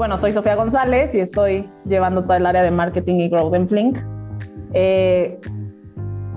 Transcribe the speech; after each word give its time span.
bueno, 0.00 0.16
soy 0.16 0.32
Sofía 0.32 0.54
González 0.54 1.14
y 1.14 1.20
estoy 1.20 1.68
llevando 1.84 2.22
todo 2.22 2.34
el 2.34 2.46
área 2.46 2.62
de 2.62 2.70
marketing 2.70 3.16
y 3.16 3.28
growth 3.28 3.52
en 3.52 3.68
Flink. 3.68 3.98
Eh, 4.72 5.38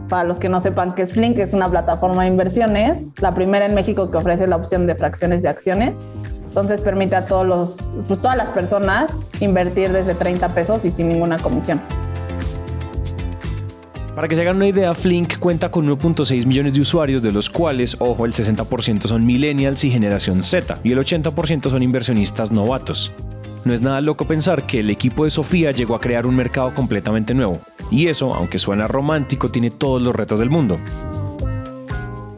para 0.09 0.25
los 0.25 0.37
que 0.37 0.49
no 0.49 0.59
sepan 0.59 0.93
qué 0.93 1.03
es 1.03 1.13
Flink, 1.13 1.37
es 1.37 1.53
una 1.53 1.69
plataforma 1.69 2.23
de 2.23 2.27
inversiones, 2.27 3.13
la 3.21 3.31
primera 3.31 3.65
en 3.65 3.73
México 3.73 4.11
que 4.11 4.17
ofrece 4.17 4.47
la 4.47 4.57
opción 4.57 4.85
de 4.85 4.95
fracciones 4.95 5.43
de 5.43 5.47
acciones. 5.47 5.97
Entonces 6.43 6.81
permite 6.81 7.15
a 7.15 7.23
todos 7.23 7.47
los, 7.47 7.89
pues 8.05 8.19
todas 8.19 8.35
las 8.35 8.49
personas 8.49 9.15
invertir 9.39 9.93
desde 9.93 10.13
30 10.13 10.49
pesos 10.49 10.83
y 10.83 10.91
sin 10.91 11.07
ninguna 11.07 11.37
comisión. 11.37 11.79
Para 14.13 14.27
que 14.27 14.35
se 14.35 14.41
hagan 14.41 14.57
una 14.57 14.67
idea, 14.67 14.93
Flink 14.93 15.39
cuenta 15.39 15.71
con 15.71 15.87
1.6 15.87 16.45
millones 16.45 16.73
de 16.73 16.81
usuarios, 16.81 17.23
de 17.23 17.31
los 17.31 17.49
cuales, 17.49 17.95
ojo, 17.99 18.25
el 18.25 18.33
60% 18.33 19.07
son 19.07 19.25
millennials 19.25 19.85
y 19.85 19.89
generación 19.89 20.43
Z, 20.43 20.79
y 20.83 20.91
el 20.91 20.99
80% 20.99 21.69
son 21.69 21.81
inversionistas 21.81 22.51
novatos. 22.51 23.13
No 23.65 23.73
es 23.73 23.81
nada 23.81 24.01
loco 24.01 24.25
pensar 24.25 24.63
que 24.63 24.81
el 24.81 24.89
equipo 24.89 25.23
de 25.23 25.31
Sofía 25.31 25.71
llegó 25.71 25.95
a 25.95 25.99
crear 25.99 26.25
un 26.25 26.35
mercado 26.35 26.73
completamente 26.73 27.33
nuevo. 27.33 27.61
Y 27.91 28.07
eso, 28.07 28.33
aunque 28.33 28.57
suena 28.59 28.87
romántico, 28.87 29.49
tiene 29.49 29.71
todos 29.71 30.01
los 30.01 30.15
retos 30.15 30.39
del 30.39 30.49
mundo. 30.49 30.77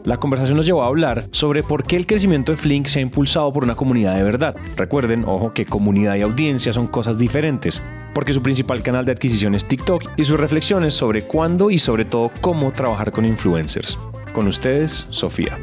La 0.04 0.18
conversación 0.18 0.56
nos 0.56 0.66
llevó 0.66 0.84
a 0.84 0.86
hablar 0.86 1.24
sobre 1.32 1.64
por 1.64 1.82
qué 1.82 1.96
el 1.96 2.06
crecimiento 2.06 2.52
de 2.52 2.58
Flink 2.58 2.86
se 2.86 3.00
ha 3.00 3.02
impulsado 3.02 3.52
por 3.52 3.64
una 3.64 3.74
comunidad 3.74 4.14
de 4.14 4.22
verdad. 4.22 4.54
Recuerden, 4.76 5.24
ojo, 5.26 5.52
que 5.52 5.66
comunidad 5.66 6.14
y 6.14 6.22
audiencia 6.22 6.72
son 6.72 6.86
cosas 6.86 7.18
diferentes, 7.18 7.82
porque 8.14 8.32
su 8.32 8.40
principal 8.40 8.84
canal 8.84 9.04
de 9.04 9.10
adquisición 9.10 9.56
es 9.56 9.66
TikTok 9.66 10.04
y 10.16 10.24
sus 10.24 10.38
reflexiones 10.38 10.94
sobre 10.94 11.26
cuándo 11.26 11.72
y 11.72 11.80
sobre 11.80 12.04
todo 12.04 12.30
cómo 12.40 12.70
trabajar 12.70 13.10
con 13.10 13.24
influencers. 13.24 13.98
Con 14.32 14.46
ustedes, 14.46 15.08
Sofía. 15.10 15.58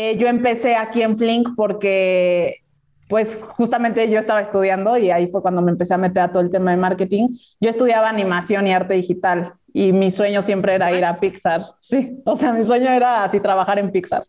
Eh, 0.00 0.16
yo 0.16 0.28
empecé 0.28 0.76
aquí 0.76 1.02
en 1.02 1.18
Flink 1.18 1.48
porque, 1.56 2.62
pues 3.08 3.42
justamente 3.56 4.08
yo 4.08 4.20
estaba 4.20 4.40
estudiando 4.40 4.96
y 4.96 5.10
ahí 5.10 5.26
fue 5.26 5.42
cuando 5.42 5.60
me 5.60 5.72
empecé 5.72 5.94
a 5.94 5.98
meter 5.98 6.22
a 6.22 6.28
todo 6.30 6.40
el 6.40 6.52
tema 6.52 6.70
de 6.70 6.76
marketing. 6.76 7.30
Yo 7.60 7.68
estudiaba 7.68 8.08
animación 8.08 8.68
y 8.68 8.72
arte 8.72 8.94
digital 8.94 9.54
y 9.72 9.90
mi 9.90 10.12
sueño 10.12 10.40
siempre 10.42 10.76
era 10.76 10.92
ir 10.92 11.04
a 11.04 11.18
Pixar. 11.18 11.62
Sí, 11.80 12.22
o 12.24 12.36
sea, 12.36 12.52
mi 12.52 12.64
sueño 12.64 12.88
era 12.90 13.24
así 13.24 13.40
trabajar 13.40 13.80
en 13.80 13.90
Pixar. 13.90 14.22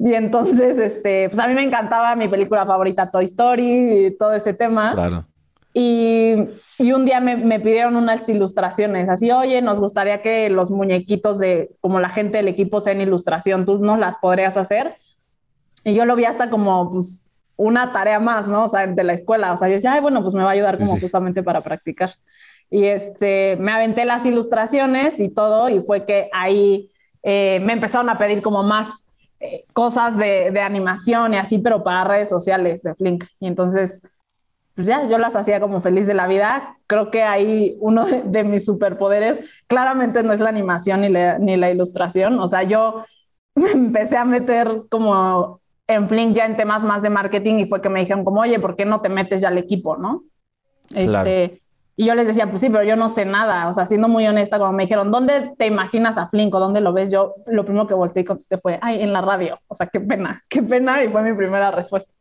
Y 0.00 0.14
entonces, 0.14 0.78
este, 0.78 1.28
pues 1.28 1.38
a 1.38 1.46
mí 1.46 1.54
me 1.54 1.62
encantaba 1.62 2.16
mi 2.16 2.26
película 2.26 2.66
favorita, 2.66 3.08
Toy 3.08 3.26
Story 3.26 4.06
y 4.06 4.16
todo 4.18 4.32
ese 4.32 4.52
tema. 4.52 4.94
Claro. 4.94 5.26
Y, 5.80 6.34
y 6.76 6.90
un 6.90 7.04
día 7.04 7.20
me, 7.20 7.36
me, 7.36 7.60
pidieron 7.60 7.94
unas 7.94 8.28
ilustraciones, 8.28 9.08
así, 9.08 9.30
oye, 9.30 9.62
nos 9.62 9.78
gustaría 9.78 10.22
que 10.22 10.50
los 10.50 10.72
muñequitos 10.72 11.38
de, 11.38 11.70
como 11.80 12.00
la 12.00 12.08
gente 12.08 12.38
del 12.38 12.48
equipo 12.48 12.80
sean 12.80 13.00
ilustración, 13.00 13.64
tú 13.64 13.78
nos 13.78 13.96
las 13.96 14.16
podrías 14.16 14.56
hacer. 14.56 14.96
Y 15.84 15.94
yo 15.94 16.04
lo 16.04 16.16
vi 16.16 16.24
hasta 16.24 16.50
como, 16.50 16.90
pues, 16.90 17.22
una 17.54 17.92
tarea 17.92 18.18
más, 18.18 18.48
¿no? 18.48 18.64
O 18.64 18.68
sea, 18.68 18.88
de 18.88 19.04
la 19.04 19.12
escuela. 19.12 19.52
O 19.52 19.56
sea, 19.56 19.68
yo 19.68 19.74
decía, 19.74 19.92
ay, 19.92 20.00
bueno, 20.00 20.20
pues 20.20 20.34
me 20.34 20.42
va 20.42 20.48
a 20.48 20.54
ayudar 20.54 20.78
como 20.78 20.98
justamente 20.98 21.44
para 21.44 21.62
practicar. 21.62 22.10
Y 22.70 22.86
este, 22.86 23.56
me 23.60 23.70
aventé 23.70 24.04
las 24.04 24.26
ilustraciones 24.26 25.20
y 25.20 25.28
todo, 25.28 25.68
y 25.68 25.80
fue 25.82 26.06
que 26.06 26.28
ahí 26.32 26.88
eh, 27.22 27.60
me 27.62 27.74
empezaron 27.74 28.10
a 28.10 28.18
pedir 28.18 28.42
como 28.42 28.64
más 28.64 29.06
eh, 29.38 29.64
cosas 29.72 30.16
de, 30.16 30.50
de, 30.50 30.60
animación 30.60 31.34
y 31.34 31.36
así, 31.36 31.58
pero 31.58 31.84
para 31.84 32.02
redes 32.02 32.28
sociales 32.28 32.82
de 32.82 32.96
Flink. 32.96 33.26
Y 33.38 33.46
entonces 33.46 34.02
pues 34.78 34.86
ya, 34.86 35.08
yo 35.08 35.18
las 35.18 35.34
hacía 35.34 35.58
como 35.58 35.80
feliz 35.80 36.06
de 36.06 36.14
la 36.14 36.28
vida. 36.28 36.76
Creo 36.86 37.10
que 37.10 37.24
ahí 37.24 37.76
uno 37.80 38.06
de, 38.06 38.44
mis 38.44 38.64
superpoderes 38.64 39.42
claramente 39.66 40.22
no 40.22 40.32
es 40.32 40.38
la 40.38 40.50
animación 40.50 41.00
ni 41.00 41.08
la, 41.08 41.36
ni 41.40 41.56
la 41.56 41.68
ilustración. 41.68 42.38
O 42.38 42.46
sea, 42.46 42.62
yo 42.62 43.04
me 43.56 43.72
empecé 43.72 44.16
a 44.16 44.24
meter 44.24 44.82
como 44.88 45.60
en 45.88 46.08
Flink 46.08 46.36
ya 46.36 46.46
en 46.46 46.54
temas 46.54 46.84
más 46.84 47.02
de 47.02 47.10
marketing 47.10 47.58
y 47.58 47.66
fue 47.66 47.80
que 47.80 47.88
me 47.88 47.98
dijeron 47.98 48.24
como, 48.24 48.40
oye, 48.40 48.60
¿por 48.60 48.76
qué 48.76 48.84
no 48.84 49.00
te 49.00 49.08
metes 49.08 49.40
ya 49.40 49.48
al 49.48 49.58
equipo, 49.58 49.96
no? 49.96 50.22
Este, 50.94 51.60
y 51.96 52.06
yo 52.06 52.14
les 52.14 52.28
decía, 52.28 52.48
pues 52.48 52.60
sí, 52.60 52.70
pero 52.70 52.84
yo 52.84 52.94
no 52.94 53.08
sé 53.08 53.24
nada. 53.24 53.66
O 53.66 53.72
sea, 53.72 53.84
siendo 53.84 54.06
muy 54.06 54.28
honesta, 54.28 54.58
cuando 54.58 54.76
me 54.76 54.84
dijeron, 54.84 55.10
¿dónde 55.10 55.54
te 55.58 55.66
imaginas 55.66 56.18
a 56.18 56.28
Flink 56.28 56.54
o 56.54 56.60
dónde 56.60 56.80
lo 56.80 56.92
ves? 56.92 57.10
Yo 57.10 57.34
lo 57.46 57.64
primero 57.64 57.88
que 57.88 57.94
volteé 57.94 58.22
y 58.22 58.26
contesté 58.26 58.58
fue, 58.58 58.78
ay, 58.80 59.02
en 59.02 59.12
la 59.12 59.22
radio. 59.22 59.58
O 59.66 59.74
sea, 59.74 59.88
qué 59.88 59.98
pena, 59.98 60.44
qué 60.48 60.62
pena. 60.62 61.02
Y 61.02 61.08
fue 61.08 61.22
mi 61.22 61.36
primera 61.36 61.72
respuesta. 61.72 62.14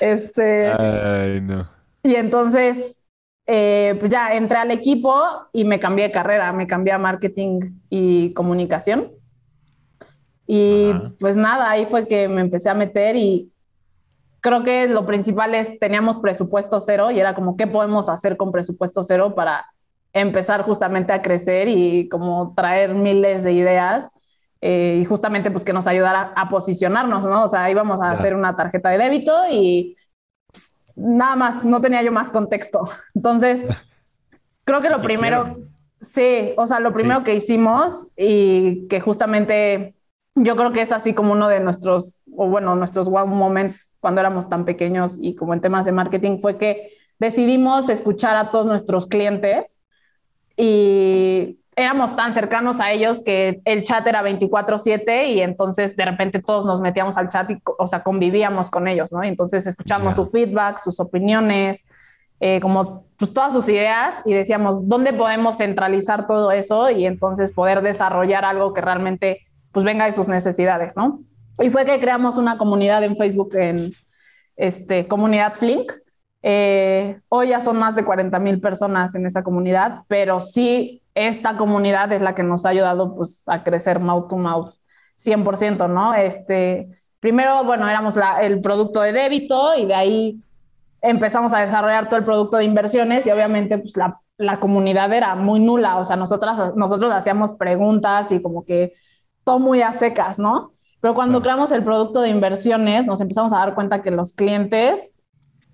Este. 0.00 0.68
Ay, 0.68 1.40
no. 1.40 1.68
Y 2.02 2.14
entonces, 2.14 3.00
eh, 3.46 3.96
pues 3.98 4.10
ya 4.10 4.32
entré 4.34 4.58
al 4.58 4.70
equipo 4.70 5.14
y 5.52 5.64
me 5.64 5.80
cambié 5.80 6.06
de 6.06 6.12
carrera, 6.12 6.52
me 6.52 6.66
cambié 6.66 6.92
a 6.92 6.98
marketing 6.98 7.60
y 7.88 8.32
comunicación. 8.32 9.12
Y 10.46 10.92
pues 11.18 11.34
nada, 11.36 11.70
ahí 11.70 11.86
fue 11.86 12.06
que 12.06 12.28
me 12.28 12.40
empecé 12.40 12.70
a 12.70 12.74
meter 12.74 13.16
y 13.16 13.50
creo 14.40 14.62
que 14.62 14.86
lo 14.86 15.04
principal 15.04 15.54
es, 15.56 15.78
teníamos 15.80 16.18
presupuesto 16.18 16.78
cero 16.78 17.10
y 17.10 17.18
era 17.18 17.34
como, 17.34 17.56
¿qué 17.56 17.66
podemos 17.66 18.08
hacer 18.08 18.36
con 18.36 18.52
presupuesto 18.52 19.02
cero 19.02 19.34
para 19.34 19.66
empezar 20.12 20.62
justamente 20.62 21.12
a 21.12 21.20
crecer 21.20 21.66
y 21.66 22.08
como 22.08 22.54
traer 22.54 22.94
miles 22.94 23.42
de 23.42 23.52
ideas? 23.52 24.12
Eh, 24.60 24.98
y 25.00 25.04
justamente 25.04 25.50
pues 25.50 25.64
que 25.64 25.72
nos 25.72 25.86
ayudara 25.86 26.32
a 26.34 26.48
posicionarnos, 26.48 27.26
¿no? 27.26 27.44
O 27.44 27.48
sea, 27.48 27.70
íbamos 27.70 28.00
a 28.00 28.08
hacer 28.08 28.34
una 28.34 28.56
tarjeta 28.56 28.88
de 28.90 28.98
débito 28.98 29.32
y 29.50 29.96
nada 30.94 31.36
más, 31.36 31.64
no 31.64 31.80
tenía 31.80 32.02
yo 32.02 32.12
más 32.12 32.30
contexto. 32.30 32.88
Entonces, 33.14 33.64
creo 34.64 34.80
que 34.80 34.90
lo 34.90 35.00
primero, 35.00 35.58
sí, 36.00 36.52
o 36.56 36.66
sea, 36.66 36.80
lo 36.80 36.92
primero 36.92 37.22
que 37.22 37.34
hicimos 37.34 38.08
y 38.16 38.86
que 38.88 39.00
justamente 39.00 39.94
yo 40.34 40.56
creo 40.56 40.72
que 40.72 40.82
es 40.82 40.92
así 40.92 41.14
como 41.14 41.32
uno 41.32 41.48
de 41.48 41.60
nuestros, 41.60 42.18
o 42.34 42.48
bueno, 42.48 42.74
nuestros 42.76 43.08
wow 43.08 43.26
moments 43.26 43.90
cuando 44.00 44.20
éramos 44.20 44.48
tan 44.48 44.64
pequeños 44.64 45.18
y 45.20 45.34
como 45.34 45.54
en 45.54 45.60
temas 45.60 45.84
de 45.84 45.92
marketing 45.92 46.38
fue 46.40 46.58
que 46.58 46.90
decidimos 47.18 47.88
escuchar 47.88 48.36
a 48.36 48.50
todos 48.50 48.66
nuestros 48.66 49.06
clientes 49.06 49.80
y 50.56 51.58
éramos 51.76 52.16
tan 52.16 52.32
cercanos 52.32 52.80
a 52.80 52.90
ellos 52.90 53.22
que 53.22 53.60
el 53.66 53.84
chat 53.84 54.06
era 54.06 54.22
24/7 54.22 55.28
y 55.28 55.42
entonces 55.42 55.94
de 55.94 56.06
repente 56.06 56.40
todos 56.40 56.64
nos 56.64 56.80
metíamos 56.80 57.18
al 57.18 57.28
chat 57.28 57.50
y, 57.50 57.58
o 57.78 57.86
sea, 57.86 58.02
convivíamos 58.02 58.70
con 58.70 58.88
ellos, 58.88 59.12
¿no? 59.12 59.22
entonces 59.22 59.66
escuchamos 59.66 60.14
su 60.14 60.26
feedback, 60.30 60.78
sus 60.78 60.98
opiniones, 60.98 61.86
eh, 62.40 62.60
como 62.60 63.04
pues 63.18 63.32
todas 63.32 63.52
sus 63.52 63.68
ideas 63.68 64.22
y 64.24 64.32
decíamos, 64.32 64.88
¿dónde 64.88 65.12
podemos 65.12 65.58
centralizar 65.58 66.26
todo 66.26 66.50
eso 66.50 66.90
y 66.90 67.06
entonces 67.06 67.52
poder 67.52 67.82
desarrollar 67.82 68.44
algo 68.44 68.72
que 68.72 68.80
realmente 68.80 69.42
pues 69.70 69.84
venga 69.84 70.06
de 70.06 70.12
sus 70.12 70.28
necesidades, 70.28 70.96
¿no? 70.96 71.20
Y 71.58 71.70
fue 71.70 71.84
que 71.84 72.00
creamos 72.00 72.36
una 72.36 72.58
comunidad 72.58 73.04
en 73.04 73.16
Facebook 73.16 73.54
en 73.54 73.92
este, 74.56 75.06
comunidad 75.06 75.54
Flink. 75.54 75.92
Eh, 76.42 77.18
hoy 77.28 77.48
ya 77.48 77.60
son 77.60 77.78
más 77.78 77.96
de 77.96 78.04
40 78.04 78.38
mil 78.38 78.60
personas 78.60 79.14
en 79.14 79.26
esa 79.26 79.42
comunidad, 79.42 80.02
pero 80.08 80.40
sí 80.40 81.02
esta 81.16 81.56
comunidad 81.56 82.12
es 82.12 82.20
la 82.20 82.34
que 82.34 82.42
nos 82.42 82.66
ha 82.66 82.68
ayudado 82.68 83.16
pues, 83.16 83.42
a 83.48 83.64
crecer 83.64 83.98
mouth 84.00 84.28
to 84.28 84.36
mouth 84.36 84.68
100%, 85.16 85.88
¿no? 85.88 86.14
Este, 86.14 86.88
primero, 87.20 87.64
bueno, 87.64 87.88
éramos 87.88 88.16
el 88.42 88.60
producto 88.60 89.00
de 89.00 89.12
débito 89.12 89.76
y 89.78 89.86
de 89.86 89.94
ahí 89.94 90.40
empezamos 91.00 91.54
a 91.54 91.60
desarrollar 91.60 92.08
todo 92.08 92.18
el 92.18 92.24
producto 92.24 92.58
de 92.58 92.64
inversiones 92.64 93.26
y 93.26 93.30
obviamente 93.30 93.78
pues, 93.78 93.96
la, 93.96 94.20
la 94.36 94.60
comunidad 94.60 95.10
era 95.14 95.34
muy 95.34 95.58
nula, 95.58 95.96
o 95.96 96.04
sea, 96.04 96.16
nosotras, 96.16 96.76
nosotros 96.76 97.10
hacíamos 97.12 97.52
preguntas 97.52 98.30
y 98.30 98.42
como 98.42 98.66
que 98.66 98.92
todo 99.42 99.58
muy 99.58 99.80
a 99.80 99.94
secas, 99.94 100.38
¿no? 100.38 100.74
Pero 101.00 101.14
cuando 101.14 101.40
creamos 101.40 101.72
el 101.72 101.82
producto 101.82 102.20
de 102.20 102.28
inversiones, 102.28 103.06
nos 103.06 103.22
empezamos 103.22 103.54
a 103.54 103.58
dar 103.58 103.74
cuenta 103.74 104.02
que 104.02 104.10
los 104.10 104.34
clientes 104.34 105.16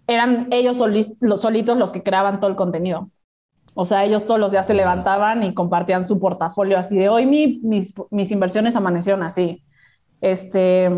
eran 0.06 0.46
ellos 0.52 0.76
los 1.20 1.40
solitos 1.40 1.78
los 1.78 1.90
que 1.90 2.02
creaban 2.04 2.38
todo 2.38 2.50
el 2.50 2.56
contenido. 2.56 3.10
O 3.74 3.84
sea, 3.84 4.04
ellos 4.04 4.26
todos 4.26 4.38
los 4.38 4.52
días 4.52 4.66
se 4.66 4.74
levantaban 4.74 5.42
y 5.42 5.54
compartían 5.54 6.04
su 6.04 6.19
portafolio 6.20 6.78
así 6.78 6.96
de 6.96 7.08
hoy 7.08 7.26
mis, 7.26 7.94
mis 8.10 8.30
inversiones 8.30 8.76
amanecieron 8.76 9.22
así. 9.22 9.62
Este, 10.20 10.90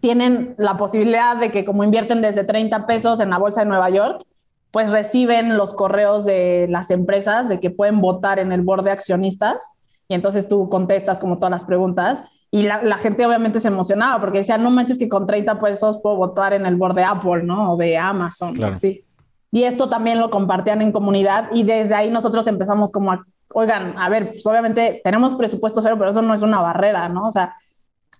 tienen 0.00 0.54
la 0.58 0.76
posibilidad 0.76 1.36
de 1.36 1.50
que 1.50 1.64
como 1.64 1.84
invierten 1.84 2.22
desde 2.22 2.44
30 2.44 2.86
pesos 2.86 3.20
en 3.20 3.30
la 3.30 3.38
bolsa 3.38 3.60
de 3.60 3.66
Nueva 3.66 3.90
York, 3.90 4.22
pues 4.70 4.90
reciben 4.90 5.56
los 5.56 5.74
correos 5.74 6.24
de 6.24 6.66
las 6.70 6.90
empresas 6.90 7.48
de 7.48 7.60
que 7.60 7.70
pueden 7.70 8.00
votar 8.00 8.38
en 8.38 8.52
el 8.52 8.62
board 8.62 8.84
de 8.84 8.90
accionistas 8.90 9.62
y 10.08 10.14
entonces 10.14 10.48
tú 10.48 10.68
contestas 10.68 11.18
como 11.18 11.36
todas 11.36 11.50
las 11.50 11.64
preguntas 11.64 12.22
y 12.50 12.62
la, 12.64 12.98
gente 12.98 13.24
obviamente 13.24 13.60
se 13.60 13.68
emocionaba 13.68 14.20
porque 14.20 14.38
decía, 14.38 14.58
no 14.58 14.70
manches 14.70 14.98
que 14.98 15.08
con 15.08 15.26
30 15.26 15.58
pesos 15.58 16.00
puedo 16.02 16.16
votar 16.16 16.52
en 16.52 16.66
el 16.66 16.76
board 16.76 16.94
de 16.94 17.04
Apple, 17.04 17.44
¿no? 17.44 17.72
O 17.72 17.76
de 17.78 17.96
Amazon, 17.96 18.52
claro. 18.54 18.76
sí. 18.76 19.02
Y 19.52 19.64
esto 19.64 19.88
también 19.90 20.18
lo 20.18 20.30
compartían 20.30 20.80
en 20.80 20.92
comunidad 20.92 21.50
y 21.52 21.62
desde 21.62 21.94
ahí 21.94 22.10
nosotros 22.10 22.46
empezamos 22.46 22.90
como 22.90 23.12
a, 23.12 23.26
oigan, 23.52 23.98
a 23.98 24.08
ver, 24.08 24.32
pues 24.32 24.46
obviamente 24.46 25.02
tenemos 25.04 25.34
presupuesto 25.34 25.82
cero, 25.82 25.96
pero 25.98 26.10
eso 26.10 26.22
no 26.22 26.32
es 26.32 26.40
una 26.40 26.62
barrera, 26.62 27.10
¿no? 27.10 27.26
O 27.26 27.30
sea, 27.30 27.54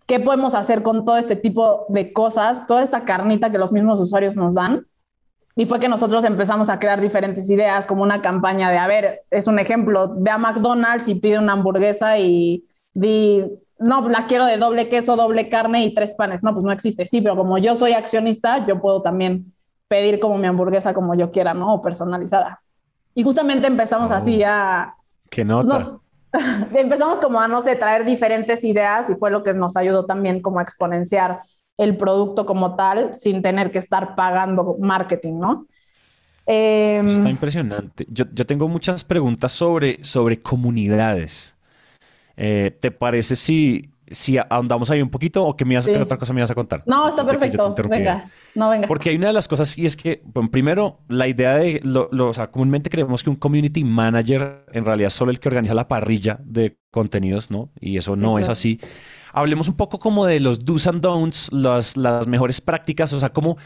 ¿qué 0.06 0.20
podemos 0.20 0.54
hacer 0.54 0.82
con 0.82 1.06
todo 1.06 1.16
este 1.16 1.34
tipo 1.34 1.86
de 1.88 2.12
cosas, 2.12 2.66
toda 2.66 2.82
esta 2.82 3.04
carnita 3.04 3.50
que 3.50 3.56
los 3.56 3.72
mismos 3.72 3.98
usuarios 3.98 4.36
nos 4.36 4.54
dan? 4.54 4.86
Y 5.56 5.64
fue 5.64 5.80
que 5.80 5.88
nosotros 5.88 6.22
empezamos 6.24 6.68
a 6.68 6.78
crear 6.78 7.00
diferentes 7.00 7.48
ideas, 7.48 7.86
como 7.86 8.02
una 8.02 8.20
campaña 8.20 8.70
de, 8.70 8.76
a 8.76 8.86
ver, 8.86 9.22
es 9.30 9.46
un 9.46 9.58
ejemplo, 9.58 10.14
ve 10.16 10.30
a 10.30 10.38
McDonald's 10.38 11.08
y 11.08 11.14
pide 11.14 11.38
una 11.38 11.54
hamburguesa 11.54 12.18
y 12.18 12.66
di, 12.92 13.44
no, 13.78 14.08
la 14.08 14.26
quiero 14.26 14.46
de 14.46 14.58
doble 14.58 14.90
queso, 14.90 15.16
doble 15.16 15.48
carne 15.48 15.84
y 15.84 15.94
tres 15.94 16.12
panes. 16.12 16.42
No, 16.42 16.52
pues 16.52 16.64
no 16.64 16.72
existe. 16.72 17.06
Sí, 17.06 17.20
pero 17.20 17.36
como 17.36 17.58
yo 17.58 17.74
soy 17.76 17.92
accionista, 17.92 18.66
yo 18.66 18.80
puedo 18.80 19.02
también 19.02 19.52
pedir 19.92 20.20
como 20.20 20.38
mi 20.38 20.46
hamburguesa 20.46 20.94
como 20.94 21.14
yo 21.14 21.30
quiera, 21.30 21.52
¿no? 21.52 21.74
O 21.74 21.82
personalizada. 21.82 22.62
Y 23.14 23.22
justamente 23.24 23.66
empezamos 23.66 24.10
oh. 24.10 24.14
así 24.14 24.42
a... 24.42 24.94
¿Qué 25.28 25.44
nota? 25.44 25.98
empezamos 26.74 27.20
como 27.20 27.38
a, 27.38 27.46
no 27.46 27.60
sé, 27.60 27.76
traer 27.76 28.06
diferentes 28.06 28.64
ideas 28.64 29.10
y 29.10 29.16
fue 29.16 29.30
lo 29.30 29.42
que 29.42 29.52
nos 29.52 29.76
ayudó 29.76 30.06
también 30.06 30.40
como 30.40 30.60
a 30.60 30.62
exponenciar 30.62 31.42
el 31.76 31.98
producto 31.98 32.46
como 32.46 32.74
tal 32.74 33.12
sin 33.12 33.42
tener 33.42 33.70
que 33.70 33.80
estar 33.80 34.14
pagando 34.14 34.76
marketing, 34.80 35.38
¿no? 35.38 35.66
Em, 36.46 37.06
Está 37.06 37.28
impresionante. 37.28 38.06
Yo, 38.08 38.24
yo, 38.32 38.46
tengo 38.46 38.68
muchas 38.68 39.04
preguntas 39.04 39.52
sobre, 39.52 40.02
sobre 40.02 40.40
comunidades. 40.40 41.54
Eh, 42.38 42.74
¿Te 42.80 42.90
parece 42.90 43.36
si, 43.36 43.90
si 44.12 44.38
ahondamos 44.38 44.90
ahí 44.90 45.02
un 45.02 45.10
poquito 45.10 45.44
o 45.44 45.56
que 45.56 45.64
me 45.64 45.76
otra 45.78 46.18
cosa 46.18 46.32
me 46.32 46.40
vas 46.40 46.50
a 46.50 46.54
contar? 46.54 46.82
No, 46.86 47.08
está 47.08 47.24
perfecto. 47.24 47.74
Venga, 47.88 48.24
no 48.54 48.70
venga. 48.70 48.86
Porque 48.86 49.10
hay 49.10 49.16
una 49.16 49.28
de 49.28 49.32
las 49.32 49.48
cosas 49.48 49.76
y 49.76 49.86
es 49.86 49.96
que, 49.96 50.22
bueno, 50.24 50.50
primero, 50.50 51.00
la 51.08 51.26
idea 51.28 51.56
de, 51.56 51.80
lo, 51.82 52.08
o 52.10 52.32
sea, 52.32 52.50
comúnmente 52.50 52.90
creemos 52.90 53.22
que 53.22 53.30
un 53.30 53.36
community 53.36 53.84
manager 53.84 54.64
en 54.72 54.84
realidad 54.84 55.08
es 55.08 55.14
solo 55.14 55.30
el 55.30 55.40
que 55.40 55.48
organiza 55.48 55.74
la 55.74 55.88
parrilla 55.88 56.38
de 56.44 56.78
contenidos, 56.90 57.50
¿no? 57.50 57.70
Y 57.80 57.96
eso 57.96 58.16
no 58.16 58.38
es 58.38 58.48
así. 58.48 58.80
Hablemos 59.32 59.68
un 59.68 59.76
poco 59.76 59.98
como 59.98 60.26
de 60.26 60.40
los 60.40 60.64
do's 60.64 60.86
and 60.86 61.00
don'ts, 61.00 61.50
las, 61.52 61.96
las 61.96 62.26
mejores 62.26 62.60
prácticas, 62.60 63.12
o 63.12 63.20
sea, 63.20 63.30
como, 63.30 63.56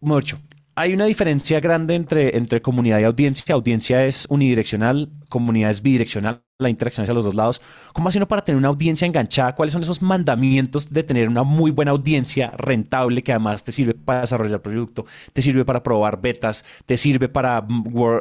mucho, 0.00 0.38
hay 0.78 0.94
una 0.94 1.06
diferencia 1.06 1.58
grande 1.58 1.96
entre, 1.96 2.36
entre 2.36 2.62
comunidad 2.62 3.00
y 3.00 3.02
audiencia. 3.02 3.52
Audiencia 3.52 4.06
es 4.06 4.26
unidireccional, 4.30 5.10
comunidad 5.28 5.72
es 5.72 5.82
bidireccional, 5.82 6.44
la 6.56 6.70
interacción 6.70 7.02
hacia 7.02 7.14
los 7.14 7.24
dos 7.24 7.34
lados. 7.34 7.60
¿Cómo 7.92 8.08
hace 8.08 8.18
uno 8.18 8.28
para 8.28 8.42
tener 8.42 8.56
una 8.56 8.68
audiencia 8.68 9.04
enganchada? 9.04 9.56
¿Cuáles 9.56 9.72
son 9.72 9.82
esos 9.82 10.02
mandamientos 10.02 10.88
de 10.92 11.02
tener 11.02 11.28
una 11.28 11.42
muy 11.42 11.72
buena 11.72 11.90
audiencia 11.90 12.52
rentable 12.56 13.24
que 13.24 13.32
además 13.32 13.64
te 13.64 13.72
sirve 13.72 13.94
para 13.94 14.20
desarrollar 14.20 14.62
producto, 14.62 15.04
te 15.32 15.42
sirve 15.42 15.64
para 15.64 15.82
probar 15.82 16.20
betas, 16.20 16.64
te 16.86 16.96
sirve 16.96 17.28
para 17.28 17.66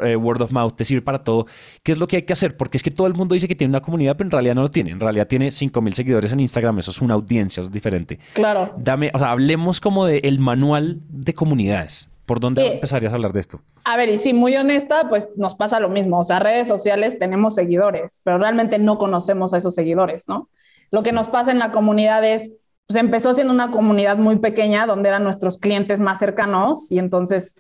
eh, 0.04 0.16
word, 0.16 0.42
of 0.42 0.52
mouth, 0.52 0.76
te 0.76 0.84
sirve 0.84 1.04
para 1.04 1.24
todo? 1.24 1.46
¿Qué 1.84 1.92
es 1.92 2.00
lo 2.00 2.08
que 2.08 2.16
hay 2.16 2.24
que 2.24 2.34
hacer? 2.34 2.58
Porque 2.58 2.78
es 2.78 2.84
que 2.84 2.90
todo 2.90 3.06
el 3.06 3.14
mundo 3.14 3.36
dice 3.36 3.48
que 3.48 3.56
tiene 3.56 3.70
una 3.70 3.82
comunidad, 3.82 4.18
pero 4.18 4.30
en 4.30 4.32
realidad 4.32 4.56
no 4.56 4.64
lo 4.64 4.72
tiene. 4.72 4.90
En 4.90 5.00
realidad 5.00 5.28
tiene 5.28 5.52
5000 5.52 5.94
seguidores 5.94 6.32
en 6.32 6.40
Instagram, 6.40 6.80
eso 6.80 6.90
es 6.90 7.02
una 7.02 7.14
audiencia, 7.14 7.62
es 7.62 7.72
diferente. 7.72 8.18
Claro. 8.34 8.74
Dame, 8.80 9.12
o 9.14 9.20
sea, 9.20 9.30
hablemos 9.30 9.80
como 9.80 10.08
del 10.08 10.22
el 10.24 10.40
manual 10.40 11.02
de 11.08 11.36
comunidades. 11.36 12.10
¿Por 12.28 12.42
dónde 12.42 12.74
empezarías 12.74 13.14
a 13.14 13.16
hablar 13.16 13.32
de 13.32 13.40
esto? 13.40 13.62
A 13.86 13.96
ver, 13.96 14.10
y 14.10 14.20
sí, 14.20 14.34
muy 14.34 14.56
honesta, 14.58 15.08
pues 15.08 15.32
nos 15.38 15.56
pasa 15.56 15.80
lo 15.80 15.88
mismo. 15.88 16.20
O 16.20 16.24
sea, 16.26 16.40
redes 16.40 16.68
sociales 16.68 17.18
tenemos 17.18 17.56
seguidores, 17.56 18.22
pero 18.26 18.38
realmente 18.38 18.80
no 18.80 18.98
conocemos 18.98 19.54
a 19.54 19.58
esos 19.58 19.74
seguidores, 19.74 20.28
¿no? 20.28 20.50
Lo 20.92 21.04
que 21.04 21.14
nos 21.14 21.30
pasa 21.30 21.52
en 21.52 21.60
la 21.60 21.72
comunidad 21.72 22.26
es, 22.26 22.52
pues 22.86 23.00
empezó 23.00 23.34
siendo 23.34 23.54
una 23.54 23.72
comunidad 23.72 24.18
muy 24.18 24.40
pequeña 24.40 24.86
donde 24.86 25.08
eran 25.08 25.24
nuestros 25.24 25.58
clientes 25.58 26.02
más 26.02 26.20
cercanos 26.20 26.92
y 26.92 27.00
entonces 27.00 27.56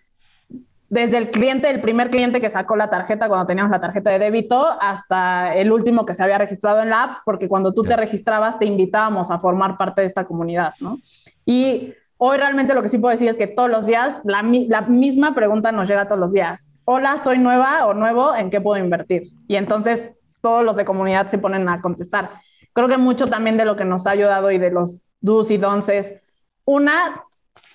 desde 0.90 1.18
el 1.18 1.32
cliente, 1.32 1.70
el 1.70 1.80
primer 1.80 2.10
cliente 2.10 2.42
que 2.42 2.50
sacó 2.50 2.76
la 2.76 2.90
tarjeta 2.90 3.30
cuando 3.30 3.46
teníamos 3.46 3.72
la 3.72 3.80
tarjeta 3.80 4.10
de 4.10 4.20
débito 4.20 4.66
hasta 4.82 5.56
el 5.56 5.72
último 5.72 6.06
que 6.06 6.14
se 6.14 6.24
había 6.24 6.38
registrado 6.38 6.82
en 6.82 6.90
la 6.90 7.04
app, 7.04 7.18
porque 7.24 7.48
cuando 7.48 7.74
tú 7.74 7.84
te 7.84 7.96
registrabas 7.96 8.60
te 8.60 8.66
invitábamos 8.66 9.32
a 9.32 9.40
formar 9.40 9.78
parte 9.78 10.02
de 10.02 10.08
esta 10.08 10.26
comunidad, 10.26 10.74
¿no? 10.82 10.98
Y 11.46 11.94
Hoy 12.20 12.38
realmente 12.38 12.74
lo 12.74 12.82
que 12.82 12.90
sí 12.90 12.98
puedo 12.98 13.12
decir 13.12 13.30
es 13.30 13.38
que 13.38 13.46
todos 13.46 13.70
los 13.70 13.86
días 13.86 14.22
la, 14.24 14.42
misma 14.42 15.36
pregunta 15.36 15.72
nos 15.72 15.88
llega 15.88 16.08
todos 16.08 16.20
los 16.20 16.34
días. 16.34 16.72
Hola, 16.84 17.20
soy 17.20 17.38
nueva 17.38 17.86
o 17.86 17.94
nuevo, 17.94 18.36
¿en 18.36 18.50
qué 18.50 18.60
puedo 18.60 18.84
invertir? 18.84 19.24
Y 19.48 19.56
entonces 19.56 20.14
todos 20.42 20.64
los 20.64 20.76
de 20.76 20.86
comunidad 20.86 21.28
se 21.28 21.38
ponen 21.38 21.70
a 21.70 21.80
contestar. 21.80 22.42
Creo 22.74 22.88
que 22.88 22.98
mucho 22.98 23.28
también 23.28 23.58
de 23.58 23.66
lo 23.66 23.76
que 23.76 23.86
nos 23.86 24.08
ha 24.08 24.12
ayudado 24.12 24.50
y 24.50 24.58
de 24.58 24.72
los 24.72 25.06
do's 25.22 25.52
y 25.52 25.58
don'ts 25.58 25.90
es, 25.90 26.22
una, 26.66 27.24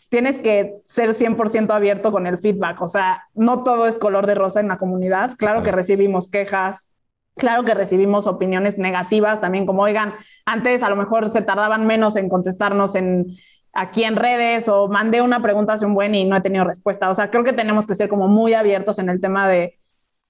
tienes 0.09 0.39
que 0.39 0.81
ser 0.85 1.11
100% 1.11 1.71
abierto 1.71 2.11
con 2.11 2.27
el 2.27 2.38
feedback. 2.38 2.83
O 2.83 2.88
sea, 2.88 3.29
no 3.35 3.62
todo 3.62 3.87
es 3.87 3.97
color 3.97 4.27
de 4.27 4.35
rosa 4.35 4.59
en 4.59 4.69
la 4.69 4.79
comunidad. 4.79 5.37
Claro 5.37 5.62
que 5.62 5.71
recibimos 5.71 6.29
quejas, 6.29 6.93
Claro 7.35 7.65
que 7.65 7.73
recibimos 7.73 8.27
opiniones 8.27 8.77
negativas 8.77 9.41
también, 9.41 9.65
como 9.65 9.83
oigan, 9.83 10.12
antes 10.45 10.83
a 10.83 10.91
lo 10.91 10.97
mejor 10.97 11.31
se 11.31 11.41
tardaban 11.41 11.87
menos 11.87 12.17
en 12.17 12.29
contestarnos 12.29 12.95
en, 12.95 13.38
aquí 13.73 14.05
en 14.05 14.17
redes 14.17 14.69
o 14.69 14.89
mandé 14.89 15.23
una 15.23 15.43
pregunta 15.43 15.75
hace 15.75 15.87
un 15.87 15.95
buen 15.95 16.15
y 16.15 16.25
no 16.25 16.37
he 16.37 16.41
tenido 16.41 16.65
respuesta. 16.65 17.11
O 17.11 17.15
sea, 17.15 17.31
creo 17.31 17.45
que 17.45 17.53
tenemos 17.53 17.87
que 17.87 17.95
ser 17.95 18.09
como 18.09 18.29
muy 18.29 18.55
abiertos 18.55 18.99
en 18.99 19.09
el 19.09 19.21
tema 19.21 19.49
de, 19.49 19.79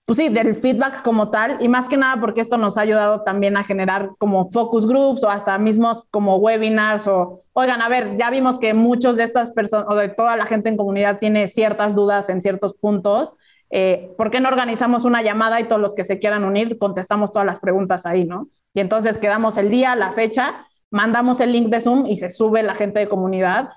pues 0.04 0.18
sí, 0.18 0.28
del 0.28 0.54
feedback 0.54 1.02
como 1.02 1.30
tal 1.30 1.58
y 1.60 1.68
más 1.68 1.88
que 1.88 1.96
nada 1.96 2.20
porque 2.20 2.40
esto 2.40 2.56
nos 2.56 2.78
ha 2.78 2.82
ayudado 2.82 3.22
también 3.22 3.56
a 3.56 3.64
generar 3.64 4.10
como 4.18 4.50
focus 4.50 4.86
groups 4.86 5.24
o 5.24 5.30
hasta 5.30 5.58
mismos 5.58 6.04
como 6.10 6.36
webinars 6.36 7.06
o, 7.08 7.40
oigan, 7.52 7.82
a 7.82 7.88
ver, 7.88 8.16
ya 8.16 8.30
vimos 8.30 8.58
que 8.58 8.74
muchos 8.74 9.16
de 9.16 9.24
estas 9.24 9.52
personas 9.52 9.86
o 9.88 9.94
de 9.96 10.08
toda 10.08 10.36
la 10.36 10.46
gente 10.46 10.68
en 10.68 10.76
comunidad 10.76 11.18
tiene 11.18 11.48
ciertas 11.48 11.94
dudas 11.94 12.28
en 12.28 12.40
ciertos 12.40 12.74
puntos. 12.74 13.32
Eh, 13.70 14.12
¿Por 14.18 14.30
qué 14.30 14.40
no 14.40 14.50
organizamos 14.50 15.04
una 15.04 15.22
llamada 15.22 15.58
y 15.60 15.64
todos 15.64 15.80
los 15.80 15.94
que 15.94 16.04
se 16.04 16.18
quieran 16.18 16.44
unir 16.44 16.78
contestamos 16.78 17.32
todas 17.32 17.46
las 17.46 17.58
preguntas 17.58 18.04
ahí, 18.04 18.24
¿no? 18.24 18.48
Y 18.74 18.80
entonces 18.80 19.18
quedamos 19.18 19.56
el 19.56 19.70
día, 19.70 19.96
la 19.96 20.12
fecha 20.12 20.66
mandamos 20.92 21.40
el 21.40 21.52
link 21.52 21.68
de 21.68 21.80
Zoom 21.80 22.06
y 22.06 22.16
se 22.16 22.28
sube 22.28 22.62
la 22.62 22.76
gente 22.76 23.00
de 23.00 23.08
comunidad. 23.08 23.70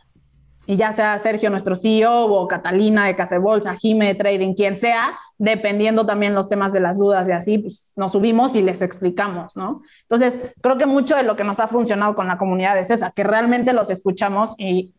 Y 0.67 0.75
ya 0.75 0.91
sea 0.91 1.17
Sergio, 1.17 1.49
nuestro 1.49 1.75
CEO, 1.75 2.25
o 2.25 2.47
Catalina 2.47 3.05
de 3.05 3.15
Casa 3.15 3.39
Bolsa, 3.39 3.75
Jime 3.75 4.07
de 4.07 4.15
Trading, 4.15 4.53
quien 4.53 4.75
sea, 4.75 5.17
dependiendo 5.37 6.05
también 6.05 6.33
los 6.33 6.49
temas 6.49 6.73
de 6.73 6.79
las 6.79 6.97
dudas 6.97 7.29
y 7.29 7.31
así, 7.31 7.57
pues 7.59 7.93
nos 7.95 8.11
subimos 8.11 8.55
y 8.55 8.63
les 8.63 8.81
explicamos, 8.81 9.55
¿no? 9.55 9.81
Entonces, 10.01 10.53
creo 10.61 10.77
que 10.77 10.87
mucho 10.87 11.15
de 11.15 11.23
lo 11.23 11.35
que 11.35 11.43
nos 11.43 11.59
ha 11.59 11.67
funcionado 11.67 12.15
con 12.15 12.27
la 12.27 12.37
comunidad 12.37 12.77
es 12.79 12.89
esa, 12.89 13.11
que 13.11 13.23
realmente 13.23 13.73
los 13.73 13.89
escuchamos 13.89 14.55
y 14.57 14.91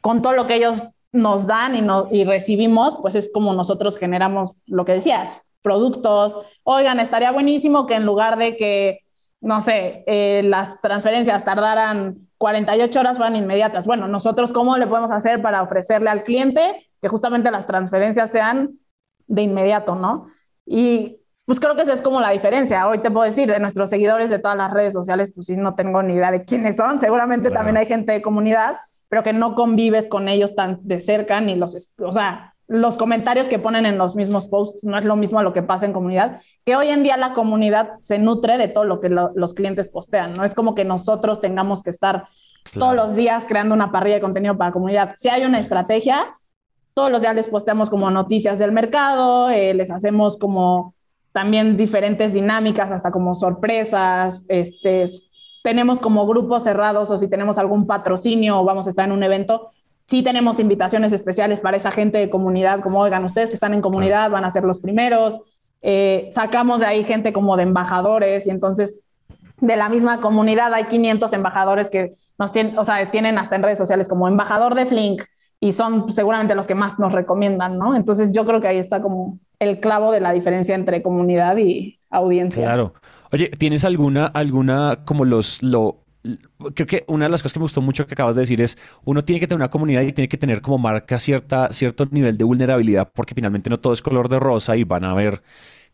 con 0.00 0.20
todo 0.20 0.32
lo 0.32 0.46
que 0.46 0.56
ellos 0.56 0.82
nos 1.12 1.46
dan 1.46 1.76
y, 1.76 1.80
no, 1.80 2.08
y 2.10 2.24
recibimos, 2.24 2.98
pues 3.00 3.14
es 3.14 3.30
como 3.32 3.54
nosotros 3.54 3.96
generamos 3.96 4.56
lo 4.66 4.84
que 4.84 4.92
decías, 4.92 5.42
productos. 5.62 6.36
Oigan, 6.64 6.98
estaría 6.98 7.30
buenísimo 7.30 7.86
que 7.86 7.94
en 7.94 8.04
lugar 8.04 8.36
de 8.36 8.56
que 8.56 9.03
no 9.44 9.60
sé, 9.60 10.04
eh, 10.06 10.42
las 10.42 10.80
transferencias 10.80 11.44
tardaran 11.44 12.28
48 12.38 12.98
horas, 12.98 13.18
fueran 13.18 13.36
inmediatas. 13.36 13.86
Bueno, 13.86 14.08
nosotros, 14.08 14.52
¿cómo 14.54 14.78
le 14.78 14.86
podemos 14.86 15.12
hacer 15.12 15.42
para 15.42 15.62
ofrecerle 15.62 16.08
al 16.08 16.22
cliente 16.22 16.88
que 17.00 17.08
justamente 17.08 17.50
las 17.50 17.66
transferencias 17.66 18.30
sean 18.30 18.78
de 19.26 19.42
inmediato, 19.42 19.96
¿no? 19.96 20.28
Y 20.64 21.20
pues 21.44 21.60
creo 21.60 21.76
que 21.76 21.82
esa 21.82 21.92
es 21.92 22.00
como 22.00 22.22
la 22.22 22.30
diferencia. 22.30 22.88
Hoy 22.88 22.98
te 22.98 23.10
puedo 23.10 23.26
decir, 23.26 23.50
de 23.50 23.60
nuestros 23.60 23.90
seguidores 23.90 24.30
de 24.30 24.38
todas 24.38 24.56
las 24.56 24.72
redes 24.72 24.94
sociales, 24.94 25.30
pues 25.34 25.46
sí, 25.46 25.56
no 25.56 25.74
tengo 25.74 26.02
ni 26.02 26.14
idea 26.14 26.30
de 26.30 26.44
quiénes 26.44 26.76
son. 26.76 26.98
Seguramente 26.98 27.50
también 27.50 27.76
hay 27.76 27.84
gente 27.84 28.12
de 28.12 28.22
comunidad, 28.22 28.78
pero 29.08 29.22
que 29.22 29.34
no 29.34 29.54
convives 29.54 30.08
con 30.08 30.28
ellos 30.28 30.54
tan 30.54 30.78
de 30.80 31.00
cerca 31.00 31.42
ni 31.42 31.54
los, 31.54 31.92
o 31.98 32.12
sea, 32.14 32.53
los 32.66 32.96
comentarios 32.96 33.48
que 33.48 33.58
ponen 33.58 33.86
en 33.86 33.98
los 33.98 34.16
mismos 34.16 34.46
posts 34.46 34.84
no 34.84 34.98
es 34.98 35.04
lo 35.04 35.16
mismo 35.16 35.38
a 35.38 35.42
lo 35.42 35.52
que 35.52 35.62
pasa 35.62 35.86
en 35.86 35.92
comunidad, 35.92 36.40
que 36.64 36.76
hoy 36.76 36.88
en 36.88 37.02
día 37.02 37.16
la 37.16 37.32
comunidad 37.32 37.92
se 38.00 38.18
nutre 38.18 38.58
de 38.58 38.68
todo 38.68 38.84
lo 38.84 39.00
que 39.00 39.08
los 39.08 39.54
clientes 39.54 39.88
postean, 39.88 40.32
no 40.34 40.44
es 40.44 40.54
como 40.54 40.74
que 40.74 40.84
nosotros 40.84 41.40
tengamos 41.40 41.82
que 41.82 41.90
estar 41.90 42.28
todos 42.72 42.94
los 42.94 43.14
días 43.14 43.44
creando 43.46 43.74
una 43.74 43.92
parrilla 43.92 44.16
de 44.16 44.20
contenido 44.22 44.56
para 44.56 44.70
la 44.70 44.72
comunidad. 44.72 45.14
Si 45.18 45.28
hay 45.28 45.44
una 45.44 45.58
estrategia, 45.58 46.38
todos 46.94 47.10
los 47.10 47.20
días 47.20 47.34
les 47.34 47.48
posteamos 47.48 47.90
como 47.90 48.10
noticias 48.10 48.58
del 48.58 48.72
mercado, 48.72 49.50
eh, 49.50 49.74
les 49.74 49.90
hacemos 49.90 50.38
como 50.38 50.94
también 51.32 51.76
diferentes 51.76 52.32
dinámicas, 52.32 52.92
hasta 52.92 53.10
como 53.10 53.34
sorpresas, 53.34 54.44
este, 54.48 55.04
tenemos 55.64 55.98
como 55.98 56.26
grupos 56.26 56.62
cerrados 56.62 57.10
o 57.10 57.18
si 57.18 57.28
tenemos 57.28 57.58
algún 57.58 57.86
patrocinio 57.86 58.60
o 58.60 58.64
vamos 58.64 58.86
a 58.86 58.90
estar 58.90 59.06
en 59.06 59.12
un 59.12 59.22
evento, 59.22 59.70
Sí 60.06 60.22
tenemos 60.22 60.60
invitaciones 60.60 61.12
especiales 61.12 61.60
para 61.60 61.76
esa 61.76 61.90
gente 61.90 62.18
de 62.18 62.28
comunidad, 62.30 62.80
como 62.80 63.00
oigan, 63.00 63.24
ustedes 63.24 63.48
que 63.48 63.54
están 63.54 63.74
en 63.74 63.80
comunidad 63.80 64.30
van 64.30 64.44
a 64.44 64.50
ser 64.50 64.64
los 64.64 64.78
primeros. 64.78 65.40
Eh, 65.82 66.28
sacamos 66.32 66.80
de 66.80 66.86
ahí 66.86 67.04
gente 67.04 67.32
como 67.32 67.56
de 67.56 67.62
embajadores 67.62 68.46
y 68.46 68.50
entonces 68.50 69.00
de 69.60 69.76
la 69.76 69.88
misma 69.88 70.20
comunidad 70.20 70.72
hay 70.74 70.84
500 70.84 71.32
embajadores 71.32 71.88
que 71.88 72.14
nos 72.38 72.52
tienen, 72.52 72.78
o 72.78 72.84
sea, 72.84 73.10
tienen 73.10 73.38
hasta 73.38 73.56
en 73.56 73.62
redes 73.62 73.78
sociales 73.78 74.08
como 74.08 74.28
embajador 74.28 74.74
de 74.74 74.86
Flink 74.86 75.22
y 75.60 75.72
son 75.72 76.10
seguramente 76.12 76.54
los 76.54 76.66
que 76.66 76.74
más 76.74 76.98
nos 76.98 77.12
recomiendan, 77.12 77.78
¿no? 77.78 77.96
Entonces 77.96 78.32
yo 78.32 78.44
creo 78.44 78.60
que 78.60 78.68
ahí 78.68 78.78
está 78.78 79.00
como 79.00 79.38
el 79.58 79.80
clavo 79.80 80.12
de 80.12 80.20
la 80.20 80.32
diferencia 80.32 80.74
entre 80.74 81.02
comunidad 81.02 81.56
y 81.56 81.98
audiencia. 82.10 82.64
Claro. 82.64 82.94
Oye, 83.32 83.48
¿tienes 83.48 83.84
alguna, 83.84 84.26
alguna 84.26 85.00
como 85.04 85.24
los, 85.24 85.62
lo, 85.62 86.03
creo 86.74 86.86
que 86.86 87.04
una 87.06 87.26
de 87.26 87.30
las 87.30 87.42
cosas 87.42 87.52
que 87.52 87.58
me 87.58 87.64
gustó 87.64 87.82
mucho 87.82 88.06
que 88.06 88.14
acabas 88.14 88.34
de 88.34 88.42
decir 88.42 88.60
es, 88.60 88.78
uno 89.04 89.24
tiene 89.24 89.40
que 89.40 89.46
tener 89.46 89.58
una 89.58 89.70
comunidad 89.70 90.02
y 90.02 90.12
tiene 90.12 90.28
que 90.28 90.38
tener 90.38 90.62
como 90.62 90.78
marca 90.78 91.18
cierta, 91.18 91.72
cierto 91.72 92.06
nivel 92.10 92.38
de 92.38 92.44
vulnerabilidad, 92.44 93.10
porque 93.14 93.34
finalmente 93.34 93.70
no 93.70 93.80
todo 93.80 93.92
es 93.92 94.02
color 94.02 94.28
de 94.28 94.40
rosa 94.40 94.76
y 94.76 94.84
van 94.84 95.04
a 95.04 95.10
haber 95.10 95.42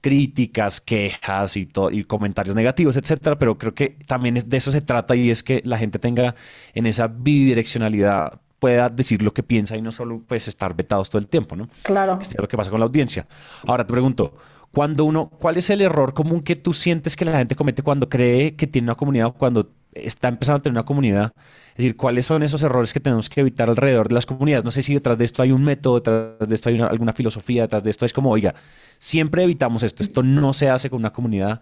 críticas, 0.00 0.80
quejas 0.80 1.56
y, 1.56 1.68
y 1.92 2.04
comentarios 2.04 2.56
negativos, 2.56 2.96
etcétera, 2.96 3.38
pero 3.38 3.58
creo 3.58 3.74
que 3.74 3.98
también 4.06 4.34
de 4.34 4.56
eso 4.56 4.70
se 4.70 4.80
trata 4.80 5.14
y 5.14 5.30
es 5.30 5.42
que 5.42 5.62
la 5.64 5.78
gente 5.78 5.98
tenga 5.98 6.34
en 6.74 6.86
esa 6.86 7.08
bidireccionalidad 7.08 8.40
pueda 8.58 8.88
decir 8.88 9.22
lo 9.22 9.32
que 9.32 9.42
piensa 9.42 9.76
y 9.76 9.82
no 9.82 9.90
solo 9.90 10.22
pues 10.26 10.46
estar 10.46 10.74
vetados 10.74 11.10
todo 11.10 11.18
el 11.18 11.28
tiempo, 11.28 11.56
¿no? 11.56 11.68
Claro. 11.82 12.18
es 12.20 12.38
lo 12.38 12.46
que 12.46 12.56
pasa 12.56 12.70
con 12.70 12.78
la 12.78 12.86
audiencia. 12.86 13.26
Ahora 13.66 13.86
te 13.86 13.92
pregunto, 13.92 14.34
cuando 14.72 15.04
uno, 15.04 15.28
¿cuál 15.28 15.56
es 15.56 15.68
el 15.70 15.80
error 15.80 16.14
común 16.14 16.42
que 16.42 16.56
tú 16.56 16.72
sientes 16.72 17.16
que 17.16 17.24
la 17.24 17.38
gente 17.38 17.56
comete 17.56 17.82
cuando 17.82 18.08
cree 18.08 18.54
que 18.54 18.66
tiene 18.66 18.86
una 18.86 18.94
comunidad 18.94 19.28
o 19.28 19.32
cuando 19.32 19.70
está 19.92 20.28
empezando 20.28 20.58
a 20.58 20.62
tener 20.62 20.74
una 20.74 20.84
comunidad? 20.84 21.32
Es 21.70 21.76
decir, 21.78 21.96
¿cuáles 21.96 22.26
son 22.26 22.42
esos 22.42 22.62
errores 22.62 22.92
que 22.92 23.00
tenemos 23.00 23.28
que 23.28 23.40
evitar 23.40 23.68
alrededor 23.68 24.08
de 24.08 24.14
las 24.14 24.26
comunidades? 24.26 24.64
No 24.64 24.70
sé 24.70 24.82
si 24.82 24.94
detrás 24.94 25.18
de 25.18 25.24
esto 25.24 25.42
hay 25.42 25.52
un 25.52 25.64
método, 25.64 25.96
detrás 25.96 26.48
de 26.48 26.54
esto 26.54 26.68
hay 26.68 26.80
alguna 26.80 27.12
filosofía, 27.12 27.62
detrás 27.62 27.82
de 27.82 27.90
esto 27.90 28.04
es 28.04 28.12
como, 28.12 28.30
oiga, 28.30 28.54
siempre 28.98 29.42
evitamos 29.42 29.82
esto, 29.82 30.02
esto 30.02 30.22
no 30.22 30.52
se 30.52 30.68
hace 30.70 30.90
con 30.90 30.98
una 31.00 31.12
comunidad. 31.12 31.60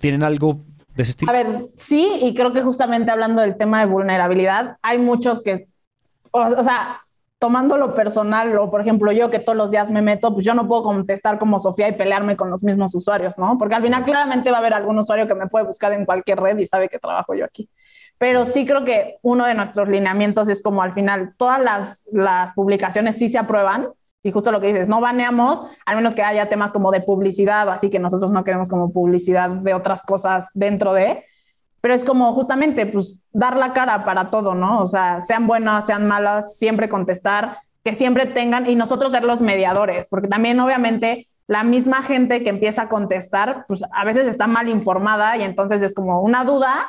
¿Tienen 0.00 0.22
algo 0.22 0.64
de 0.94 1.02
ese 1.02 1.10
estilo? 1.10 1.30
A 1.30 1.34
ver, 1.34 1.46
sí, 1.74 2.08
y 2.22 2.34
creo 2.34 2.52
que 2.52 2.62
justamente 2.62 3.10
hablando 3.10 3.42
del 3.42 3.56
tema 3.56 3.80
de 3.80 3.86
vulnerabilidad, 3.86 4.76
hay 4.82 4.98
muchos 4.98 5.42
que, 5.42 5.68
o 6.30 6.62
sea, 6.62 7.00
tomando 7.42 7.76
lo 7.76 7.92
personal, 7.92 8.56
o 8.56 8.70
por 8.70 8.80
ejemplo 8.80 9.10
yo 9.10 9.28
que 9.28 9.40
todos 9.40 9.58
los 9.58 9.72
días 9.72 9.90
me 9.90 10.00
meto, 10.00 10.32
pues 10.32 10.46
yo 10.46 10.54
no 10.54 10.68
puedo 10.68 10.84
contestar 10.84 11.40
como 11.40 11.58
Sofía 11.58 11.88
y 11.88 11.92
pelearme 11.92 12.36
con 12.36 12.50
los 12.50 12.62
mismos 12.62 12.94
usuarios, 12.94 13.36
¿no? 13.36 13.58
Porque 13.58 13.74
al 13.74 13.82
final 13.82 14.04
claramente 14.04 14.52
va 14.52 14.58
a 14.58 14.60
haber 14.60 14.74
algún 14.74 14.96
usuario 14.96 15.26
que 15.26 15.34
me 15.34 15.48
puede 15.48 15.66
buscar 15.66 15.92
en 15.92 16.04
cualquier 16.04 16.38
red 16.38 16.56
y 16.58 16.66
sabe 16.66 16.88
que 16.88 17.00
trabajo 17.00 17.34
yo 17.34 17.44
aquí. 17.44 17.68
Pero 18.16 18.44
sí 18.44 18.64
creo 18.64 18.84
que 18.84 19.16
uno 19.22 19.44
de 19.44 19.54
nuestros 19.54 19.88
lineamientos 19.88 20.48
es 20.48 20.62
como 20.62 20.84
al 20.84 20.92
final 20.92 21.34
todas 21.36 21.60
las, 21.60 22.08
las 22.12 22.52
publicaciones 22.52 23.18
sí 23.18 23.28
se 23.28 23.38
aprueban, 23.38 23.88
y 24.22 24.30
justo 24.30 24.52
lo 24.52 24.60
que 24.60 24.68
dices, 24.68 24.86
no 24.86 25.00
baneamos, 25.00 25.64
al 25.84 25.96
menos 25.96 26.14
que 26.14 26.22
haya 26.22 26.48
temas 26.48 26.70
como 26.70 26.92
de 26.92 27.00
publicidad 27.00 27.66
o 27.66 27.72
así 27.72 27.90
que 27.90 27.98
nosotros 27.98 28.30
no 28.30 28.44
queremos 28.44 28.68
como 28.68 28.92
publicidad 28.92 29.50
de 29.50 29.74
otras 29.74 30.04
cosas 30.04 30.48
dentro 30.54 30.92
de, 30.92 31.24
pero 31.82 31.94
es 31.94 32.04
como 32.04 32.32
justamente, 32.32 32.86
pues, 32.86 33.20
dar 33.32 33.58
la 33.58 33.74
cara 33.74 34.04
para 34.04 34.30
todo, 34.30 34.54
¿no? 34.54 34.80
O 34.80 34.86
sea, 34.86 35.20
sean 35.20 35.46
buenas, 35.46 35.84
sean 35.84 36.06
malas, 36.06 36.56
siempre 36.56 36.88
contestar, 36.88 37.58
que 37.84 37.92
siempre 37.92 38.24
tengan, 38.24 38.70
y 38.70 38.76
nosotros 38.76 39.12
ser 39.12 39.24
los 39.24 39.40
mediadores, 39.40 40.06
porque 40.08 40.28
también 40.28 40.58
obviamente 40.60 41.28
la 41.48 41.64
misma 41.64 42.02
gente 42.02 42.44
que 42.44 42.50
empieza 42.50 42.82
a 42.82 42.88
contestar, 42.88 43.64
pues 43.66 43.82
a 43.92 44.04
veces 44.04 44.28
está 44.28 44.46
mal 44.46 44.68
informada 44.68 45.36
y 45.36 45.42
entonces 45.42 45.82
es 45.82 45.92
como 45.92 46.22
una 46.22 46.44
duda, 46.44 46.88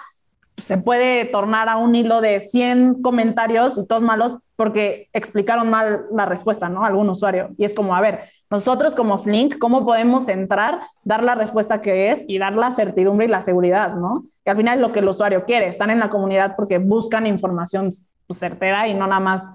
se 0.64 0.78
puede 0.78 1.26
tornar 1.26 1.70
a 1.70 1.78
un 1.78 1.96
hilo 1.96 2.22
de 2.22 2.40
100 2.40 3.02
comentarios 3.02 3.78
y 3.80 3.88
todos 3.88 4.04
malos 4.04 4.38
porque 4.56 5.10
explicaron 5.12 5.72
mal 5.72 6.06
la 6.14 6.28
respuesta, 6.28 6.70
¿no? 6.70 6.86
Algún 6.86 7.10
usuario. 7.10 7.50
Y 7.58 7.66
es 7.66 7.74
como, 7.74 7.96
a 7.96 8.02
ver, 8.02 8.30
nosotros 8.52 8.94
como 8.94 9.18
Flink, 9.18 9.58
¿cómo 9.58 9.84
podemos 9.84 10.28
entrar, 10.28 10.82
dar 11.04 11.24
la 11.24 11.34
respuesta 11.34 11.82
que 11.82 12.12
es 12.12 12.24
y 12.28 12.38
dar 12.38 12.56
la 12.56 12.70
certidumbre 12.70 13.26
y 13.26 13.30
la 13.30 13.42
seguridad, 13.42 13.96
¿no? 13.96 14.24
Que 14.44 14.52
al 14.52 14.58
final 14.58 14.78
es 14.78 14.82
lo 14.82 14.92
que 14.92 15.00
el 15.00 15.08
usuario 15.08 15.46
quiere, 15.46 15.68
están 15.68 15.90
en 15.90 16.00
la 16.00 16.10
comunidad 16.10 16.56
porque 16.56 16.78
buscan 16.78 17.28
información 17.28 17.92
pues, 18.28 18.40
certera 18.40 18.88
y 18.88 18.94
no 18.94 19.08
nada 19.08 19.20
más, 19.20 19.50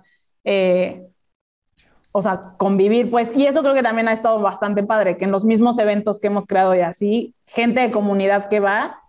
eh, 0.45 1.07
o 2.13 2.23
sea, 2.23 2.55
convivir, 2.57 3.11
pues. 3.11 3.33
Y 3.37 3.47
eso 3.47 3.63
creo 3.63 3.75
que 3.75 3.83
también 3.83 4.09
ha 4.09 4.13
estado 4.13 4.41
bastante 4.41 4.83
padre, 4.83 5.17
que 5.17 5.25
en 5.25 5.31
los 5.31 5.45
mismos 5.45 5.79
eventos 5.79 6.21
que 6.21 6.29
hemos 6.29 6.47
creado 6.47 6.75
y 6.75 6.81
así, 6.81 7.35
gente 7.47 7.81
de 7.81 7.91
comunidad 7.91 8.49
que 8.49 8.61
va, 8.61 9.03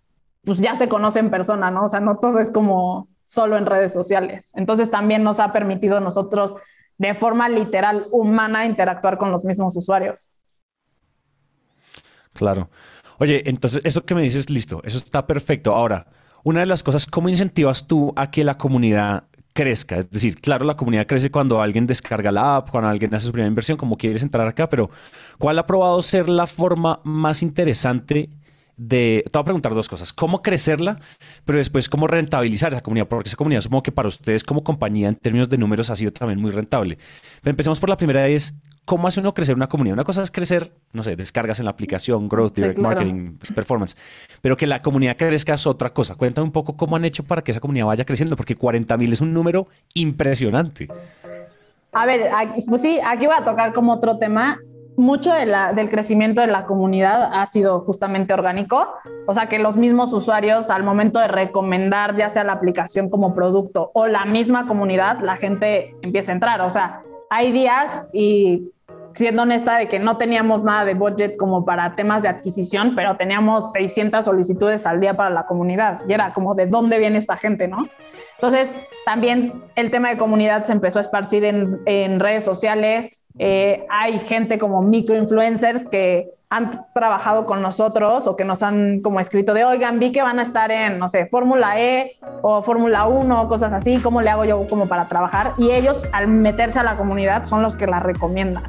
pues 0.43 0.59
ya 0.59 0.75
se 0.75 0.89
conoce 0.89 1.19
en 1.19 1.29
persona, 1.29 1.71
¿no? 1.71 1.85
O 1.85 1.89
sea, 1.89 1.99
no 1.99 2.17
todo 2.17 2.39
es 2.39 2.51
como 2.51 3.07
solo 3.23 3.57
en 3.57 3.65
redes 3.65 3.93
sociales. 3.93 4.51
Entonces 4.55 4.89
también 4.89 5.23
nos 5.23 5.39
ha 5.39 5.53
permitido 5.53 5.97
a 5.97 6.01
nosotros 6.01 6.55
de 6.97 7.13
forma 7.13 7.47
literal 7.47 8.07
humana 8.11 8.65
interactuar 8.65 9.17
con 9.17 9.31
los 9.31 9.45
mismos 9.45 9.75
usuarios. 9.77 10.33
Claro. 12.33 12.69
Oye, 13.19 13.43
entonces 13.49 13.81
eso 13.83 14.05
que 14.05 14.15
me 14.15 14.21
dices, 14.21 14.49
listo, 14.49 14.81
eso 14.85 14.97
está 14.97 15.27
perfecto. 15.27 15.75
Ahora, 15.75 16.07
una 16.43 16.61
de 16.61 16.65
las 16.65 16.83
cosas, 16.83 17.05
¿cómo 17.05 17.27
incentivas 17.27 17.85
tú 17.85 18.13
a 18.15 18.31
que 18.31 18.45
la 18.45 18.57
comunidad 18.57 19.25
crezca? 19.53 19.97
Es 19.97 20.09
decir, 20.09 20.37
claro, 20.37 20.65
la 20.65 20.75
comunidad 20.75 21.05
crece 21.05 21.29
cuando 21.29 21.61
alguien 21.61 21.85
descarga 21.85 22.31
la 22.31 22.55
app, 22.55 22.69
cuando 22.69 22.89
alguien 22.89 23.13
hace 23.13 23.25
su 23.27 23.33
primera 23.33 23.49
inversión, 23.49 23.77
como 23.77 23.97
quieres 23.97 24.23
entrar 24.23 24.47
acá, 24.47 24.69
pero 24.69 24.89
¿cuál 25.37 25.59
ha 25.59 25.65
probado 25.65 26.01
ser 26.01 26.29
la 26.29 26.47
forma 26.47 27.01
más 27.03 27.41
interesante 27.41 28.29
de, 28.79 29.23
te 29.25 29.37
voy 29.37 29.41
a 29.41 29.43
preguntar 29.43 29.73
dos 29.73 29.89
cosas, 29.89 30.13
cómo 30.13 30.41
crecerla, 30.41 30.95
pero 31.43 31.59
después 31.59 31.89
cómo 31.89 32.07
rentabilizar 32.07 32.71
esa 32.71 32.81
comunidad, 32.81 33.07
porque 33.09 33.27
esa 33.27 33.35
comunidad 33.35 33.59
supongo 33.59 33.83
que 33.83 33.91
para 33.91 34.07
ustedes 34.07 34.45
como 34.45 34.63
compañía 34.63 35.09
en 35.09 35.15
términos 35.15 35.49
de 35.49 35.57
números 35.57 35.89
ha 35.89 35.97
sido 35.97 36.13
también 36.13 36.39
muy 36.39 36.51
rentable. 36.51 36.97
Pero 37.41 37.51
empecemos 37.51 37.79
por 37.79 37.89
la 37.89 37.97
primera, 37.97 38.25
es 38.29 38.53
cómo 38.85 39.09
hace 39.09 39.19
uno 39.19 39.33
crecer 39.33 39.53
una 39.53 39.67
comunidad. 39.67 39.95
Una 39.95 40.05
cosa 40.05 40.23
es 40.23 40.31
crecer, 40.31 40.71
no 40.93 41.03
sé, 41.03 41.17
descargas 41.17 41.59
en 41.59 41.65
la 41.65 41.71
aplicación, 41.71 42.29
growth, 42.29 42.55
direct 42.55 42.79
marketing, 42.79 43.33
pues, 43.37 43.51
performance, 43.51 43.97
pero 44.41 44.55
que 44.55 44.65
la 44.65 44.81
comunidad 44.81 45.17
crezca 45.17 45.55
es 45.55 45.67
otra 45.67 45.93
cosa. 45.93 46.15
Cuéntame 46.15 46.45
un 46.45 46.53
poco 46.53 46.77
cómo 46.77 46.95
han 46.95 47.03
hecho 47.03 47.23
para 47.23 47.43
que 47.43 47.51
esa 47.51 47.59
comunidad 47.59 47.87
vaya 47.87 48.05
creciendo, 48.05 48.37
porque 48.37 48.55
40 48.55 48.95
mil 48.95 49.11
es 49.11 49.19
un 49.19 49.33
número 49.33 49.67
impresionante. 49.93 50.87
A 51.91 52.05
ver, 52.05 52.29
pues 52.65 52.81
sí, 52.81 52.97
aquí 53.03 53.25
voy 53.25 53.35
a 53.37 53.43
tocar 53.43 53.73
como 53.73 53.91
otro 53.91 54.17
tema 54.17 54.57
mucho 54.99 55.31
del 55.31 55.89
crecimiento 55.89 56.41
de 56.41 56.47
la 56.47 56.65
comunidad 56.65 57.29
ha 57.31 57.45
sido 57.45 57.79
justamente 57.79 58.33
orgánico, 58.33 58.93
o 59.25 59.33
sea 59.33 59.47
que 59.47 59.57
los 59.57 59.77
mismos 59.77 60.11
usuarios 60.11 60.69
al 60.69 60.83
momento 60.83 61.19
de 61.19 61.29
recomendar 61.29 62.17
ya 62.17 62.29
sea 62.29 62.43
la 62.43 62.51
aplicación 62.51 63.09
como 63.09 63.33
producto 63.33 63.91
o 63.93 64.07
la 64.07 64.25
misma 64.25 64.67
comunidad, 64.67 65.19
la 65.21 65.37
gente 65.37 65.95
empieza 66.01 66.33
a 66.33 66.35
entrar, 66.35 66.61
o 66.61 66.69
sea, 66.69 67.01
hay 67.29 67.53
días 67.53 68.09
y 68.11 68.71
siendo 69.13 69.43
honesta 69.43 69.77
de 69.77 69.87
que 69.87 69.99
no 69.99 70.17
teníamos 70.17 70.63
nada 70.63 70.83
de 70.83 70.95
budget 70.95 71.37
como 71.37 71.63
para 71.63 71.95
temas 71.95 72.21
de 72.21 72.27
adquisición, 72.27 72.93
pero 72.95 73.15
teníamos 73.15 73.71
600 73.71 74.25
solicitudes 74.25 74.85
al 74.85 74.99
día 74.99 75.15
para 75.15 75.29
la 75.29 75.45
comunidad 75.45 76.01
y 76.07 76.13
era 76.13 76.33
como 76.33 76.55
de 76.55 76.67
dónde 76.67 76.99
viene 76.99 77.17
esta 77.17 77.37
gente, 77.37 77.67
¿no? 77.67 77.87
Entonces, 78.35 78.75
también 79.05 79.63
el 79.75 79.91
tema 79.91 80.09
de 80.09 80.17
comunidad 80.17 80.65
se 80.65 80.71
empezó 80.71 80.99
a 80.99 81.01
esparcir 81.01 81.43
en, 81.43 81.79
en 81.85 82.19
redes 82.19 82.43
sociales, 82.43 83.18
eh, 83.39 83.85
hay 83.89 84.19
gente 84.19 84.59
como 84.59 84.81
microinfluencers 84.81 85.87
que 85.87 86.29
han 86.49 86.85
trabajado 86.93 87.45
con 87.45 87.61
nosotros 87.61 88.27
o 88.27 88.35
que 88.35 88.43
nos 88.43 88.63
han 88.63 89.01
como 89.01 89.19
escrito 89.19 89.53
de, 89.53 89.65
oigan, 89.65 89.99
vi 89.99 90.11
que 90.11 90.23
van 90.23 90.39
a 90.39 90.41
estar 90.41 90.71
en, 90.71 90.97
no 90.97 91.07
sé, 91.07 91.27
Fórmula 91.27 91.79
E 91.79 92.17
o 92.41 92.63
Fórmula 92.63 93.05
1 93.05 93.41
o 93.41 93.47
cosas 93.47 93.71
así, 93.71 93.99
¿cómo 93.99 94.21
le 94.21 94.31
hago 94.31 94.45
yo 94.45 94.67
como 94.67 94.87
para 94.87 95.07
trabajar? 95.07 95.53
Y 95.57 95.71
ellos 95.71 96.03
al 96.11 96.27
meterse 96.27 96.79
a 96.79 96.83
la 96.83 96.97
comunidad 96.97 97.45
son 97.45 97.61
los 97.61 97.75
que 97.75 97.87
la 97.87 97.99
recomiendan. 97.99 98.63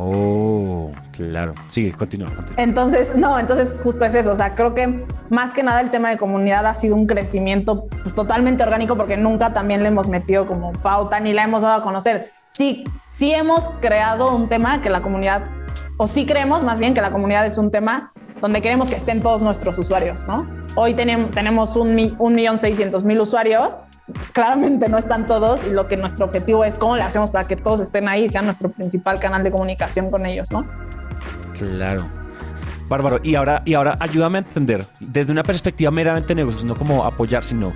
Oh, 0.00 0.92
claro. 1.12 1.54
Sigue, 1.68 1.92
continúa, 1.92 2.30
continúa. 2.30 2.62
Entonces, 2.62 3.16
no, 3.16 3.38
entonces 3.38 3.76
justo 3.82 4.04
es 4.04 4.14
eso. 4.14 4.30
O 4.30 4.36
sea, 4.36 4.54
creo 4.54 4.74
que 4.74 5.04
más 5.28 5.52
que 5.52 5.62
nada 5.64 5.80
el 5.80 5.90
tema 5.90 6.08
de 6.10 6.16
comunidad 6.16 6.66
ha 6.66 6.74
sido 6.74 6.94
un 6.94 7.06
crecimiento 7.06 7.88
pues, 8.02 8.14
totalmente 8.14 8.62
orgánico 8.62 8.96
porque 8.96 9.16
nunca 9.16 9.52
también 9.52 9.82
le 9.82 9.88
hemos 9.88 10.08
metido 10.08 10.46
como 10.46 10.72
pauta 10.72 11.18
ni 11.18 11.32
la 11.32 11.42
hemos 11.44 11.62
dado 11.62 11.80
a 11.80 11.82
conocer 11.82 12.30
sí, 12.48 12.84
sí 13.02 13.32
hemos 13.32 13.70
creado 13.80 14.34
un 14.34 14.48
tema 14.48 14.82
que 14.82 14.90
la 14.90 15.00
comunidad, 15.00 15.44
o 15.96 16.06
sí 16.06 16.26
creemos 16.26 16.64
más 16.64 16.78
bien 16.78 16.94
que 16.94 17.00
la 17.00 17.12
comunidad 17.12 17.46
es 17.46 17.58
un 17.58 17.70
tema 17.70 18.12
donde 18.40 18.60
queremos 18.60 18.88
que 18.88 18.96
estén 18.96 19.20
todos 19.22 19.42
nuestros 19.42 19.78
usuarios, 19.78 20.26
¿no? 20.26 20.46
Hoy 20.76 20.94
tenemos, 20.94 21.76
un, 21.76 21.94
millón 21.94 22.58
seiscientos 22.58 23.04
mil 23.04 23.20
usuarios, 23.20 23.80
claramente 24.32 24.88
no 24.88 24.98
están 24.98 25.26
todos 25.26 25.66
y 25.66 25.70
lo 25.70 25.88
que 25.88 25.96
nuestro 25.96 26.26
objetivo 26.26 26.64
es 26.64 26.74
cómo 26.74 26.96
le 26.96 27.02
hacemos 27.02 27.30
para 27.30 27.46
que 27.46 27.56
todos 27.56 27.80
estén 27.80 28.08
ahí 28.08 28.24
y 28.24 28.28
sean 28.28 28.44
nuestro 28.44 28.70
principal 28.70 29.20
canal 29.20 29.42
de 29.42 29.50
comunicación 29.50 30.10
con 30.10 30.26
ellos, 30.26 30.50
¿no? 30.50 30.66
Claro. 31.58 32.06
Bárbaro. 32.88 33.20
Y 33.22 33.34
ahora, 33.34 33.62
y 33.64 33.74
ahora 33.74 33.96
ayúdame 34.00 34.38
a 34.38 34.40
entender, 34.40 34.86
desde 34.98 35.32
una 35.32 35.42
perspectiva 35.42 35.90
meramente 35.90 36.34
negocios, 36.34 36.64
no 36.64 36.76
como 36.76 37.04
apoyar, 37.04 37.44
sino 37.44 37.74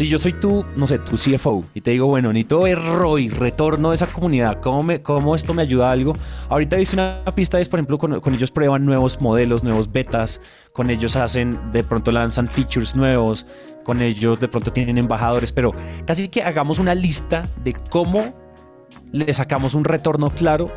si 0.00 0.08
yo 0.08 0.16
soy 0.16 0.32
tú, 0.32 0.64
no 0.76 0.86
sé, 0.86 0.98
tu 0.98 1.18
CFO 1.18 1.62
y 1.74 1.82
te 1.82 1.90
digo, 1.90 2.06
bueno, 2.06 2.32
necesito 2.32 2.62
ver 2.62 2.78
ROI, 2.78 3.28
retorno 3.28 3.90
de 3.90 3.96
esa 3.96 4.06
comunidad, 4.06 4.58
¿cómo, 4.62 4.82
me, 4.82 5.02
cómo 5.02 5.36
esto 5.36 5.52
me 5.52 5.60
ayuda 5.60 5.90
a 5.90 5.92
algo? 5.92 6.16
Ahorita 6.48 6.80
hice 6.80 6.96
una 6.96 7.22
pista, 7.34 7.60
es 7.60 7.68
por 7.68 7.80
ejemplo, 7.80 7.98
con, 7.98 8.34
ellos 8.34 8.50
prueban 8.50 8.86
nuevos 8.86 9.20
modelos, 9.20 9.62
nuevos 9.62 9.92
betas, 9.92 10.40
con 10.72 10.88
ellos 10.88 11.16
hacen, 11.16 11.70
de 11.72 11.84
pronto 11.84 12.12
lanzan 12.12 12.48
features 12.48 12.96
nuevos, 12.96 13.44
con 13.84 14.02
ellos 14.02 14.40
de 14.40 14.48
pronto 14.48 14.72
tienen 14.72 14.98
embajadores, 14.98 15.52
pero 15.52 15.72
casi 16.06 16.28
que 16.28 16.42
hagamos 16.42 16.78
una 16.78 16.94
lista 16.94 17.48
de 17.64 17.74
cómo 17.90 18.34
le 19.12 19.32
sacamos 19.32 19.74
un 19.74 19.84
retorno 19.84 20.30
claro 20.30 20.68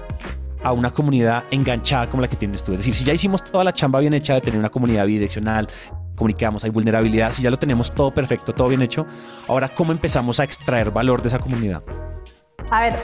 a 0.63 0.71
una 0.71 0.91
comunidad 0.91 1.43
enganchada 1.51 2.09
como 2.09 2.21
la 2.21 2.27
que 2.27 2.35
tienes 2.35 2.63
tú. 2.63 2.71
Es 2.71 2.79
decir, 2.79 2.95
si 2.95 3.03
ya 3.03 3.13
hicimos 3.13 3.43
toda 3.43 3.63
la 3.63 3.73
chamba 3.73 3.99
bien 3.99 4.13
hecha 4.13 4.33
de 4.35 4.41
tener 4.41 4.59
una 4.59 4.69
comunidad 4.69 5.05
bidireccional, 5.05 5.67
comunicamos, 6.15 6.63
hay 6.63 6.69
vulnerabilidad, 6.69 7.33
si 7.33 7.41
ya 7.41 7.51
lo 7.51 7.59
tenemos 7.59 7.93
todo 7.93 8.13
perfecto, 8.13 8.53
todo 8.53 8.69
bien 8.69 8.81
hecho, 8.81 9.05
ahora 9.47 9.69
cómo 9.69 9.91
empezamos 9.91 10.39
a 10.39 10.43
extraer 10.43 10.91
valor 10.91 11.21
de 11.21 11.27
esa 11.27 11.39
comunidad. 11.39 11.83
A 12.71 12.81
ver, 12.81 12.95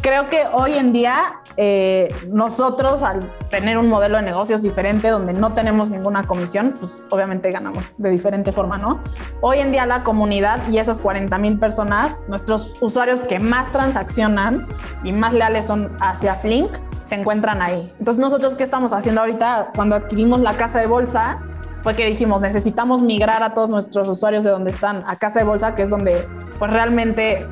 creo 0.00 0.28
que 0.28 0.44
hoy 0.52 0.74
en 0.74 0.92
día 0.92 1.40
eh, 1.56 2.14
nosotros 2.28 3.02
al 3.02 3.20
tener 3.50 3.78
un 3.78 3.88
modelo 3.88 4.16
de 4.16 4.22
negocios 4.22 4.62
diferente 4.62 5.08
donde 5.08 5.32
no 5.32 5.52
tenemos 5.52 5.90
ninguna 5.90 6.26
comisión, 6.26 6.74
pues 6.78 7.04
obviamente 7.10 7.50
ganamos 7.50 7.96
de 7.98 8.10
diferente 8.10 8.52
forma, 8.52 8.78
¿no? 8.78 9.00
Hoy 9.40 9.58
en 9.58 9.72
día 9.72 9.86
la 9.86 10.02
comunidad 10.02 10.60
y 10.68 10.78
esas 10.78 11.00
40 11.00 11.36
mil 11.38 11.58
personas, 11.58 12.22
nuestros 12.28 12.74
usuarios 12.80 13.20
que 13.20 13.38
más 13.38 13.72
transaccionan 13.72 14.66
y 15.04 15.12
más 15.12 15.34
leales 15.34 15.66
son 15.66 15.96
hacia 16.00 16.34
Flink, 16.34 16.70
se 17.04 17.16
encuentran 17.16 17.60
ahí. 17.60 17.92
Entonces 17.98 18.20
nosotros, 18.20 18.54
¿qué 18.54 18.62
estamos 18.62 18.92
haciendo 18.92 19.20
ahorita? 19.20 19.72
Cuando 19.74 19.96
adquirimos 19.96 20.40
la 20.40 20.54
casa 20.54 20.80
de 20.80 20.86
bolsa, 20.86 21.40
fue 21.82 21.94
que 21.94 22.06
dijimos, 22.06 22.40
necesitamos 22.40 23.02
migrar 23.02 23.42
a 23.42 23.54
todos 23.54 23.70
nuestros 23.70 24.08
usuarios 24.08 24.44
de 24.44 24.50
donde 24.50 24.70
están 24.70 25.02
a 25.06 25.16
casa 25.16 25.40
de 25.40 25.44
bolsa, 25.44 25.74
que 25.74 25.82
es 25.82 25.90
donde 25.90 26.26
pues 26.58 26.70
realmente... 26.72 27.46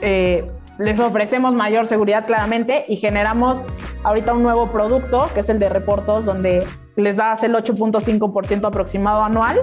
Eh, 0.00 0.50
les 0.78 0.98
ofrecemos 0.98 1.54
mayor 1.54 1.86
seguridad 1.86 2.26
claramente 2.26 2.84
y 2.88 2.96
generamos 2.96 3.62
ahorita 4.02 4.32
un 4.34 4.42
nuevo 4.42 4.70
producto 4.72 5.30
que 5.32 5.40
es 5.40 5.48
el 5.48 5.58
de 5.58 5.68
reportos 5.68 6.24
donde 6.24 6.66
les 6.96 7.16
das 7.16 7.42
el 7.42 7.54
8.5% 7.54 8.66
aproximado 8.66 9.22
anual 9.22 9.60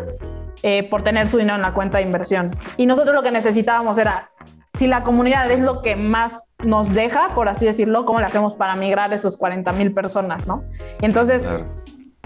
eh, 0.64 0.88
por 0.90 1.02
tener 1.02 1.28
su 1.28 1.38
dinero 1.38 1.56
en 1.56 1.62
la 1.62 1.74
cuenta 1.74 1.98
de 1.98 2.04
inversión. 2.04 2.56
Y 2.78 2.86
nosotros 2.86 3.16
lo 3.16 3.24
que 3.24 3.32
necesitábamos 3.32 3.98
era, 3.98 4.32
si 4.78 4.88
la 4.88 5.04
comunidad 5.04 5.50
es 5.50 5.60
lo 5.60 5.82
que 5.82 5.96
más 5.96 6.50
nos 6.64 6.94
deja, 6.94 7.30
por 7.30 7.50
así 7.50 7.66
decirlo, 7.66 8.06
¿cómo 8.06 8.20
le 8.20 8.26
hacemos 8.26 8.56
para 8.56 8.76
migrar 8.76 9.12
esos 9.12 9.38
40 9.38 9.72
mil 9.74 9.94
personas? 9.94 10.48
¿no? 10.48 10.64
Y 11.02 11.06
entonces, 11.06 11.44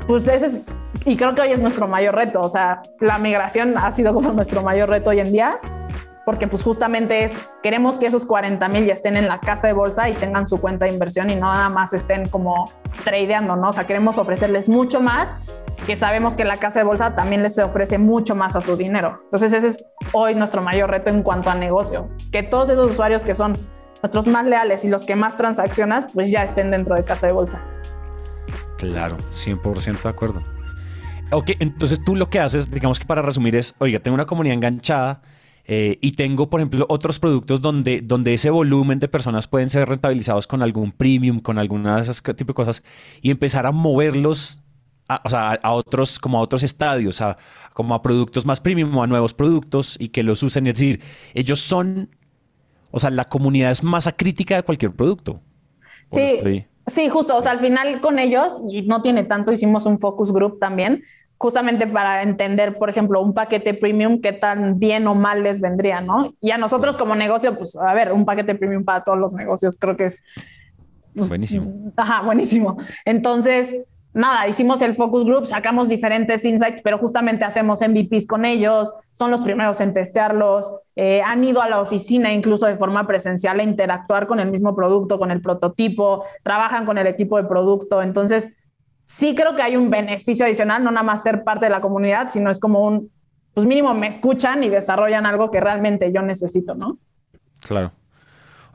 pues 0.07 0.27
ese 0.27 0.45
es, 0.47 0.61
y 1.05 1.15
creo 1.17 1.33
que 1.33 1.41
hoy 1.41 1.51
es 1.51 1.61
nuestro 1.61 1.87
mayor 1.87 2.15
reto, 2.15 2.41
o 2.41 2.49
sea, 2.49 2.81
la 2.99 3.19
migración 3.19 3.77
ha 3.77 3.91
sido 3.91 4.13
como 4.13 4.31
nuestro 4.31 4.61
mayor 4.61 4.89
reto 4.89 5.11
hoy 5.11 5.19
en 5.19 5.31
día 5.31 5.59
porque 6.25 6.47
pues 6.47 6.63
justamente 6.63 7.23
es, 7.23 7.33
queremos 7.61 7.97
que 7.97 8.07
esos 8.07 8.25
40 8.25 8.67
mil 8.67 8.85
ya 8.85 8.93
estén 8.93 9.15
en 9.15 9.27
la 9.27 9.39
casa 9.39 9.67
de 9.67 9.73
bolsa 9.73 10.09
y 10.09 10.13
tengan 10.13 10.47
su 10.47 10.59
cuenta 10.59 10.85
de 10.85 10.91
inversión 10.91 11.29
y 11.29 11.35
no 11.35 11.53
nada 11.53 11.69
más 11.69 11.93
estén 11.93 12.27
como 12.27 12.71
tradeando, 13.03 13.55
¿no? 13.55 13.69
O 13.69 13.73
sea, 13.73 13.85
queremos 13.85 14.17
ofrecerles 14.17 14.67
mucho 14.67 14.99
más, 14.99 15.29
que 15.85 15.95
sabemos 15.95 16.33
que 16.33 16.43
la 16.43 16.57
casa 16.57 16.79
de 16.79 16.85
bolsa 16.85 17.15
también 17.15 17.43
les 17.43 17.59
ofrece 17.59 17.97
mucho 17.97 18.35
más 18.35 18.55
a 18.55 18.61
su 18.61 18.75
dinero. 18.75 19.19
Entonces 19.25 19.53
ese 19.53 19.67
es 19.67 19.85
hoy 20.13 20.33
nuestro 20.33 20.61
mayor 20.61 20.89
reto 20.89 21.09
en 21.09 21.21
cuanto 21.21 21.49
a 21.49 21.55
negocio, 21.55 22.09
que 22.31 22.43
todos 22.43 22.69
esos 22.69 22.91
usuarios 22.91 23.21
que 23.21 23.35
son 23.35 23.57
nuestros 24.01 24.25
más 24.27 24.45
leales 24.45 24.83
y 24.83 24.89
los 24.89 25.05
que 25.05 25.15
más 25.15 25.35
transaccionas, 25.35 26.07
pues 26.13 26.31
ya 26.31 26.43
estén 26.43 26.71
dentro 26.71 26.95
de 26.95 27.03
casa 27.03 27.27
de 27.27 27.33
bolsa. 27.33 27.61
Claro, 28.77 29.17
100% 29.31 30.01
de 30.01 30.09
acuerdo. 30.09 30.43
Ok, 31.31 31.51
entonces 31.59 31.99
tú 32.03 32.15
lo 32.15 32.29
que 32.29 32.39
haces, 32.39 32.69
digamos 32.69 32.99
que 32.99 33.05
para 33.05 33.21
resumir 33.21 33.55
es, 33.55 33.73
oiga, 33.79 33.99
tengo 33.99 34.13
una 34.15 34.25
comunidad 34.25 34.55
enganchada, 34.55 35.21
eh, 35.67 35.97
y 35.99 36.11
tengo, 36.11 36.49
por 36.49 36.59
ejemplo, 36.59 36.85
otros 36.89 37.19
productos 37.19 37.61
donde, 37.61 38.01
donde 38.01 38.35
ese 38.35 38.51
volumen 38.51 38.99
de 38.99 39.07
personas 39.07 39.47
pueden 39.47 39.69
ser 39.69 39.89
rentabilizados 39.89 40.45
con 40.45 40.61
algún 40.61 40.91
premium, 40.91 41.39
con 41.39 41.57
alguna 41.57 41.95
de 41.95 42.03
esas 42.03 42.21
tipo 42.21 42.51
de 42.51 42.53
cosas, 42.53 42.83
y 43.21 43.31
empezar 43.31 43.65
a 43.65 43.71
moverlos 43.71 44.61
a, 45.07 45.21
o 45.23 45.29
sea, 45.29 45.59
a 45.61 45.73
otros, 45.73 46.19
como 46.19 46.37
a 46.37 46.41
otros 46.41 46.61
estadios, 46.61 47.19
a, 47.21 47.37
como 47.73 47.95
a 47.95 48.01
productos 48.01 48.45
más 48.45 48.59
premium 48.59 48.95
o 48.95 49.03
a 49.03 49.07
nuevos 49.07 49.33
productos 49.33 49.95
y 49.99 50.09
que 50.09 50.21
los 50.23 50.43
usen. 50.43 50.67
Es 50.67 50.75
decir, 50.75 51.01
ellos 51.33 51.61
son, 51.61 52.09
o 52.91 52.99
sea, 52.99 53.09
la 53.09 53.25
comunidad 53.25 53.71
es 53.71 53.83
más 53.83 54.05
acrítica 54.05 54.55
de 54.55 54.63
cualquier 54.63 54.91
producto. 54.91 55.41
Sí, 56.05 56.37
sí, 56.85 57.09
justo. 57.09 57.35
O 57.35 57.41
sea, 57.41 57.51
al 57.51 57.59
final 57.59 58.01
con 58.01 58.19
ellos, 58.19 58.61
y 58.69 58.83
no 58.83 59.01
tiene 59.01 59.23
tanto, 59.23 59.51
hicimos 59.51 59.87
un 59.87 59.99
focus 59.99 60.31
group 60.31 60.59
también, 60.59 61.03
justamente 61.37 61.87
para 61.87 62.23
entender, 62.23 62.77
por 62.77 62.89
ejemplo, 62.89 63.21
un 63.21 63.33
paquete 63.33 63.73
premium, 63.73 64.21
qué 64.21 64.33
tan 64.33 64.79
bien 64.79 65.07
o 65.07 65.15
mal 65.15 65.43
les 65.43 65.61
vendría, 65.61 66.01
¿no? 66.01 66.33
Y 66.41 66.51
a 66.51 66.57
nosotros 66.57 66.97
como 66.97 67.15
negocio, 67.15 67.55
pues, 67.57 67.75
a 67.75 67.93
ver, 67.93 68.13
un 68.13 68.25
paquete 68.25 68.55
premium 68.55 68.83
para 68.83 69.03
todos 69.03 69.17
los 69.17 69.33
negocios 69.33 69.77
creo 69.79 69.97
que 69.97 70.05
es... 70.05 70.23
Pues, 71.13 71.29
buenísimo. 71.29 71.91
Ajá, 71.95 72.21
buenísimo. 72.21 72.77
Entonces, 73.05 73.75
nada, 74.15 74.47
hicimos 74.47 74.81
el 74.81 74.95
focus 74.95 75.25
group, 75.25 75.45
sacamos 75.45 75.89
diferentes 75.89 76.43
insights, 76.45 76.81
pero 76.81 76.97
justamente 76.97 77.43
hacemos 77.43 77.81
MVPs 77.81 78.27
con 78.27 78.45
ellos, 78.45 78.93
son 79.11 79.29
los 79.29 79.41
primeros 79.41 79.81
en 79.81 79.93
testearlos, 79.93 80.73
eh, 80.95 81.21
han 81.21 81.43
ido 81.43 81.61
a 81.61 81.69
la 81.69 81.81
oficina 81.81 82.33
incluso 82.33 82.65
de 82.65 82.77
forma 82.77 83.05
presencial 83.07 83.59
a 83.59 83.63
interactuar 83.63 84.25
con 84.25 84.39
el 84.39 84.49
mismo 84.49 84.73
producto, 84.73 85.19
con 85.19 85.31
el 85.31 85.41
prototipo, 85.41 86.23
trabajan 86.43 86.85
con 86.85 86.97
el 86.97 87.07
equipo 87.07 87.37
de 87.37 87.43
producto, 87.43 88.01
entonces 88.01 88.57
sí 89.05 89.35
creo 89.35 89.55
que 89.55 89.61
hay 89.61 89.77
un 89.77 89.89
beneficio 89.89 90.45
adicional, 90.45 90.83
no 90.83 90.91
nada 90.91 91.03
más 91.03 91.23
ser 91.23 91.43
parte 91.43 91.65
de 91.65 91.69
la 91.69 91.81
comunidad, 91.81 92.29
sino 92.29 92.49
es 92.49 92.59
como 92.59 92.85
un, 92.85 93.11
pues 93.53 93.65
mínimo 93.65 93.93
me 93.93 94.07
escuchan 94.07 94.63
y 94.63 94.69
desarrollan 94.69 95.25
algo 95.25 95.49
que 95.49 95.61
realmente 95.61 96.11
yo 96.11 96.21
necesito, 96.21 96.75
¿no? 96.75 96.99
Claro. 97.65 97.91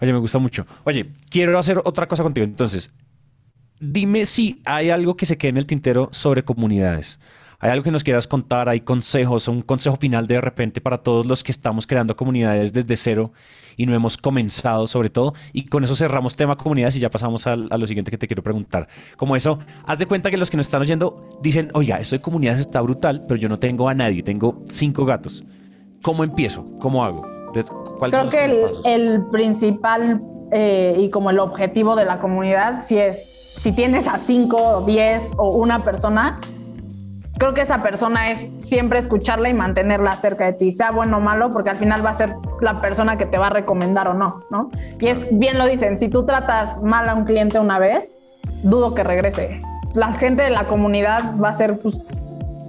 Oye, 0.01 0.13
me 0.13 0.19
gusta 0.19 0.39
mucho. 0.39 0.67
Oye, 0.85 1.11
quiero 1.31 1.59
hacer 1.59 1.79
otra 1.85 2.09
cosa 2.09 2.23
contigo. 2.23 2.47
Entonces, 2.47 2.95
dime 3.81 4.25
si 4.25 4.63
hay 4.65 4.91
algo 4.91 5.17
que 5.17 5.27
se 5.27 5.37
quede 5.37 5.51
en 5.51 5.57
el 5.59 5.67
tintero 5.67 6.09
sobre 6.13 6.43
comunidades. 6.43 7.21
¿Hay 7.63 7.71
algo 7.71 7.85
que 7.85 7.91
nos 7.91 8.03
quieras 8.03 8.27
contar? 8.27 8.71
¿Hay 8.71 8.81
consejos? 8.81 9.47
¿Un 9.47 9.61
consejo 9.61 9.97
final 9.97 10.27
de 10.27 10.41
repente 10.41 10.81
para 10.81 10.97
todos 10.97 11.27
los 11.27 11.45
que 11.45 11.53
estamos 11.53 11.87
creando 11.87 12.17
comunidades 12.17 12.73
desde 12.73 12.97
cero 12.97 13.33
y 13.77 13.85
no 13.85 13.95
hemos 13.95 14.17
comenzado 14.17 14.87
sobre 14.87 15.11
todo? 15.11 15.35
Y 15.53 15.67
con 15.67 15.85
eso 15.85 15.95
cerramos 15.95 16.37
tema 16.37 16.57
comunidades 16.57 16.97
y 16.97 17.01
ya 17.01 17.11
pasamos 17.11 17.47
a, 17.47 17.57
lo 17.57 17.87
siguiente 17.87 18.11
que 18.11 18.17
te 18.17 18.27
quiero 18.27 18.43
preguntar. 18.43 18.89
Como 19.19 19.37
eso, 19.37 19.59
haz 19.85 19.99
de 19.99 20.07
cuenta 20.07 20.31
que 20.31 20.39
los 20.39 20.51
que 20.51 20.57
nos 20.57 20.67
están 20.67 20.81
oyendo 20.81 21.39
dicen, 21.43 21.69
oiga, 21.75 21.99
esto 21.99 22.17
de 22.17 22.23
comunidades 22.23 22.61
está 22.61 22.81
brutal, 22.81 23.27
pero 23.29 23.39
yo 23.39 23.51
no 23.51 23.59
tengo 23.59 23.91
a 23.91 23.95
nadie, 23.95 24.23
tengo 24.23 24.63
cinco 24.71 25.05
gatos. 25.05 25.45
¿Cómo 26.01 26.25
empiezo? 26.25 26.67
¿Cómo 26.81 27.05
hago? 27.05 27.27
Creo 27.53 28.29
que 28.29 28.45
el, 28.47 28.71
el, 28.87 29.27
principal 29.27 30.23
eh, 30.51 30.97
y 30.99 31.11
como 31.11 31.29
el 31.29 31.39
objetivo 31.39 31.95
de 31.95 32.07
la 32.07 32.21
comunidad, 32.21 32.87
si 32.87 32.97
es, 32.97 33.55
si 33.59 33.73
tienes 33.73 34.07
a 34.07 34.17
cinco, 34.17 34.83
diez 34.87 35.31
o 35.37 35.51
una 35.57 35.85
persona, 35.85 36.41
creo 37.41 37.55
que 37.55 37.63
esa 37.63 37.81
persona 37.81 38.31
es 38.31 38.47
siempre 38.59 38.99
escucharla 38.99 39.49
y 39.49 39.55
mantenerla 39.55 40.13
cerca 40.13 40.45
de 40.45 40.53
ti, 40.53 40.73
sea 40.73 40.91
bueno 40.91 41.17
o 41.17 41.21
malo, 41.21 41.49
porque 41.49 41.71
al 41.71 41.79
final 41.79 42.05
va 42.05 42.11
a 42.11 42.15
ser 42.15 42.35
la 42.61 42.83
persona 42.83 43.17
que 43.17 43.25
te 43.25 43.39
va 43.39 43.47
a 43.47 43.51
recomendar 43.51 44.09
o 44.09 44.15
no, 44.15 44.45
¿no? 44.51 44.71
Y 45.01 45.09
es 45.09 45.27
bien 45.33 45.57
lo 45.57 45.67
dicen, 45.67 45.99
si 45.99 46.09
tú 46.09 46.27
tratas 46.27 46.83
mal 46.83 47.09
a 47.09 47.15
un 47.15 47.25
cliente 47.25 47.59
una 47.59 47.79
vez, 47.79 48.15
dudo 48.63 48.95
que 48.95 49.03
regrese. 49.03 49.63
La 49.95 50.13
gente 50.13 50.43
de 50.43 50.51
la 50.51 50.67
comunidad 50.67 51.35
va 51.43 51.49
a 51.49 51.55
ser 51.55 51.79
pues, 51.79 52.05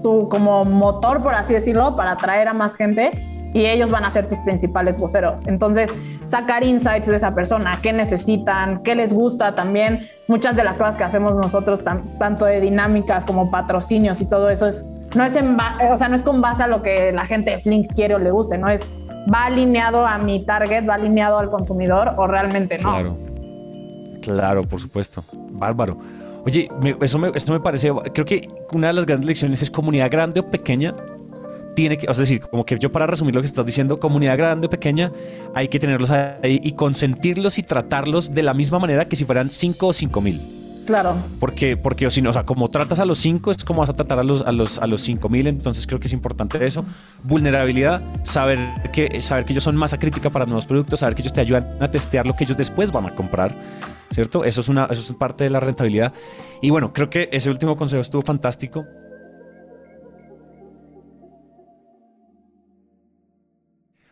tu 0.01 0.29
como 0.29 0.63
motor, 0.63 1.21
por 1.21 1.35
así 1.35 1.53
decirlo, 1.53 1.97
para 1.97 2.11
atraer 2.11 2.47
a 2.47 2.53
más 2.53 2.77
gente 2.77 3.11
y 3.53 3.65
ellos 3.65 3.89
van 3.89 4.05
a 4.05 4.11
ser 4.11 4.27
tus 4.27 4.37
principales 4.39 4.97
voceros. 4.97 5.43
Entonces, 5.47 5.91
sacar 6.25 6.63
insights 6.63 7.07
de 7.07 7.15
esa 7.15 7.35
persona, 7.35 7.79
qué 7.81 7.93
necesitan, 7.93 8.83
qué 8.83 8.95
les 8.95 9.13
gusta 9.13 9.55
también. 9.55 10.07
Muchas 10.27 10.55
de 10.55 10.63
las 10.63 10.77
cosas 10.77 10.95
que 10.95 11.03
hacemos 11.03 11.35
nosotros, 11.37 11.81
tanto 11.83 12.45
de 12.45 12.61
dinámicas 12.61 13.25
como 13.25 13.51
patrocinios 13.51 14.21
y 14.21 14.25
todo 14.25 14.49
eso, 14.49 14.67
es, 14.67 14.85
no, 15.15 15.23
es 15.23 15.35
en 15.35 15.57
o 15.59 15.97
sea, 15.97 16.07
no 16.07 16.15
es 16.15 16.21
con 16.21 16.41
base 16.41 16.63
a 16.63 16.67
lo 16.67 16.81
que 16.81 17.11
la 17.11 17.25
gente 17.25 17.51
de 17.51 17.59
Flink 17.59 17.93
quiere 17.93 18.15
o 18.15 18.19
le 18.19 18.31
guste, 18.31 18.57
no 18.57 18.69
es 18.69 18.89
va 19.31 19.45
alineado 19.45 20.05
a 20.05 20.17
mi 20.17 20.45
target, 20.45 20.87
va 20.87 20.95
alineado 20.95 21.37
al 21.37 21.49
consumidor 21.49 22.15
o 22.17 22.27
realmente 22.27 22.77
no. 22.77 22.91
Claro, 22.91 23.17
claro, 24.21 24.63
por 24.63 24.79
supuesto. 24.79 25.23
Bárbaro. 25.51 25.97
Oye, 26.45 26.69
eso 27.01 27.19
me, 27.19 27.31
esto 27.35 27.53
me 27.53 27.59
parece, 27.59 27.91
creo 28.13 28.25
que 28.25 28.47
una 28.71 28.87
de 28.87 28.93
las 28.93 29.05
grandes 29.05 29.27
lecciones 29.27 29.61
es 29.61 29.69
comunidad 29.69 30.09
grande 30.09 30.39
o 30.39 30.49
pequeña, 30.49 30.95
tiene 31.75 31.97
que, 31.97 32.07
es 32.09 32.17
decir, 32.17 32.41
como 32.41 32.65
que 32.65 32.77
yo 32.77 32.91
para 32.91 33.07
resumir 33.07 33.35
lo 33.35 33.41
que 33.41 33.47
estás 33.47 33.65
diciendo, 33.65 33.99
comunidad 33.99 34.37
grande 34.37 34.67
o 34.67 34.69
pequeña, 34.69 35.11
hay 35.55 35.67
que 35.67 35.79
tenerlos 35.79 36.09
ahí 36.09 36.59
y 36.63 36.73
consentirlos 36.73 37.57
y 37.57 37.63
tratarlos 37.63 38.33
de 38.33 38.43
la 38.43 38.53
misma 38.53 38.79
manera 38.79 39.05
que 39.05 39.15
si 39.15 39.25
fueran 39.25 39.49
5 39.49 39.87
o 39.87 39.93
5 39.93 40.21
mil. 40.21 40.41
Claro. 40.85 41.15
Porque, 41.39 41.77
porque 41.77 42.07
o 42.07 42.11
si 42.11 42.21
no, 42.21 42.31
o 42.31 42.33
sea, 42.33 42.43
como 42.43 42.69
tratas 42.69 42.99
a 42.99 43.05
los 43.05 43.19
5 43.19 43.51
es 43.51 43.63
como 43.63 43.81
vas 43.81 43.89
a 43.89 43.93
tratar 43.93 44.19
a 44.19 44.23
los, 44.23 44.41
a 44.41 44.51
los, 44.51 44.79
a 44.79 44.87
los 44.87 45.01
5 45.01 45.29
mil, 45.29 45.47
entonces 45.47 45.85
creo 45.85 45.99
que 45.99 46.07
es 46.07 46.13
importante 46.13 46.65
eso. 46.65 46.83
Vulnerabilidad, 47.23 48.01
saber 48.23 48.59
que, 48.91 49.21
saber 49.21 49.45
que 49.45 49.53
ellos 49.53 49.63
son 49.63 49.75
masa 49.75 49.99
crítica 49.99 50.29
para 50.29 50.45
nuevos 50.45 50.65
productos, 50.65 50.99
saber 51.01 51.15
que 51.15 51.21
ellos 51.21 51.33
te 51.33 51.41
ayudan 51.41 51.77
a 51.79 51.89
testear 51.89 52.27
lo 52.27 52.35
que 52.35 52.43
ellos 52.43 52.57
después 52.57 52.91
van 52.91 53.05
a 53.05 53.15
comprar, 53.15 53.55
¿cierto? 54.09 54.43
Eso 54.43 54.61
es, 54.61 54.69
una, 54.69 54.85
eso 54.85 55.01
es 55.01 55.17
parte 55.17 55.43
de 55.43 55.49
la 55.49 55.59
rentabilidad. 55.59 56.13
Y 56.61 56.71
bueno, 56.71 56.93
creo 56.93 57.09
que 57.09 57.29
ese 57.31 57.49
último 57.49 57.77
consejo 57.77 58.01
estuvo 58.01 58.21
fantástico. 58.21 58.85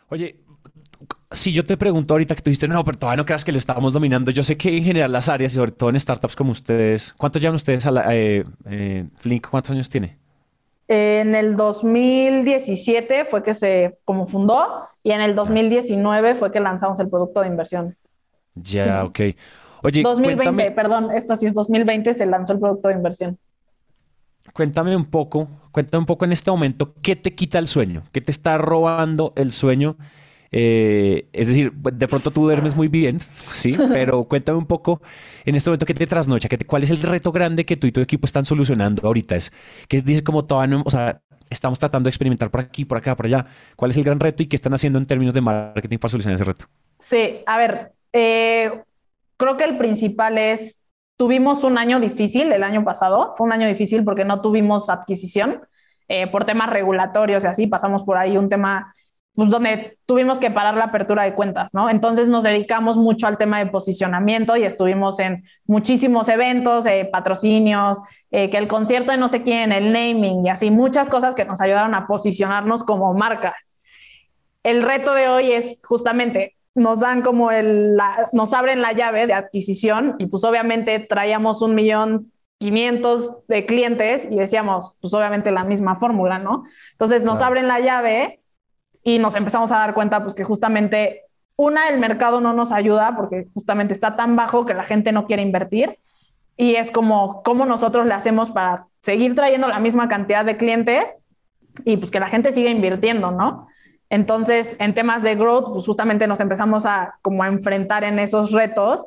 Oye, 0.10 0.40
si 1.32 1.52
yo 1.52 1.64
te 1.64 1.78
pregunto 1.78 2.14
ahorita 2.14 2.36
que 2.36 2.42
tú 2.42 2.50
dijiste, 2.50 2.68
no, 2.68 2.84
pero 2.84 2.98
todavía 2.98 3.18
no 3.18 3.26
creas 3.26 3.46
que 3.46 3.52
lo 3.52 3.58
estábamos 3.58 3.94
dominando. 3.94 4.32
Yo 4.32 4.44
sé 4.44 4.58
que 4.58 4.76
en 4.76 4.84
general 4.84 5.12
las 5.12 5.30
áreas, 5.30 5.54
y 5.54 5.56
sobre 5.56 5.72
todo 5.72 5.90
en 5.90 6.00
startups 6.00 6.36
como 6.36 6.52
ustedes, 6.52 7.14
¿cuántos 7.18 7.42
llevan 7.42 7.56
ustedes 7.56 7.86
a 7.86 7.92
la, 7.92 8.16
eh, 8.16 8.44
eh, 8.66 9.06
Flink? 9.18 9.48
¿Cuántos 9.48 9.72
años 9.72 9.90
tiene? 9.90 10.18
En 10.88 11.36
el 11.36 11.56
2017 11.56 13.26
fue 13.26 13.44
que 13.44 13.54
se 13.54 14.00
como 14.06 14.26
fundó 14.26 14.88
y 15.04 15.12
en 15.12 15.22
el 15.22 15.36
2019 15.36 16.36
fue 16.36 16.52
que 16.52 16.60
lanzamos 16.60 17.00
el 17.00 17.10
producto 17.10 17.42
de 17.42 17.48
inversión. 17.48 17.96
Ya, 18.56 19.06
ok. 19.06 19.20
Oye, 19.84 20.02
2020, 20.02 20.72
perdón, 20.72 21.12
esto 21.12 21.36
sí 21.36 21.46
es 21.46 21.54
2020, 21.54 22.16
se 22.16 22.26
lanzó 22.26 22.54
el 22.54 22.60
producto 22.60 22.88
de 22.88 22.96
inversión. 22.96 23.38
Cuéntame 24.54 24.96
un 24.96 25.06
poco, 25.06 25.50
cuéntame 25.72 26.00
un 26.00 26.06
poco 26.06 26.26
en 26.26 26.32
este 26.32 26.52
momento, 26.52 26.94
¿qué 27.02 27.16
te 27.16 27.36
quita 27.36 27.60
el 27.60 27.68
sueño? 27.68 28.04
¿Qué 28.12 28.22
te 28.22 28.32
está 28.32 28.58
robando 28.58 29.34
el 29.36 29.52
sueño 29.54 29.98
Eh, 30.54 31.30
es 31.34 31.48
decir, 31.48 31.74
de 31.74 32.08
pronto 32.10 32.32
tú 32.34 32.44
duermes 32.44 32.76
muy 32.76 32.90
bien, 32.90 33.22
¿sí? 33.52 33.86
Pero 33.92 34.26
cuéntame 34.26 34.60
un 34.60 34.68
poco 34.68 35.02
en 35.46 35.56
este 35.56 35.72
momento 35.72 35.88
qué 35.88 35.96
te 35.96 36.08
trasnocha, 36.08 36.50
cuál 36.68 36.84
es 36.84 36.92
el 36.92 37.02
reto 37.02 37.32
grande 37.32 37.66
que 37.66 37.78
tú 37.78 37.88
y 37.88 37.94
tu 37.94 38.02
equipo 38.02 38.28
están 38.28 38.46
solucionando 38.46 39.08
ahorita. 39.08 39.38
Es 39.38 39.54
que 39.90 40.02
dice 40.04 40.24
como 40.26 40.46
toda, 40.46 40.68
o 40.86 40.92
sea, 40.92 41.22
estamos 41.50 41.80
tratando 41.80 42.08
de 42.08 42.12
experimentar 42.12 42.52
por 42.52 42.62
aquí, 42.62 42.86
por 42.86 42.98
acá, 43.00 43.16
por 43.16 43.28
allá. 43.28 43.48
¿Cuál 43.78 43.92
es 43.92 43.98
el 43.98 44.04
gran 44.06 44.20
reto 44.20 44.44
y 44.44 44.48
qué 44.48 44.58
están 44.58 44.76
haciendo 44.76 45.00
en 45.00 45.06
términos 45.08 45.34
de 45.36 45.42
marketing 45.42 46.00
para 46.00 46.12
solucionar 46.12 46.36
ese 46.36 46.46
reto? 46.46 46.66
Sí, 47.00 47.44
a 47.46 47.58
ver, 47.58 47.94
eh, 48.14 48.84
creo 49.38 49.58
que 49.58 49.64
el 49.66 49.78
principal 49.78 50.38
es, 50.38 50.79
tuvimos 51.20 51.66
un 51.66 51.78
año 51.78 52.00
difícil 52.00 52.50
el 52.54 52.64
año 52.64 52.86
pasado, 52.86 53.34
fue 53.36 53.46
un 53.46 53.52
año 53.52 53.68
difícil 53.68 54.06
porque 54.06 54.24
no 54.24 54.40
tuvimos 54.40 54.90
adquisición 54.90 55.60
eh, 56.08 56.28
por 56.28 56.46
temas 56.46 56.70
regulatorios 56.70 57.44
y 57.44 57.48
así, 57.48 57.68
pasamos 57.68 58.04
por 58.04 58.16
ahí 58.16 58.38
un 58.38 58.48
tema 58.48 58.94
pues 59.34 59.50
donde 59.50 59.98
tuvimos 60.06 60.40
que 60.40 60.50
parar 60.50 60.76
la 60.76 60.86
apertura 60.86 61.24
de 61.24 61.34
cuentas, 61.34 61.74
¿no? 61.74 61.90
Entonces 61.90 62.30
nos 62.30 62.46
dedicamos 62.46 62.96
mucho 62.96 63.28
al 63.28 63.38
tema 63.38 63.60
de 63.60 63.66
posicionamiento 63.66 64.56
y 64.56 64.64
estuvimos 64.64 65.20
en 65.20 65.44
muchísimos 65.66 66.30
eventos, 66.30 66.86
eh, 66.86 67.10
patrocinios, 67.12 68.00
que 68.32 68.58
el 68.58 68.68
concierto 68.68 69.12
de 69.12 69.18
no 69.18 69.28
sé 69.28 69.44
quién, 69.44 69.74
el 69.74 69.92
naming 69.92 70.46
y 70.46 70.50
así, 70.50 70.72
muchas 70.72 71.10
cosas 71.10 71.36
que 71.36 71.44
nos 71.44 71.60
ayudaron 71.60 71.96
a 71.96 72.08
posicionarnos 72.08 72.84
como 72.84 73.14
marca. 73.14 73.56
El 74.64 74.84
reto 74.84 75.14
de 75.14 75.28
hoy 75.28 75.52
es 75.52 75.82
justamente 75.84 76.59
nos 76.80 77.02
dan 77.02 77.22
como 77.22 77.52
el, 77.52 77.98
nos 78.32 78.54
abren 78.54 78.82
la 78.82 78.94
llave 78.94 79.28
de 79.28 79.34
adquisición 79.34 80.16
y 80.18 80.28
pues 80.28 80.44
obviamente 80.44 81.00
traíamos 81.00 81.62
un 81.62 81.76
millón 81.76 82.32
quinientos 82.58 83.38
de 83.48 83.66
clientes 83.66 84.28
y 84.30 84.38
decíamos, 84.38 84.98
pues 85.02 85.14
obviamente 85.14 85.52
la 85.52 85.64
misma 85.64 85.98
fórmula, 85.98 86.40
¿no? 86.40 86.64
Entonces 86.94 87.24
nos 87.24 87.42
abren 87.42 87.68
la 87.68 87.80
llave 87.80 88.42
y 89.04 89.20
nos 89.20 89.36
empezamos 89.36 89.72
a 89.72 89.78
dar 89.78 89.94
cuenta 89.94 90.24
pues 90.24 90.36
que 90.36 90.44
justamente 90.44 91.24
una, 91.56 91.90
el 91.90 92.00
mercado 92.00 92.40
no 92.40 92.54
nos 92.54 92.72
ayuda 92.72 93.16
porque 93.16 93.48
justamente 93.54 93.94
está 93.94 94.16
tan 94.16 94.36
bajo 94.36 94.66
que 94.66 94.74
la 94.74 94.84
gente 94.84 95.12
no 95.12 95.26
quiere 95.26 95.42
invertir 95.42 96.00
y 96.56 96.76
es 96.76 96.92
como 96.92 97.44
cómo 97.44 97.66
nosotros 97.66 98.06
le 98.06 98.14
hacemos 98.14 98.50
para 98.52 98.88
seguir 99.02 99.36
trayendo 99.36 99.68
la 99.68 99.80
misma 99.80 100.08
cantidad 100.08 100.46
de 100.46 100.56
clientes 100.58 101.20
y 101.84 101.98
pues 101.98 102.12
que 102.12 102.20
la 102.20 102.28
gente 102.28 102.52
siga 102.54 102.70
invirtiendo, 102.70 103.32
¿no? 103.32 103.68
Entonces, 104.10 104.76
en 104.80 104.94
temas 104.94 105.22
de 105.22 105.36
growth, 105.36 105.72
pues 105.72 105.86
justamente 105.86 106.28
nos 106.28 106.40
empezamos 106.40 106.86
a 106.86 107.16
como 107.22 107.46
enfrentar 107.46 108.04
en 108.04 108.18
esos 108.18 108.52
retos 108.52 109.06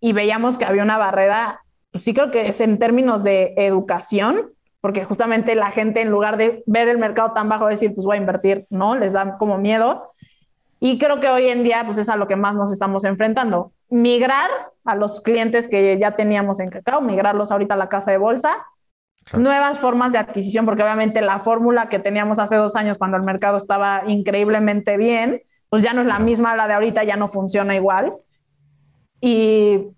y 0.00 0.12
veíamos 0.12 0.56
que 0.56 0.64
había 0.64 0.84
una 0.84 0.96
barrera, 0.96 1.62
pues 1.90 2.04
sí 2.04 2.14
creo 2.14 2.30
que 2.30 2.46
es 2.46 2.60
en 2.60 2.78
términos 2.78 3.24
de 3.24 3.54
educación, 3.56 4.52
porque 4.80 5.04
justamente 5.04 5.56
la 5.56 5.72
gente 5.72 6.02
en 6.02 6.10
lugar 6.10 6.36
de 6.36 6.62
ver 6.66 6.88
el 6.88 6.98
mercado 6.98 7.32
tan 7.32 7.48
bajo, 7.48 7.66
decir, 7.66 7.94
pues 7.94 8.06
voy 8.06 8.16
a 8.16 8.20
invertir, 8.20 8.66
¿no? 8.70 8.94
Les 8.94 9.12
da 9.12 9.36
como 9.38 9.58
miedo. 9.58 10.12
Y 10.78 10.98
creo 10.98 11.18
que 11.18 11.28
hoy 11.28 11.48
en 11.48 11.64
día, 11.64 11.82
pues 11.84 11.98
es 11.98 12.08
a 12.08 12.14
lo 12.14 12.28
que 12.28 12.36
más 12.36 12.54
nos 12.54 12.70
estamos 12.70 13.02
enfrentando. 13.02 13.72
Migrar 13.90 14.48
a 14.84 14.94
los 14.94 15.20
clientes 15.20 15.68
que 15.68 15.98
ya 15.98 16.12
teníamos 16.12 16.60
en 16.60 16.70
Cacao, 16.70 17.00
migrarlos 17.00 17.50
ahorita 17.50 17.74
a 17.74 17.76
la 17.76 17.88
casa 17.88 18.12
de 18.12 18.18
bolsa 18.18 18.64
nuevas 19.36 19.78
formas 19.78 20.12
de 20.12 20.18
adquisición, 20.18 20.64
porque 20.64 20.82
obviamente 20.82 21.20
la 21.20 21.40
fórmula 21.40 21.88
que 21.88 21.98
teníamos 21.98 22.38
hace 22.38 22.56
dos 22.56 22.76
años 22.76 22.98
cuando 22.98 23.16
el 23.16 23.22
mercado 23.22 23.56
estaba 23.56 24.02
increíblemente 24.06 24.96
bien, 24.96 25.42
pues 25.68 25.82
ya 25.82 25.92
no 25.92 26.00
es 26.00 26.06
la 26.06 26.18
misma 26.18 26.56
la 26.56 26.66
de 26.66 26.74
ahorita, 26.74 27.04
ya 27.04 27.16
no 27.16 27.28
funciona 27.28 27.74
igual. 27.74 28.14
Y 29.20 29.88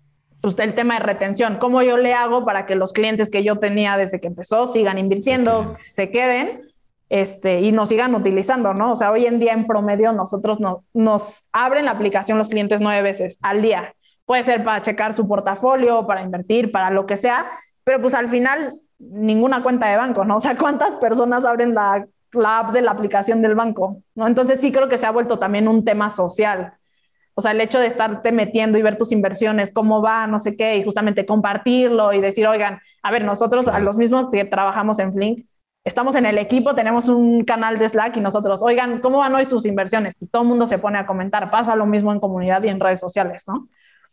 pues 0.41 0.57
el 0.59 0.73
tema 0.73 0.95
de 0.95 1.01
retención, 1.01 1.57
¿cómo 1.59 1.81
yo 1.83 1.97
le 1.97 2.13
hago 2.13 2.43
para 2.43 2.65
que 2.65 2.75
los 2.75 2.93
clientes 2.93 3.29
que 3.29 3.43
yo 3.43 3.57
tenía 3.57 3.95
desde 3.97 4.19
que 4.19 4.27
empezó 4.27 4.67
sigan 4.67 4.97
invirtiendo, 4.97 5.73
se 5.77 6.09
queden, 6.09 6.61
este, 7.09 7.59
y 7.59 7.71
nos 7.71 7.89
sigan 7.89 8.15
utilizando, 8.15 8.73
¿no? 8.73 8.93
O 8.93 8.95
sea, 8.95 9.11
hoy 9.11 9.25
en 9.25 9.37
día 9.37 9.53
en 9.53 9.67
promedio 9.67 10.13
nosotros 10.13 10.59
no, 10.59 10.85
nos 10.93 11.43
abren 11.51 11.85
la 11.85 11.91
aplicación 11.91 12.37
los 12.37 12.47
clientes 12.47 12.79
nueve 12.81 13.01
veces 13.01 13.37
al 13.41 13.61
día. 13.61 13.93
Puede 14.25 14.43
ser 14.43 14.63
para 14.63 14.81
checar 14.81 15.13
su 15.13 15.27
portafolio, 15.27 16.07
para 16.07 16.21
invertir, 16.21 16.71
para 16.71 16.89
lo 16.89 17.05
que 17.05 17.17
sea, 17.17 17.47
pero 17.83 18.01
pues 18.01 18.13
al 18.13 18.29
final 18.29 18.79
ninguna 19.09 19.63
cuenta 19.63 19.89
de 19.89 19.97
banco, 19.97 20.25
¿no? 20.25 20.37
O 20.37 20.39
sea, 20.39 20.55
¿cuántas 20.57 20.91
personas 20.91 21.45
abren 21.45 21.73
la, 21.73 22.07
app 22.33 22.71
de 22.71 22.81
la 22.81 22.91
aplicación 22.91 23.41
del 23.41 23.55
banco? 23.55 24.01
¿no? 24.15 24.27
Entonces 24.27 24.59
sí 24.59 24.71
creo 24.71 24.89
que 24.89 24.97
se 24.97 25.05
ha 25.05 25.11
vuelto 25.11 25.39
también 25.39 25.67
un 25.67 25.83
tema 25.83 26.09
social. 26.09 26.73
O 27.33 27.41
sea, 27.41 27.51
el 27.51 27.61
hecho 27.61 27.79
de 27.79 27.87
estarte 27.87 28.31
metiendo 28.31 28.77
y 28.77 28.81
ver 28.81 28.97
tus 28.97 29.11
inversiones, 29.11 29.73
cómo 29.73 30.01
va, 30.01 30.27
no 30.27 30.37
sé 30.37 30.55
qué, 30.55 30.75
y 30.77 30.83
justamente 30.83 31.25
compartirlo 31.25 32.13
y 32.13 32.21
decir, 32.21 32.45
oigan, 32.47 32.79
a 33.01 33.11
ver, 33.11 33.23
nosotros 33.23 33.67
a 33.67 33.79
los 33.79 33.97
mismos 33.97 34.29
que 34.31 34.45
trabajamos 34.45 34.99
en 34.99 35.13
Flink, 35.13 35.41
estamos 35.83 36.15
en 36.15 36.25
el 36.25 36.37
equipo, 36.37 36.75
tenemos 36.75 37.07
un 37.07 37.43
canal 37.43 37.79
de 37.79 37.87
Slack 37.89 38.17
y 38.17 38.21
nosotros, 38.21 38.61
oigan, 38.61 38.99
¿cómo 38.99 39.19
van 39.19 39.33
hoy 39.33 39.45
sus 39.45 39.65
inversiones? 39.65 40.21
Y 40.21 40.27
todo 40.27 40.43
el 40.43 40.47
mundo 40.49 40.67
se 40.67 40.77
pone 40.77 40.99
a 40.99 41.05
comentar, 41.05 41.49
pasa 41.49 41.75
lo 41.75 41.85
mismo 41.85 42.11
en 42.11 42.19
comunidad 42.19 42.61
y 42.63 42.69
en 42.69 42.79
redes 42.79 42.99
sociales, 42.99 43.45
¿no? 43.47 43.67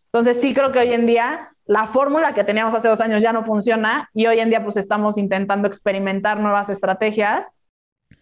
Entonces 0.07 0.41
sí 0.41 0.55
creo 0.55 0.73
que 0.73 0.79
hoy 0.79 0.93
en 0.93 1.07
día 1.07 1.53
la 1.69 1.87
fórmula 1.87 2.33
que 2.33 2.45
teníamos 2.45 2.75
hace 2.75 2.89
dos 2.89 3.01
años 3.01 3.23
ya 3.23 3.33
no 3.33 3.45
funciona 3.45 4.09
y 4.15 4.27
hoy 4.27 4.41
en 4.41 4.49
día 4.49 4.65
pues 4.65 4.79
estamos 4.79 5.19
intentando 5.19 5.69
experimentar 5.69 6.41
nuevas 6.41 6.71
estrategias 6.71 7.47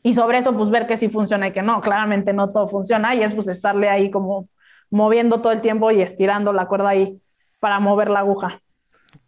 y 0.02 0.14
sobre 0.14 0.38
eso 0.38 0.54
pues 0.56 0.68
ver 0.68 0.88
que 0.88 0.96
sí 0.96 1.08
funciona 1.08 1.46
y 1.46 1.52
que 1.52 1.62
no, 1.62 1.80
claramente 1.80 2.32
no 2.32 2.50
todo 2.50 2.66
funciona 2.66 3.14
y 3.14 3.22
es 3.22 3.32
pues 3.32 3.46
estarle 3.46 3.88
ahí 3.88 4.10
como 4.10 4.48
moviendo 4.90 5.40
todo 5.40 5.52
el 5.52 5.60
tiempo 5.60 5.92
y 5.92 6.02
estirando 6.02 6.52
la 6.52 6.66
cuerda 6.66 6.88
ahí 6.88 7.20
para 7.60 7.78
mover 7.78 8.10
la 8.10 8.18
aguja. 8.20 8.60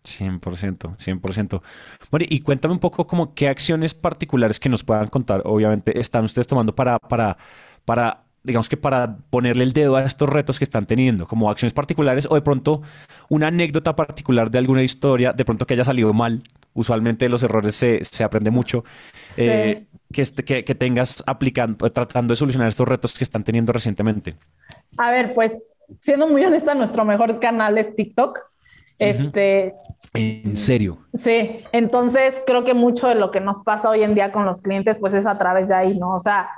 100%, 0.04 0.96
100%. 0.96 1.62
Bueno, 2.10 2.26
y 2.28 2.40
cuéntame 2.40 2.74
un 2.74 2.80
poco 2.80 3.06
como 3.06 3.34
qué 3.34 3.48
acciones 3.48 3.94
particulares 3.94 4.58
que 4.58 4.68
nos 4.68 4.82
puedan 4.82 5.08
contar, 5.08 5.42
obviamente, 5.44 5.98
están 5.98 6.24
ustedes 6.24 6.48
tomando 6.48 6.74
para, 6.74 6.98
para, 6.98 7.36
para 7.84 8.27
digamos 8.48 8.68
que 8.68 8.76
para 8.76 9.18
ponerle 9.30 9.62
el 9.62 9.72
dedo 9.72 9.96
a 9.96 10.02
estos 10.02 10.28
retos 10.28 10.58
que 10.58 10.64
están 10.64 10.86
teniendo, 10.86 11.28
como 11.28 11.50
acciones 11.50 11.72
particulares 11.72 12.26
o 12.28 12.34
de 12.34 12.40
pronto 12.40 12.82
una 13.28 13.48
anécdota 13.48 13.94
particular 13.94 14.50
de 14.50 14.58
alguna 14.58 14.82
historia, 14.82 15.32
de 15.32 15.44
pronto 15.44 15.66
que 15.66 15.74
haya 15.74 15.84
salido 15.84 16.12
mal. 16.12 16.42
Usualmente 16.74 17.28
los 17.28 17.42
errores 17.42 17.74
se, 17.74 18.04
se 18.04 18.24
aprende 18.24 18.50
mucho. 18.50 18.84
Eh, 19.36 19.86
que, 20.12 20.24
que, 20.44 20.64
que, 20.64 20.74
tengas 20.74 21.22
aplicando, 21.26 21.90
tratando 21.90 22.32
de 22.32 22.36
solucionar 22.36 22.68
estos 22.68 22.88
retos 22.88 23.16
que 23.16 23.24
están 23.24 23.44
teniendo 23.44 23.72
recientemente. 23.72 24.36
A 24.96 25.10
ver, 25.10 25.34
pues 25.34 25.66
siendo 26.00 26.28
muy 26.28 26.44
honesta, 26.44 26.74
nuestro 26.74 27.04
mejor 27.04 27.38
canal 27.40 27.78
es 27.78 27.94
TikTok. 27.94 28.38
Este. 28.98 29.74
¿En 30.14 30.56
serio? 30.56 30.98
Sí, 31.14 31.62
entonces 31.72 32.34
creo 32.46 32.64
que 32.64 32.74
mucho 32.74 33.08
de 33.08 33.14
lo 33.14 33.30
que 33.30 33.40
nos 33.40 33.58
pasa 33.62 33.90
hoy 33.90 34.02
en 34.02 34.14
día 34.14 34.32
con 34.32 34.44
los 34.44 34.62
clientes, 34.62 34.96
pues 34.98 35.14
es 35.14 35.26
a 35.26 35.36
través 35.36 35.68
de 35.68 35.74
ahí, 35.74 35.98
¿no? 35.98 36.12
O 36.12 36.20
sea, 36.20 36.48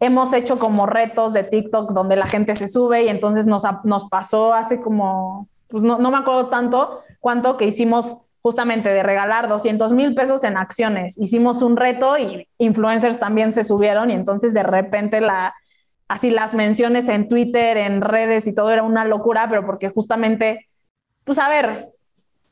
hemos 0.00 0.32
hecho 0.32 0.58
como 0.58 0.86
retos 0.86 1.34
de 1.34 1.44
TikTok 1.44 1.92
donde 1.92 2.16
la 2.16 2.26
gente 2.26 2.56
se 2.56 2.68
sube 2.68 3.02
y 3.02 3.08
entonces 3.08 3.46
nos, 3.46 3.62
nos 3.84 4.08
pasó 4.08 4.54
hace 4.54 4.80
como, 4.80 5.48
pues 5.68 5.84
no, 5.84 5.98
no 5.98 6.10
me 6.10 6.16
acuerdo 6.16 6.48
tanto 6.48 7.00
cuánto 7.20 7.56
que 7.58 7.66
hicimos 7.66 8.22
justamente 8.42 8.88
de 8.88 9.02
regalar 9.02 9.48
200 9.48 9.92
mil 9.92 10.14
pesos 10.14 10.42
en 10.44 10.56
acciones. 10.56 11.18
Hicimos 11.18 11.60
un 11.60 11.76
reto 11.76 12.16
y 12.16 12.48
influencers 12.56 13.18
también 13.18 13.52
se 13.52 13.64
subieron 13.64 14.10
y 14.10 14.14
entonces 14.14 14.54
de 14.54 14.62
repente 14.62 15.20
la, 15.20 15.54
así 16.08 16.30
las 16.30 16.54
menciones 16.54 17.08
en 17.10 17.28
Twitter, 17.28 17.76
en 17.76 18.00
redes 18.00 18.46
y 18.46 18.54
todo 18.54 18.70
era 18.70 18.82
una 18.82 19.04
locura, 19.04 19.46
pero 19.50 19.66
porque 19.66 19.90
justamente, 19.90 20.68
pues 21.24 21.38
a 21.38 21.50
ver, 21.50 21.90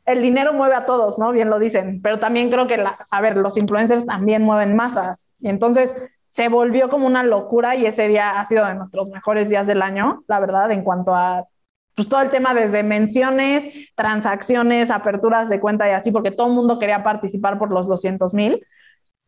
el 0.05 0.21
dinero 0.21 0.53
mueve 0.53 0.75
a 0.75 0.85
todos, 0.85 1.19
¿no? 1.19 1.33
Bien 1.33 1.49
lo 1.49 1.59
dicen, 1.59 2.01
pero 2.03 2.19
también 2.19 2.51
creo 2.51 2.67
que, 2.67 2.77
la, 2.77 3.07
a 3.11 3.21
ver, 3.23 3.37
los 3.39 3.57
influencers 3.57 4.05
también 4.05 4.43
mueven 4.43 4.77
masas. 4.77 5.33
Y 5.41 5.49
entonces 5.49 5.97
se 6.39 6.49
volvió 6.49 6.89
como 6.89 7.09
una 7.09 7.25
locura 7.25 7.75
y 7.75 7.85
ese 7.85 8.07
día 8.07 8.39
ha 8.39 8.45
sido 8.45 8.65
de 8.65 8.75
nuestros 8.75 9.09
mejores 9.09 9.49
días 9.49 9.67
del 9.67 9.83
año, 9.83 10.23
la 10.29 10.39
verdad, 10.39 10.71
en 10.71 10.85
cuanto 10.85 11.13
a 11.13 11.49
pues, 11.97 12.09
todo 12.09 12.21
el 12.21 12.31
tema 12.31 12.55
desde 12.55 12.85
menciones, 12.85 13.93
transacciones, 13.97 14.93
aperturas 14.93 15.49
de 15.49 15.59
cuenta 15.59 15.89
y 15.89 15.95
así, 15.95 16.13
porque 16.13 16.31
todo 16.31 16.47
el 16.47 16.53
mundo 16.53 16.79
quería 16.79 17.03
participar 17.03 17.59
por 17.59 17.73
los 17.73 17.89
200 17.89 18.35
mil. 18.35 18.65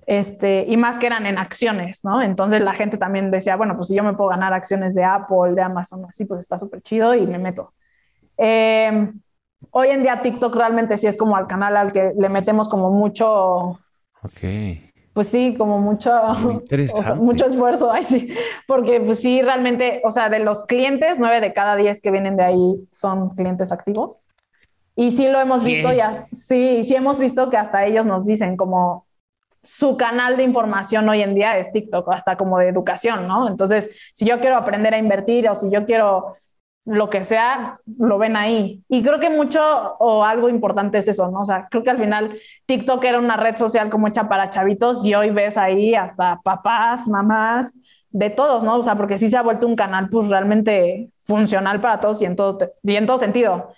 Este, 0.07 0.65
y 0.69 0.77
más 0.77 0.99
que 0.99 1.09
eran 1.09 1.27
en 1.27 1.39
acciones, 1.39 2.05
¿no? 2.05 2.23
Entonces 2.23 2.63
la 2.63 2.75
gente 2.75 2.97
también 2.97 3.33
decía, 3.33 3.57
bueno, 3.57 3.75
pues 3.75 3.89
si 3.89 3.97
yo 3.97 4.05
me 4.05 4.13
puedo 4.13 4.31
ganar 4.31 4.53
acciones 4.53 4.95
de 4.95 5.03
Apple, 5.03 5.55
de 5.57 5.63
Amazon, 5.63 6.05
así, 6.09 6.27
pues 6.27 6.39
está 6.39 6.61
súper 6.61 6.81
chido 6.81 7.17
y 7.17 7.27
me 7.27 7.39
meto. 7.39 7.75
Em, 8.37 9.21
hoy 9.73 9.89
en 9.89 10.05
día 10.05 10.23
TikTok 10.23 10.55
realmente 10.55 10.97
sí 10.97 11.09
es 11.09 11.17
como 11.17 11.35
al 11.35 11.49
canal 11.49 11.77
al 11.77 11.93
que 11.93 12.13
le 12.17 12.29
metemos 12.29 12.69
como 12.69 12.89
mucho, 12.93 13.81
okay 14.23 14.90
pues 15.21 15.29
sí, 15.29 15.55
como 15.55 15.79
mucho, 15.79 16.11
mucho 17.17 17.45
esfuerzo, 17.45 17.93
ay, 17.93 18.05
sí, 18.05 18.35
porque 18.67 19.03
pues 19.03 19.21
sí, 19.21 19.43
realmente, 19.43 20.01
o 20.03 20.11
sea, 20.11 20.31
de 20.31 20.39
los 20.39 20.65
clientes, 20.65 21.19
nueve 21.19 21.43
de 21.43 21.53
cada 21.53 21.77
diez 21.77 22.01
que 22.01 22.11
vienen 22.11 22.39
de 22.39 22.45
ahí 22.45 22.89
son 22.91 23.29
clientes 23.37 23.71
activos. 23.71 24.23
Y 24.97 25.11
sí 25.11 25.29
lo 25.29 25.39
hemos 25.39 25.63
visto, 25.63 25.93
ya, 25.93 26.27
sí, 26.33 26.85
sí 26.85 26.95
hemos 26.95 27.19
visto 27.19 27.51
que 27.51 27.59
hasta 27.59 27.85
ellos 27.85 28.07
nos 28.07 28.25
dicen 28.25 28.57
como 28.57 29.05
su 29.63 29.99
canal 29.99 30.39
de 30.39 30.45
información 30.45 31.07
hoy 31.07 31.21
en 31.21 31.35
día 31.35 31.59
es 31.59 31.71
TikTok, 31.71 32.11
hasta 32.11 32.39
como 32.39 32.57
de 32.57 32.69
educación, 32.69 33.29
¿no? 33.29 33.47
Entonces, 33.47 33.91
si 34.15 34.25
yo 34.25 34.41
quiero 34.41 34.57
aprender 34.57 34.95
a 34.95 34.99
invertir 34.99 35.51
o 35.51 35.55
si 35.55 35.71
yo 35.71 35.85
quiero 35.85 36.37
lo 36.91 37.09
que 37.09 37.23
sea, 37.23 37.79
lo 37.99 38.19
ven 38.19 38.37
ahí. 38.37 38.83
Y 38.89 39.05
creo 39.05 39.21
que 39.21 39.31
mucho 39.31 39.61
o 40.01 40.25
algo 40.25 40.49
importante 40.49 40.99
es 40.99 41.07
eso, 41.07 41.31
¿no? 41.31 41.43
O 41.43 41.45
sea, 41.45 41.69
creo 41.71 41.85
que 41.85 41.91
al 41.91 41.99
final 41.99 42.37
TikTok 42.67 43.05
era 43.05 43.21
una 43.21 43.37
red 43.37 43.57
social 43.57 43.91
como 43.91 44.09
hecha 44.09 44.29
para 44.29 44.51
chavitos 44.51 45.05
y 45.05 45.15
hoy 45.15 45.31
ves 45.31 45.57
ahí 45.57 45.95
hasta 45.95 46.41
papás, 46.43 47.07
mamás, 47.07 47.77
de 48.11 48.29
todos, 48.31 48.65
¿no? 48.65 48.77
O 48.77 48.83
sea, 48.83 48.97
porque 48.97 49.19
sí 49.19 49.29
se 49.29 49.37
ha 49.37 49.43
vuelto 49.43 49.69
un 49.69 49.77
canal 49.77 50.09
pues 50.09 50.29
realmente 50.29 51.11
funcional 51.23 51.81
para 51.81 52.01
todos 52.01 52.21
y 52.23 52.25
en 52.25 52.35
todo, 52.35 52.59
y 52.83 52.97
en 52.97 53.07
todo 53.07 53.19
sentido. 53.19 53.73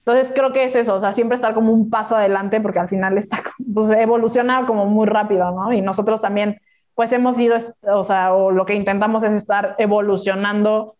Entonces 0.00 0.30
creo 0.34 0.52
que 0.52 0.64
es 0.64 0.76
eso, 0.76 0.94
o 0.94 1.00
sea, 1.00 1.14
siempre 1.14 1.36
estar 1.36 1.54
como 1.54 1.72
un 1.72 1.88
paso 1.88 2.16
adelante 2.16 2.60
porque 2.60 2.80
al 2.80 2.90
final 2.90 3.16
está, 3.16 3.38
pues 3.72 3.88
evoluciona 3.90 4.66
como 4.66 4.84
muy 4.84 5.06
rápido, 5.06 5.52
¿no? 5.52 5.72
Y 5.72 5.80
nosotros 5.80 6.20
también, 6.20 6.60
pues 6.94 7.12
hemos 7.12 7.38
ido, 7.38 7.56
o 7.80 8.04
sea, 8.04 8.34
o 8.34 8.50
lo 8.50 8.66
que 8.66 8.74
intentamos 8.74 9.22
es 9.22 9.32
estar 9.32 9.74
evolucionando 9.78 10.96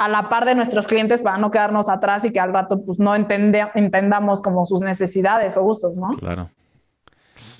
a 0.00 0.08
la 0.08 0.30
par 0.30 0.46
de 0.46 0.54
nuestros 0.54 0.86
clientes 0.86 1.20
para 1.20 1.36
no 1.36 1.50
quedarnos 1.50 1.90
atrás 1.90 2.24
y 2.24 2.32
que 2.32 2.40
al 2.40 2.54
rato 2.54 2.82
pues 2.82 2.98
no 2.98 3.14
entendamos 3.14 4.40
como 4.40 4.64
sus 4.64 4.80
necesidades 4.80 5.58
o 5.58 5.62
gustos, 5.62 5.98
¿no? 5.98 6.08
Claro. 6.18 6.48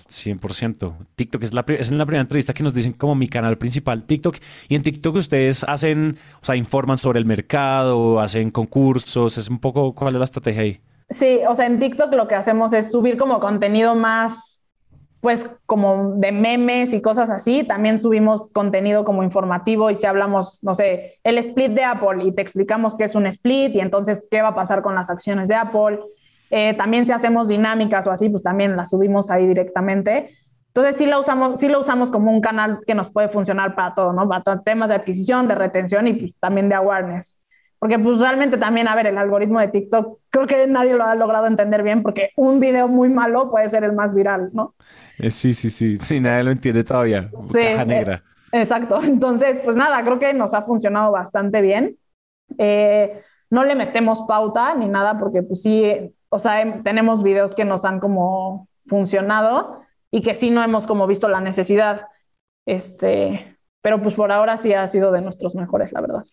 100%. 0.08 0.94
TikTok 1.16 1.42
es 1.42 1.52
la, 1.52 1.66
es 1.68 1.90
la 1.90 2.06
primera 2.06 2.22
entrevista 2.22 2.54
que 2.54 2.62
nos 2.62 2.72
dicen 2.72 2.94
como 2.94 3.14
mi 3.14 3.28
canal 3.28 3.58
principal, 3.58 4.04
TikTok. 4.04 4.38
Y 4.68 4.74
en 4.74 4.82
TikTok 4.82 5.16
ustedes 5.16 5.64
hacen, 5.64 6.16
o 6.40 6.44
sea, 6.46 6.56
informan 6.56 6.96
sobre 6.96 7.18
el 7.18 7.26
mercado, 7.26 8.18
hacen 8.20 8.50
concursos, 8.50 9.36
es 9.36 9.50
un 9.50 9.58
poco, 9.58 9.94
¿cuál 9.94 10.14
es 10.14 10.18
la 10.18 10.24
estrategia 10.24 10.62
ahí? 10.62 10.80
Sí, 11.10 11.40
o 11.46 11.54
sea, 11.54 11.66
en 11.66 11.78
TikTok 11.78 12.14
lo 12.14 12.26
que 12.26 12.36
hacemos 12.36 12.72
es 12.72 12.90
subir 12.90 13.18
como 13.18 13.38
contenido 13.38 13.94
más, 13.94 14.59
pues 15.20 15.50
como 15.66 16.14
de 16.16 16.32
memes 16.32 16.94
y 16.94 17.00
cosas 17.02 17.30
así. 17.30 17.64
También 17.64 17.98
subimos 17.98 18.50
contenido 18.52 19.04
como 19.04 19.22
informativo 19.22 19.90
y 19.90 19.94
si 19.94 20.06
hablamos, 20.06 20.62
no 20.62 20.74
sé, 20.74 21.18
el 21.24 21.38
split 21.38 21.72
de 21.72 21.84
Apple 21.84 22.24
y 22.24 22.32
te 22.32 22.42
explicamos 22.42 22.96
qué 22.96 23.04
es 23.04 23.14
un 23.14 23.26
split 23.26 23.74
y 23.74 23.80
entonces 23.80 24.26
qué 24.30 24.42
va 24.42 24.48
a 24.48 24.54
pasar 24.54 24.82
con 24.82 24.94
las 24.94 25.10
acciones 25.10 25.48
de 25.48 25.54
Apple 25.54 26.00
eh, 26.50 26.74
también 26.74 27.06
si 27.06 27.12
hacemos 27.12 27.48
dinámicas 27.48 28.06
o 28.06 28.10
así, 28.10 28.28
pues 28.28 28.42
también 28.42 28.76
las 28.76 28.90
subimos 28.90 29.30
ahí 29.30 29.46
directamente. 29.46 30.30
Entonces 30.68 30.96
sí 30.96 31.06
lo 31.06 31.20
usamos, 31.20 31.58
sí 31.58 31.68
lo 31.68 31.80
usamos 31.80 32.10
como 32.10 32.30
un 32.30 32.40
canal 32.40 32.80
que 32.86 32.94
nos 32.94 33.10
puede 33.10 33.28
funcionar 33.28 33.74
para 33.74 33.94
todo, 33.94 34.12
¿no? 34.12 34.28
Para 34.28 34.60
temas 34.62 34.88
de 34.88 34.96
adquisición, 34.96 35.48
de 35.48 35.54
retención 35.54 36.06
y 36.06 36.14
pues 36.14 36.34
también 36.38 36.68
de 36.68 36.74
awareness. 36.74 37.36
Porque 37.78 37.98
pues 37.98 38.18
realmente 38.18 38.58
también, 38.58 38.88
a 38.88 38.94
ver, 38.94 39.06
el 39.06 39.16
algoritmo 39.16 39.58
de 39.58 39.68
TikTok, 39.68 40.18
creo 40.28 40.46
que 40.46 40.66
nadie 40.66 40.94
lo 40.94 41.04
ha 41.04 41.14
logrado 41.14 41.46
entender 41.46 41.82
bien 41.82 42.02
porque 42.02 42.30
un 42.36 42.60
video 42.60 42.88
muy 42.88 43.08
malo 43.08 43.50
puede 43.50 43.68
ser 43.68 43.84
el 43.84 43.94
más 43.94 44.14
viral, 44.14 44.50
¿no? 44.52 44.74
Eh, 45.20 45.30
sí, 45.30 45.54
sí, 45.54 45.70
sí, 45.70 45.96
sí, 45.98 46.20
nadie 46.20 46.44
lo 46.44 46.50
entiende 46.50 46.84
todavía. 46.84 47.30
Sí, 47.52 47.58
Caja 47.58 47.84
negra. 47.84 48.24
Eh, 48.52 48.62
exacto. 48.62 49.00
Entonces, 49.02 49.60
pues 49.64 49.76
nada, 49.76 50.02
creo 50.02 50.18
que 50.18 50.32
nos 50.34 50.54
ha 50.54 50.62
funcionado 50.62 51.12
bastante 51.12 51.60
bien. 51.60 51.96
no 53.50 53.64
le 53.64 53.74
metemos 53.74 54.22
pauta 54.22 54.74
ni 54.74 54.88
nada 54.88 55.18
porque 55.18 55.42
pues 55.42 55.62
sí, 55.62 56.14
o 56.28 56.38
sea, 56.38 56.60
em, 56.60 56.82
tenemos 56.82 57.22
videos 57.22 57.54
que 57.54 57.64
nos 57.64 57.84
han 57.84 58.00
como 58.00 58.68
funcionado 58.86 59.82
y 60.10 60.22
que 60.22 60.34
sí 60.34 60.50
no 60.50 60.62
hemos 60.62 60.86
como 60.86 61.06
visto 61.06 61.28
la 61.28 61.40
necesidad. 61.40 62.06
Este, 62.66 63.58
pero 63.82 64.02
pues 64.02 64.14
por 64.14 64.32
ahora 64.32 64.56
sí 64.56 64.72
ha 64.72 64.86
sido 64.88 65.12
de 65.12 65.22
nuestros 65.22 65.54
mejores, 65.54 65.92
la 65.92 66.00
verdad. 66.00 66.24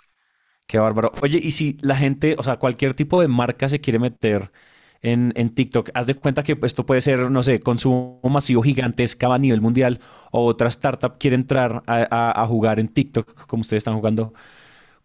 Qué 0.67 0.79
bárbaro. 0.79 1.11
Oye, 1.21 1.39
y 1.41 1.51
si 1.51 1.77
la 1.81 1.95
gente, 1.95 2.35
o 2.37 2.43
sea, 2.43 2.57
cualquier 2.57 2.93
tipo 2.93 3.21
de 3.21 3.27
marca 3.27 3.69
se 3.69 3.79
quiere 3.79 3.99
meter 3.99 4.51
en, 5.01 5.33
en, 5.35 5.53
TikTok, 5.53 5.91
haz 5.93 6.07
de 6.07 6.15
cuenta 6.15 6.43
que 6.43 6.57
esto 6.63 6.85
puede 6.85 7.01
ser, 7.01 7.31
no 7.31 7.43
sé, 7.43 7.59
consumo 7.59 8.19
masivo 8.23 8.61
gigantesco 8.61 9.31
a 9.31 9.37
nivel 9.37 9.61
mundial 9.61 9.99
o 10.31 10.45
otra 10.45 10.69
startup 10.69 11.17
quiere 11.19 11.35
entrar 11.35 11.83
a, 11.87 12.41
a 12.41 12.45
jugar 12.47 12.79
en 12.79 12.87
TikTok 12.87 13.47
como 13.47 13.61
ustedes 13.61 13.81
están 13.81 13.95
jugando. 13.95 14.33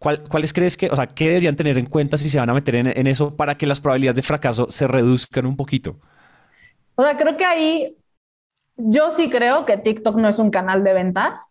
¿Cuáles 0.03 0.51
crees 0.51 0.75
que, 0.75 0.89
o 0.89 0.95
sea, 0.97 1.07
qué 1.07 1.29
deberían 1.29 1.55
tener 1.55 1.77
en 1.77 1.85
cuenta 1.85 2.17
si 2.17 2.29
se 2.29 2.37
van 2.37 2.49
a 2.49 2.53
meter 2.53 2.75
en, 2.75 3.07
eso 3.07 3.37
para 3.37 3.55
que 3.55 3.65
las 3.65 3.79
probabilidades 3.79 4.17
de 4.17 4.21
fracaso 4.21 4.69
se 4.69 4.85
reduzcan 4.85 5.45
un 5.45 5.55
poquito? 5.55 5.95
O 6.95 7.03
sea, 7.03 7.15
creo 7.15 7.37
que 7.37 7.45
ahí 7.45 7.97
yo 8.75 9.11
sí 9.11 9.29
creo 9.29 9.65
que 9.65 9.77
TikTok 9.77 10.17
no 10.17 10.27
es 10.27 10.39
un 10.39 10.51
canal 10.51 10.83
de 10.83 10.91
venta, 10.91 11.47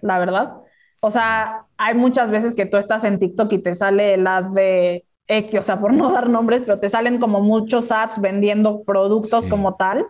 la 0.00 0.18
verdad. 0.18 0.52
O 0.98 1.10
sea, 1.10 1.66
hay 1.76 1.94
muchas 1.94 2.32
veces 2.32 2.54
que 2.54 2.66
tú 2.66 2.76
estás 2.76 3.04
en 3.04 3.20
TikTok 3.20 3.52
y 3.52 3.58
te 3.58 3.74
sale 3.74 4.14
el 4.14 4.26
ad 4.26 4.50
de 4.50 5.04
X, 5.26 5.60
o 5.60 5.62
sea, 5.62 5.80
por 5.80 5.92
no 5.92 6.12
dar 6.12 6.28
nombres, 6.28 6.62
pero 6.62 6.78
te 6.78 6.88
salen 6.88 7.18
como 7.18 7.40
muchos 7.40 7.90
ads 7.92 8.20
vendiendo 8.20 8.82
productos 8.84 9.46
como 9.46 9.76
tal. 9.76 10.06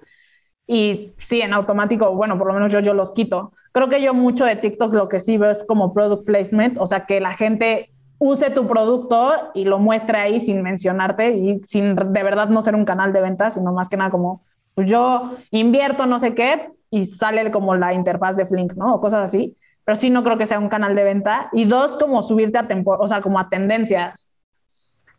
Y 0.66 1.12
sí, 1.18 1.40
en 1.40 1.53
automático, 1.53 2.14
bueno, 2.14 2.38
por 2.38 2.46
lo 2.48 2.55
menos 2.55 2.72
yo, 2.72 2.81
yo 2.81 2.94
los 2.94 3.12
quito. 3.12 3.53
Creo 3.72 3.88
que 3.88 4.03
yo 4.03 4.14
mucho 4.14 4.44
de 4.44 4.57
TikTok 4.57 4.94
lo 4.94 5.09
que 5.09 5.20
sí 5.20 5.38
veo 5.38 5.51
es 5.51 5.64
como 5.64 5.92
product 5.92 6.25
placement, 6.25 6.79
o 6.79 6.87
sea, 6.87 7.07
que 7.07 7.20
la 7.20 7.33
gente 7.35 7.92
use 8.18 8.51
tu 8.51 8.66
producto 8.66 9.33
y 9.55 9.64
lo 9.64 9.79
muestre 9.79 10.18
ahí 10.18 10.40
sin 10.40 10.62
mencionarte 10.62 11.33
y 11.33 11.61
sin 11.64 11.96
de 11.96 12.22
verdad 12.22 12.48
no 12.48 12.62
ser 12.62 12.77
un 12.77 12.85
canal 12.85 13.12
de 13.12 13.20
ventas, 13.20 13.55
sino 13.55 13.72
más 13.72 13.88
que 13.88 13.96
nada 13.96 14.11
como 14.11 14.42
pues 14.75 14.88
yo 14.90 15.33
invierto 15.51 16.07
no 16.07 16.18
sé 16.18 16.35
qué 16.35 16.70
y 16.90 17.07
sale 17.07 17.51
como 17.51 17.75
la 17.75 17.94
interfaz 17.94 18.37
de 18.37 18.46
Flink, 18.46 18.75
¿no? 18.75 18.94
O 18.94 19.01
cosas 19.01 19.25
así. 19.25 19.57
Pero 19.85 19.96
sí 19.96 20.11
no 20.11 20.22
creo 20.22 20.38
que 20.38 20.46
sea 20.46 20.59
un 20.59 20.68
canal 20.68 20.94
de 20.94 21.05
venta. 21.05 21.48
Y 21.53 21.64
dos, 21.64 21.96
como 21.98 22.22
subirte 22.22 22.59
a 22.59 22.68
tempo, 22.68 22.96
o 22.98 23.07
sea, 23.07 23.20
como 23.22 23.38
a 23.38 23.48
tendencias. 23.48 24.29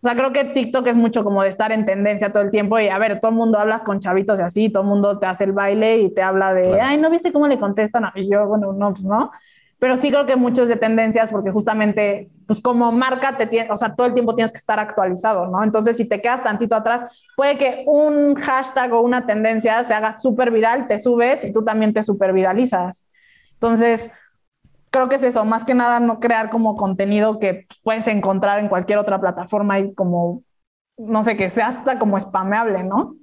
O 0.03 0.07
sea, 0.07 0.17
creo 0.17 0.33
que 0.33 0.43
TikTok 0.43 0.85
es 0.87 0.97
mucho 0.97 1.23
como 1.23 1.43
de 1.43 1.49
estar 1.49 1.71
en 1.71 1.85
tendencia 1.85 2.29
todo 2.33 2.43
el 2.43 2.51
tiempo 2.51 2.77
y 2.77 2.89
a 2.89 2.97
ver, 2.97 3.21
todo 3.21 3.31
el 3.31 3.37
mundo 3.37 3.57
hablas 3.57 3.83
con 3.83 3.99
chavitos 3.99 4.37
y 4.37 4.41
así, 4.43 4.69
todo 4.69 4.83
el 4.83 4.89
mundo 4.89 5.17
te 5.17 5.25
hace 5.25 5.45
el 5.45 5.53
baile 5.53 5.99
y 5.99 6.13
te 6.13 6.21
habla 6.21 6.53
de, 6.53 6.81
ay, 6.81 6.97
¿no 6.97 7.09
viste 7.09 7.31
cómo 7.31 7.47
le 7.47 7.57
contestan? 7.57 8.11
Y 8.15 8.29
yo, 8.29 8.45
bueno, 8.45 8.73
no, 8.73 8.91
pues 8.91 9.05
no. 9.05 9.31
Pero 9.79 9.95
sí 9.95 10.11
creo 10.11 10.25
que 10.25 10.35
muchos 10.35 10.67
de 10.67 10.75
tendencias 10.75 11.29
porque 11.29 11.51
justamente, 11.51 12.29
pues 12.47 12.59
como 12.59 12.91
marca, 12.91 13.37
te 13.37 13.47
tiene, 13.47 13.71
o 13.71 13.77
sea, 13.77 13.95
todo 13.95 14.07
el 14.07 14.13
tiempo 14.13 14.35
tienes 14.35 14.51
que 14.51 14.57
estar 14.57 14.77
actualizado, 14.77 15.47
¿no? 15.47 15.63
Entonces, 15.63 15.95
si 15.95 16.07
te 16.07 16.19
quedas 16.19 16.43
tantito 16.43 16.75
atrás, 16.75 17.03
puede 17.37 17.57
que 17.57 17.85
un 17.87 18.35
hashtag 18.35 18.91
o 18.91 18.99
una 18.99 19.25
tendencia 19.25 19.85
se 19.85 19.93
haga 19.93 20.19
súper 20.19 20.51
viral, 20.51 20.87
te 20.87 20.99
subes 20.99 21.45
y 21.45 21.53
tú 21.53 21.63
también 21.63 21.93
te 21.93 22.03
súper 22.03 22.33
viralizas. 22.33 23.05
Entonces, 23.53 24.11
creo 24.93 25.09
que 25.09 25.15
es 25.15 25.23
eso, 25.23 25.43
más 25.43 25.65
que 25.65 25.73
nada 25.73 25.99
no 25.99 26.19
crear 26.19 26.51
como 26.51 26.75
contenido 26.77 27.39
que 27.39 27.65
puedes 27.81 28.07
encontrar 28.07 28.59
en 28.59 28.69
cualquier 28.69 28.99
otra 28.99 29.19
plataforma 29.19 29.79
y 29.79 29.93
como, 29.95 30.43
no 30.97 31.23
sé, 31.23 31.35
que 31.35 31.49
sea 31.49 31.67
hasta 31.67 31.97
como 31.97 32.19
spameable, 32.19 32.83
¿no? 32.83 33.15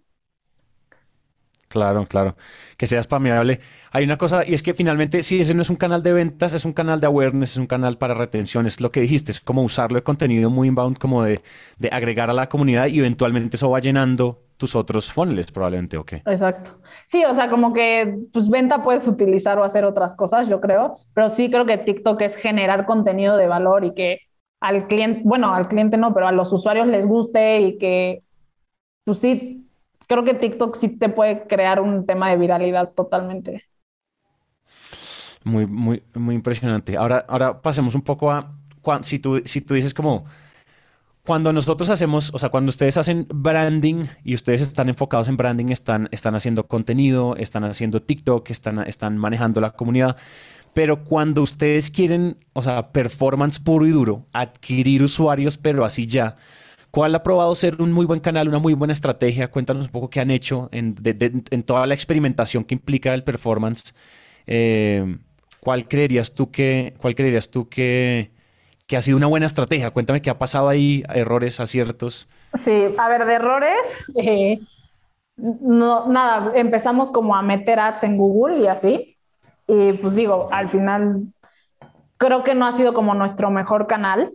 Claro, 1.69 2.05
claro. 2.07 2.37
Que 2.77 2.89
sea 2.89 3.01
spameable. 3.01 3.61
Hay 3.93 4.03
una 4.03 4.19
cosa, 4.19 4.45
y 4.45 4.55
es 4.55 4.65
que 4.65 4.75
finalmente, 4.75 5.23
si 5.23 5.41
ese 5.41 5.55
no 5.55 5.63
es 5.63 5.71
un 5.71 5.77
canal 5.77 6.03
de 6.03 6.13
ventas, 6.13 6.53
es 6.53 6.65
un 6.65 6.73
canal 6.73 7.01
de 7.01 7.07
awareness, 7.07 7.53
es 7.53 7.57
un 7.59 7.69
canal 7.69 7.97
para 7.97 8.15
retención, 8.15 8.67
es 8.67 8.81
lo 8.81 8.91
que 8.91 9.01
dijiste, 9.03 9.31
es 9.31 9.41
como 9.41 9.63
usarlo 9.63 9.97
de 9.97 10.03
contenido 10.03 10.51
muy 10.51 10.67
inbound, 10.67 10.99
como 10.99 11.23
de, 11.23 11.41
de 11.79 11.89
agregar 11.93 12.29
a 12.31 12.33
la 12.33 12.49
comunidad 12.49 12.87
y 12.89 12.99
eventualmente 12.99 13.57
eso 13.57 13.71
va 13.71 13.79
llenando 13.79 14.43
tus 14.61 14.77
otros 14.77 15.11
funnels 15.11 15.51
probablemente, 15.51 15.97
¿o 15.97 16.05
qué? 16.05 16.23
Exacto. 16.27 16.79
Sí, 17.09 17.25
o 17.25 17.35
sea, 17.35 17.49
como 17.51 17.73
que 17.73 18.19
pues 18.33 18.49
venta 18.49 18.83
puedes 18.83 19.09
utilizar 19.09 19.59
o 19.59 19.65
hacer 19.65 19.85
otras 19.85 20.15
cosas, 20.15 20.49
yo 20.49 20.61
creo, 20.61 20.95
pero 21.15 21.31
sí 21.31 21.51
creo 21.51 21.67
que 21.67 21.79
TikTok 21.79 22.21
es 22.21 22.37
generar 22.37 22.87
contenido 22.87 23.37
de 23.37 23.49
valor 23.49 23.85
y 23.85 23.95
que 23.95 24.21
al 24.61 24.87
cliente, 24.87 25.23
bueno, 25.25 25.55
al 25.55 25.67
cliente 25.67 25.97
no, 25.97 26.13
pero 26.15 26.29
a 26.29 26.33
los 26.33 26.53
usuarios 26.53 26.87
les 26.87 27.07
guste 27.07 27.61
y 27.61 27.79
que, 27.79 28.23
pues 29.05 29.19
sí, 29.19 29.67
creo 30.07 30.23
que 30.25 30.35
TikTok 30.35 30.77
sí 30.77 30.99
te 30.99 31.09
puede 31.09 31.47
crear 31.47 31.81
un 31.81 32.05
tema 32.07 32.31
de 32.31 32.37
viralidad 32.37 32.93
totalmente. 32.93 33.65
Muy, 35.43 35.67
muy, 35.67 36.03
muy 36.15 36.35
impresionante. 36.35 36.99
Ahora, 36.99 37.25
ahora 37.27 37.63
pasemos 37.63 37.95
un 37.95 38.03
poco 38.03 38.31
a, 38.31 38.53
si 39.03 39.19
tú, 39.19 39.41
si 39.47 39.63
tú 39.63 39.73
dices 39.73 39.95
como 39.95 40.27
cuando 41.31 41.53
nosotros 41.53 41.89
hacemos, 41.91 42.35
o 42.35 42.41
sea, 42.41 42.49
cuando 42.49 42.71
ustedes 42.71 42.97
hacen 42.97 43.25
branding 43.33 44.07
y 44.25 44.35
ustedes 44.35 44.63
están 44.63 44.89
enfocados 44.89 45.29
en 45.29 45.37
branding, 45.37 45.67
están, 45.67 46.09
están 46.11 46.35
haciendo 46.35 46.67
contenido, 46.67 47.37
están 47.37 47.63
haciendo 47.63 48.03
TikTok, 48.03 48.51
están, 48.51 48.81
están 48.81 49.17
manejando 49.17 49.61
la 49.61 49.71
comunidad, 49.71 50.17
pero 50.75 51.05
cuando 51.05 51.43
ustedes 51.43 51.93
quieren, 51.93 52.37
o 52.53 52.65
sea, 52.65 52.91
performance 52.91 53.61
puro 53.61 53.87
y 53.87 53.91
duro, 53.91 54.25
adquirir 54.33 55.05
usuarios, 55.05 55.57
pero 55.57 55.85
así 55.85 56.05
ya, 56.09 56.35
¿cuál 56.91 57.15
ha 57.15 57.23
probado 57.23 57.55
ser 57.55 57.81
un 57.81 57.93
muy 57.93 58.07
buen 58.07 58.19
canal, 58.19 58.49
una 58.49 58.59
muy 58.59 58.75
buena 58.75 58.93
estrategia? 58.93 59.53
Cuéntanos 59.53 59.87
un 59.87 59.93
poco 59.93 60.11
qué 60.11 60.19
han 60.19 60.33
hecho 60.33 60.69
en, 60.73 60.97
toda 61.63 61.87
la 61.87 61.95
experimentación 61.95 62.65
que 62.65 62.75
implica 62.75 63.15
el 63.15 63.23
performance. 63.23 63.95
Eh, 64.49 65.17
¿Cuál 65.61 65.87
creerías 65.87 66.35
tú 66.35 66.51
que, 66.51 66.95
cuál 66.99 67.15
creerías 67.15 67.53
tú 67.53 67.69
que 67.69 68.33
que 68.91 68.97
ha 68.97 69.03
sido 69.03 69.17
una 69.17 69.29
buena 69.29 69.47
estrategia. 69.47 69.93
Cuéntame 69.93 70.21
qué 70.21 70.31
ha 70.31 70.39
pasado 70.39 70.69
ahí, 70.69 71.05
errores, 71.15 71.61
aciertos. 71.61 72.29
Sí, 72.55 72.93
a 72.99 73.09
ver, 73.09 73.25
de 73.25 73.35
errores, 73.35 73.79
eh, 74.17 74.59
no, 75.37 76.09
nada, 76.09 76.51
empezamos 76.57 77.13
como 77.13 77.37
a 77.37 77.43
meter 77.43 77.79
ads 77.79 78.03
en 78.03 78.17
Google 78.17 78.59
y 78.59 78.67
así. 78.67 79.17
Y 79.69 79.93
pues 79.93 80.17
digo, 80.17 80.49
al 80.51 80.69
final 80.69 81.23
creo 82.17 82.43
que 82.43 82.57
no 82.57 82.67
ha 82.67 82.73
sido 82.73 82.93
como 82.93 83.15
nuestro 83.15 83.53
mejor 83.53 83.87
canal, 83.87 84.33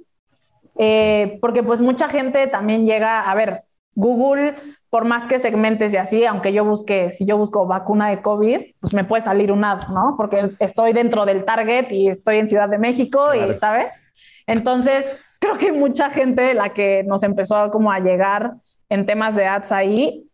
eh, 0.77 1.37
porque 1.41 1.61
pues 1.61 1.81
mucha 1.81 2.07
gente 2.07 2.47
también 2.47 2.85
llega, 2.85 3.29
a 3.29 3.35
ver, 3.35 3.59
Google, 3.93 4.55
por 4.89 5.03
más 5.03 5.27
que 5.27 5.39
segmentes 5.39 5.93
y 5.93 5.97
así, 5.97 6.25
aunque 6.25 6.53
yo 6.53 6.63
busque, 6.63 7.11
si 7.11 7.25
yo 7.25 7.37
busco 7.37 7.67
vacuna 7.67 8.07
de 8.07 8.21
COVID, 8.21 8.61
pues 8.79 8.93
me 8.93 9.03
puede 9.03 9.21
salir 9.21 9.51
un 9.51 9.65
ad, 9.65 9.89
¿no? 9.89 10.15
Porque 10.15 10.51
estoy 10.59 10.93
dentro 10.93 11.25
del 11.25 11.43
target 11.43 11.91
y 11.91 12.07
estoy 12.07 12.37
en 12.37 12.47
Ciudad 12.47 12.69
de 12.69 12.77
México 12.77 13.35
y, 13.35 13.59
¿sabes? 13.59 13.87
Entonces, 14.47 15.05
creo 15.39 15.57
que 15.57 15.71
mucha 15.71 16.09
gente 16.09 16.53
la 16.53 16.69
que 16.69 17.03
nos 17.03 17.23
empezó 17.23 17.69
como 17.71 17.91
a 17.91 17.99
llegar 17.99 18.55
en 18.89 19.05
temas 19.05 19.35
de 19.35 19.45
ads 19.47 19.71
ahí, 19.71 20.29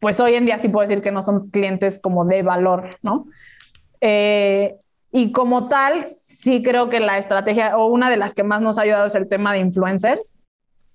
pues 0.00 0.20
hoy 0.20 0.34
en 0.34 0.46
día 0.46 0.58
sí 0.58 0.68
puedo 0.68 0.86
decir 0.86 1.02
que 1.02 1.10
no 1.12 1.22
son 1.22 1.50
clientes 1.50 1.98
como 2.02 2.24
de 2.24 2.42
valor, 2.42 2.90
¿no? 3.02 3.26
Eh, 4.00 4.76
Y 5.16 5.30
como 5.32 5.68
tal, 5.68 6.16
sí 6.20 6.62
creo 6.62 6.88
que 6.90 6.98
la 7.00 7.18
estrategia 7.18 7.76
o 7.78 7.86
una 7.86 8.10
de 8.10 8.16
las 8.16 8.34
que 8.34 8.42
más 8.42 8.60
nos 8.60 8.78
ha 8.78 8.82
ayudado 8.82 9.06
es 9.06 9.14
el 9.14 9.28
tema 9.28 9.52
de 9.52 9.60
influencers, 9.60 10.36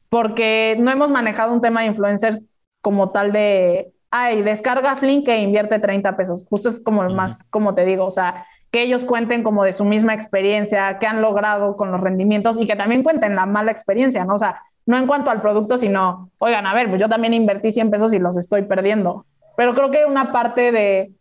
porque 0.10 0.76
no 0.80 0.92
hemos 0.92 1.10
manejado 1.12 1.54
un 1.54 1.62
tema 1.62 1.82
de 1.82 1.88
influencers 1.88 2.50
como 2.82 3.12
tal 3.12 3.32
de, 3.32 3.94
ay, 4.12 4.42
descarga 4.42 4.98
Flink 4.98 5.28
e 5.30 5.40
invierte 5.42 5.80
30 5.80 6.18
pesos. 6.18 6.46
Justo 6.50 6.68
es 6.70 6.82
como 6.82 7.08
más, 7.10 7.44
como 7.50 7.74
te 7.76 7.86
digo, 7.86 8.06
o 8.06 8.12
sea, 8.12 8.46
que 8.72 8.84
ellos 8.84 9.04
cuenten 9.06 9.44
como 9.44 9.64
de 9.64 9.74
su 9.74 9.84
misma 9.84 10.14
experiencia, 10.14 10.98
qué 11.00 11.08
han 11.08 11.22
logrado 11.22 11.76
con 11.76 11.92
los 11.92 12.02
rendimientos 12.02 12.58
y 12.60 12.68
que 12.68 12.76
también 12.76 13.04
cuenten 13.04 13.36
la 13.36 13.46
mala 13.46 13.72
experiencia, 13.72 14.26
¿no? 14.26 14.36
O 14.36 14.38
sea, 14.38 14.62
no 14.86 14.98
en 14.98 15.08
cuanto 15.08 15.32
al 15.32 15.42
producto, 15.42 15.78
sino, 15.78 16.32
oigan, 16.40 16.66
a 16.66 16.74
ver, 16.74 16.90
pues 16.90 17.02
yo 17.02 17.10
también 17.10 17.34
invertí 17.34 17.72
100 17.72 17.92
pesos 17.92 18.14
y 18.14 18.20
los 18.20 18.38
estoy 18.38 18.64
perdiendo. 18.64 19.26
Pero 19.58 19.74
creo 19.74 19.92
que 19.92 20.06
una 20.06 20.32
parte 20.32 20.72
de 20.72 21.12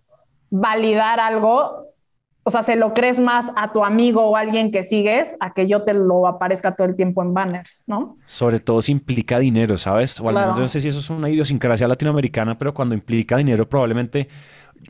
validar 0.50 1.20
algo, 1.20 1.82
o 2.44 2.50
sea, 2.50 2.62
se 2.62 2.76
lo 2.76 2.94
crees 2.94 3.18
más 3.18 3.50
a 3.56 3.72
tu 3.72 3.84
amigo 3.84 4.24
o 4.24 4.36
alguien 4.36 4.70
que 4.70 4.84
sigues 4.84 5.36
a 5.40 5.52
que 5.52 5.66
yo 5.66 5.82
te 5.82 5.92
lo 5.92 6.26
aparezca 6.26 6.74
todo 6.74 6.86
el 6.86 6.96
tiempo 6.96 7.22
en 7.22 7.34
banners, 7.34 7.82
¿no? 7.86 8.16
Sobre 8.26 8.60
todo 8.60 8.80
si 8.80 8.92
implica 8.92 9.38
dinero, 9.38 9.76
¿sabes? 9.76 10.20
O 10.20 10.28
al 10.28 10.34
menos 10.34 10.58
no 10.58 10.68
sé 10.68 10.80
si 10.80 10.88
eso 10.88 11.00
es 11.00 11.10
una 11.10 11.28
idiosincrasia 11.28 11.88
latinoamericana, 11.88 12.56
pero 12.56 12.72
cuando 12.72 12.94
implica 12.94 13.36
dinero 13.36 13.68
probablemente 13.68 14.28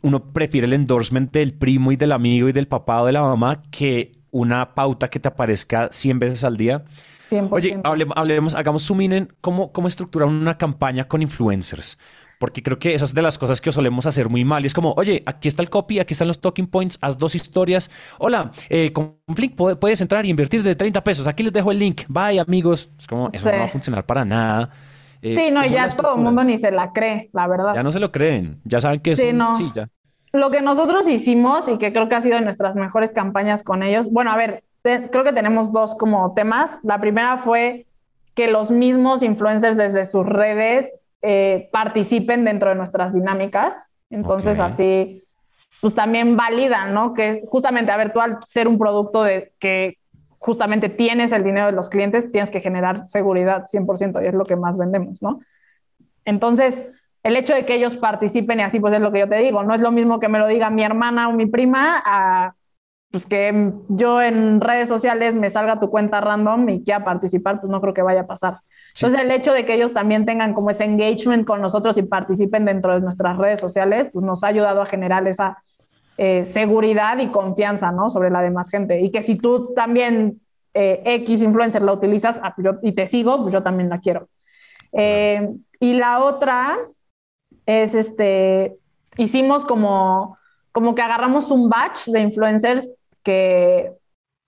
uno 0.02 0.32
prefiere 0.32 0.66
el 0.66 0.72
endorsement 0.72 1.32
del 1.32 1.54
primo 1.54 1.92
y 1.92 1.96
del 1.96 2.12
amigo 2.12 2.48
y 2.48 2.52
del 2.52 2.68
papá 2.68 3.02
o 3.02 3.06
de 3.06 3.12
la 3.12 3.22
mamá 3.22 3.62
que 3.70 4.12
una 4.30 4.74
pauta 4.74 5.08
que 5.08 5.20
te 5.20 5.28
aparezca 5.28 5.88
100 5.90 6.18
veces 6.18 6.44
al 6.44 6.56
día. 6.56 6.84
100%. 7.28 7.48
Oye, 7.50 7.78
hablemos, 8.14 8.54
hagamos 8.54 8.84
zoom 8.84 9.02
in 9.02 9.12
en 9.12 9.32
cómo, 9.40 9.72
cómo 9.72 9.88
estructurar 9.88 10.28
una 10.28 10.56
campaña 10.56 11.06
con 11.06 11.22
influencers. 11.22 11.98
Porque 12.38 12.62
creo 12.62 12.78
que 12.78 12.94
esas 12.94 13.10
es 13.10 13.14
de 13.16 13.22
las 13.22 13.36
cosas 13.36 13.60
que 13.60 13.72
solemos 13.72 14.06
hacer 14.06 14.28
muy 14.28 14.44
mal. 14.44 14.62
Y 14.62 14.68
es 14.68 14.74
como, 14.74 14.92
oye, 14.96 15.24
aquí 15.26 15.48
está 15.48 15.60
el 15.60 15.70
copy, 15.70 15.98
aquí 15.98 16.14
están 16.14 16.28
los 16.28 16.40
talking 16.40 16.68
points, 16.68 16.96
haz 17.00 17.18
dos 17.18 17.34
historias. 17.34 17.90
Hola, 18.18 18.52
eh, 18.68 18.92
con 18.92 19.16
Flink 19.34 19.56
puedes 19.56 20.00
entrar 20.00 20.24
y 20.24 20.30
invertir 20.30 20.62
de 20.62 20.76
30 20.76 21.02
pesos. 21.02 21.26
Aquí 21.26 21.42
les 21.42 21.52
dejo 21.52 21.72
el 21.72 21.80
link. 21.80 22.02
Bye, 22.06 22.38
amigos. 22.38 22.90
Es 22.96 23.08
como, 23.08 23.28
eso 23.32 23.50
no 23.50 23.58
va 23.58 23.64
a 23.64 23.68
funcionar 23.68 24.06
para 24.06 24.24
nada. 24.24 24.70
Eh, 25.22 25.34
sí, 25.34 25.50
no, 25.50 25.64
ya 25.64 25.88
todo 25.90 26.16
el 26.16 26.22
mundo 26.22 26.44
ni 26.44 26.58
se 26.58 26.70
la 26.70 26.92
cree, 26.92 27.30
la 27.32 27.46
verdad. 27.46 27.74
Ya 27.74 27.82
no 27.82 27.90
se 27.90 28.00
lo 28.00 28.12
creen, 28.12 28.60
ya 28.64 28.80
saben 28.80 29.00
que 29.00 29.12
es 29.12 29.18
sí, 29.18 29.30
sí, 29.56 29.70
ya. 29.74 29.88
Lo 30.32 30.50
que 30.50 30.60
nosotros 30.60 31.08
hicimos 31.08 31.68
y 31.68 31.78
que 31.78 31.92
creo 31.92 32.08
que 32.08 32.14
ha 32.14 32.20
sido 32.20 32.36
de 32.36 32.44
nuestras 32.44 32.76
mejores 32.76 33.12
campañas 33.12 33.62
con 33.62 33.82
ellos, 33.82 34.10
bueno, 34.10 34.30
a 34.30 34.36
ver, 34.36 34.62
creo 34.82 35.24
que 35.24 35.32
tenemos 35.32 35.72
dos 35.72 35.94
como 35.94 36.34
temas. 36.34 36.78
La 36.82 37.00
primera 37.00 37.38
fue 37.38 37.86
que 38.34 38.48
los 38.48 38.70
mismos 38.70 39.22
influencers 39.22 39.76
desde 39.76 40.04
sus 40.04 40.26
redes 40.26 40.94
eh, 41.22 41.68
participen 41.72 42.44
dentro 42.44 42.70
de 42.70 42.76
nuestras 42.76 43.12
dinámicas. 43.12 43.88
Entonces 44.10 44.60
así, 44.60 45.22
pues 45.80 45.94
también 45.94 46.36
validan, 46.36 46.94
¿no? 46.94 47.14
Que 47.14 47.42
justamente, 47.48 47.92
a 47.92 47.96
ver, 47.96 48.12
tú 48.12 48.20
al 48.20 48.38
ser 48.46 48.68
un 48.68 48.78
producto 48.78 49.22
de 49.22 49.52
que 49.58 49.97
justamente 50.38 50.88
tienes 50.88 51.32
el 51.32 51.44
dinero 51.44 51.66
de 51.66 51.72
los 51.72 51.88
clientes, 51.88 52.30
tienes 52.30 52.50
que 52.50 52.60
generar 52.60 53.06
seguridad 53.08 53.66
100% 53.66 54.22
y 54.22 54.26
es 54.26 54.34
lo 54.34 54.44
que 54.44 54.56
más 54.56 54.78
vendemos, 54.78 55.22
¿no? 55.22 55.40
Entonces, 56.24 56.92
el 57.22 57.36
hecho 57.36 57.54
de 57.54 57.64
que 57.64 57.74
ellos 57.74 57.96
participen 57.96 58.60
y 58.60 58.62
así, 58.62 58.80
pues 58.80 58.94
es 58.94 59.00
lo 59.00 59.10
que 59.12 59.20
yo 59.20 59.28
te 59.28 59.36
digo, 59.36 59.62
no 59.62 59.74
es 59.74 59.80
lo 59.80 59.90
mismo 59.90 60.20
que 60.20 60.28
me 60.28 60.38
lo 60.38 60.46
diga 60.46 60.70
mi 60.70 60.84
hermana 60.84 61.28
o 61.28 61.32
mi 61.32 61.46
prima 61.46 62.02
a 62.04 62.54
pues 63.10 63.24
que 63.24 63.72
yo 63.88 64.20
en 64.20 64.60
redes 64.60 64.88
sociales 64.88 65.34
me 65.34 65.48
salga 65.48 65.80
tu 65.80 65.88
cuenta 65.88 66.20
random 66.20 66.68
y 66.68 66.84
quiera 66.84 67.04
participar, 67.04 67.60
pues 67.60 67.70
no 67.70 67.80
creo 67.80 67.94
que 67.94 68.02
vaya 68.02 68.22
a 68.22 68.26
pasar. 68.26 68.58
Entonces, 68.94 69.20
el 69.20 69.30
hecho 69.30 69.52
de 69.52 69.64
que 69.64 69.74
ellos 69.74 69.94
también 69.94 70.26
tengan 70.26 70.52
como 70.52 70.70
ese 70.70 70.84
engagement 70.84 71.46
con 71.46 71.62
nosotros 71.62 71.96
y 71.96 72.02
participen 72.02 72.64
dentro 72.64 72.94
de 72.94 73.00
nuestras 73.00 73.38
redes 73.38 73.60
sociales, 73.60 74.10
pues 74.12 74.24
nos 74.24 74.44
ha 74.44 74.48
ayudado 74.48 74.82
a 74.82 74.86
generar 74.86 75.26
esa 75.26 75.62
eh, 76.20 76.44
seguridad 76.44 77.18
y 77.18 77.28
confianza, 77.28 77.92
¿no? 77.92 78.10
Sobre 78.10 78.28
la 78.28 78.42
demás 78.42 78.70
gente. 78.70 79.00
Y 79.00 79.12
que 79.12 79.22
si 79.22 79.38
tú 79.38 79.72
también 79.72 80.40
eh, 80.74 81.00
X 81.04 81.42
influencer 81.42 81.80
la 81.80 81.92
utilizas 81.92 82.40
ah, 82.42 82.56
y 82.82 82.90
te 82.90 83.06
sigo, 83.06 83.40
pues 83.42 83.52
yo 83.52 83.62
también 83.62 83.88
la 83.88 84.00
quiero. 84.00 84.28
Eh, 84.90 85.48
y 85.78 85.94
la 85.94 86.24
otra 86.24 86.76
es 87.66 87.94
este, 87.94 88.76
hicimos 89.16 89.64
como, 89.64 90.36
como 90.72 90.96
que 90.96 91.02
agarramos 91.02 91.52
un 91.52 91.68
batch 91.68 92.06
de 92.06 92.18
influencers 92.18 92.90
que 93.22 93.92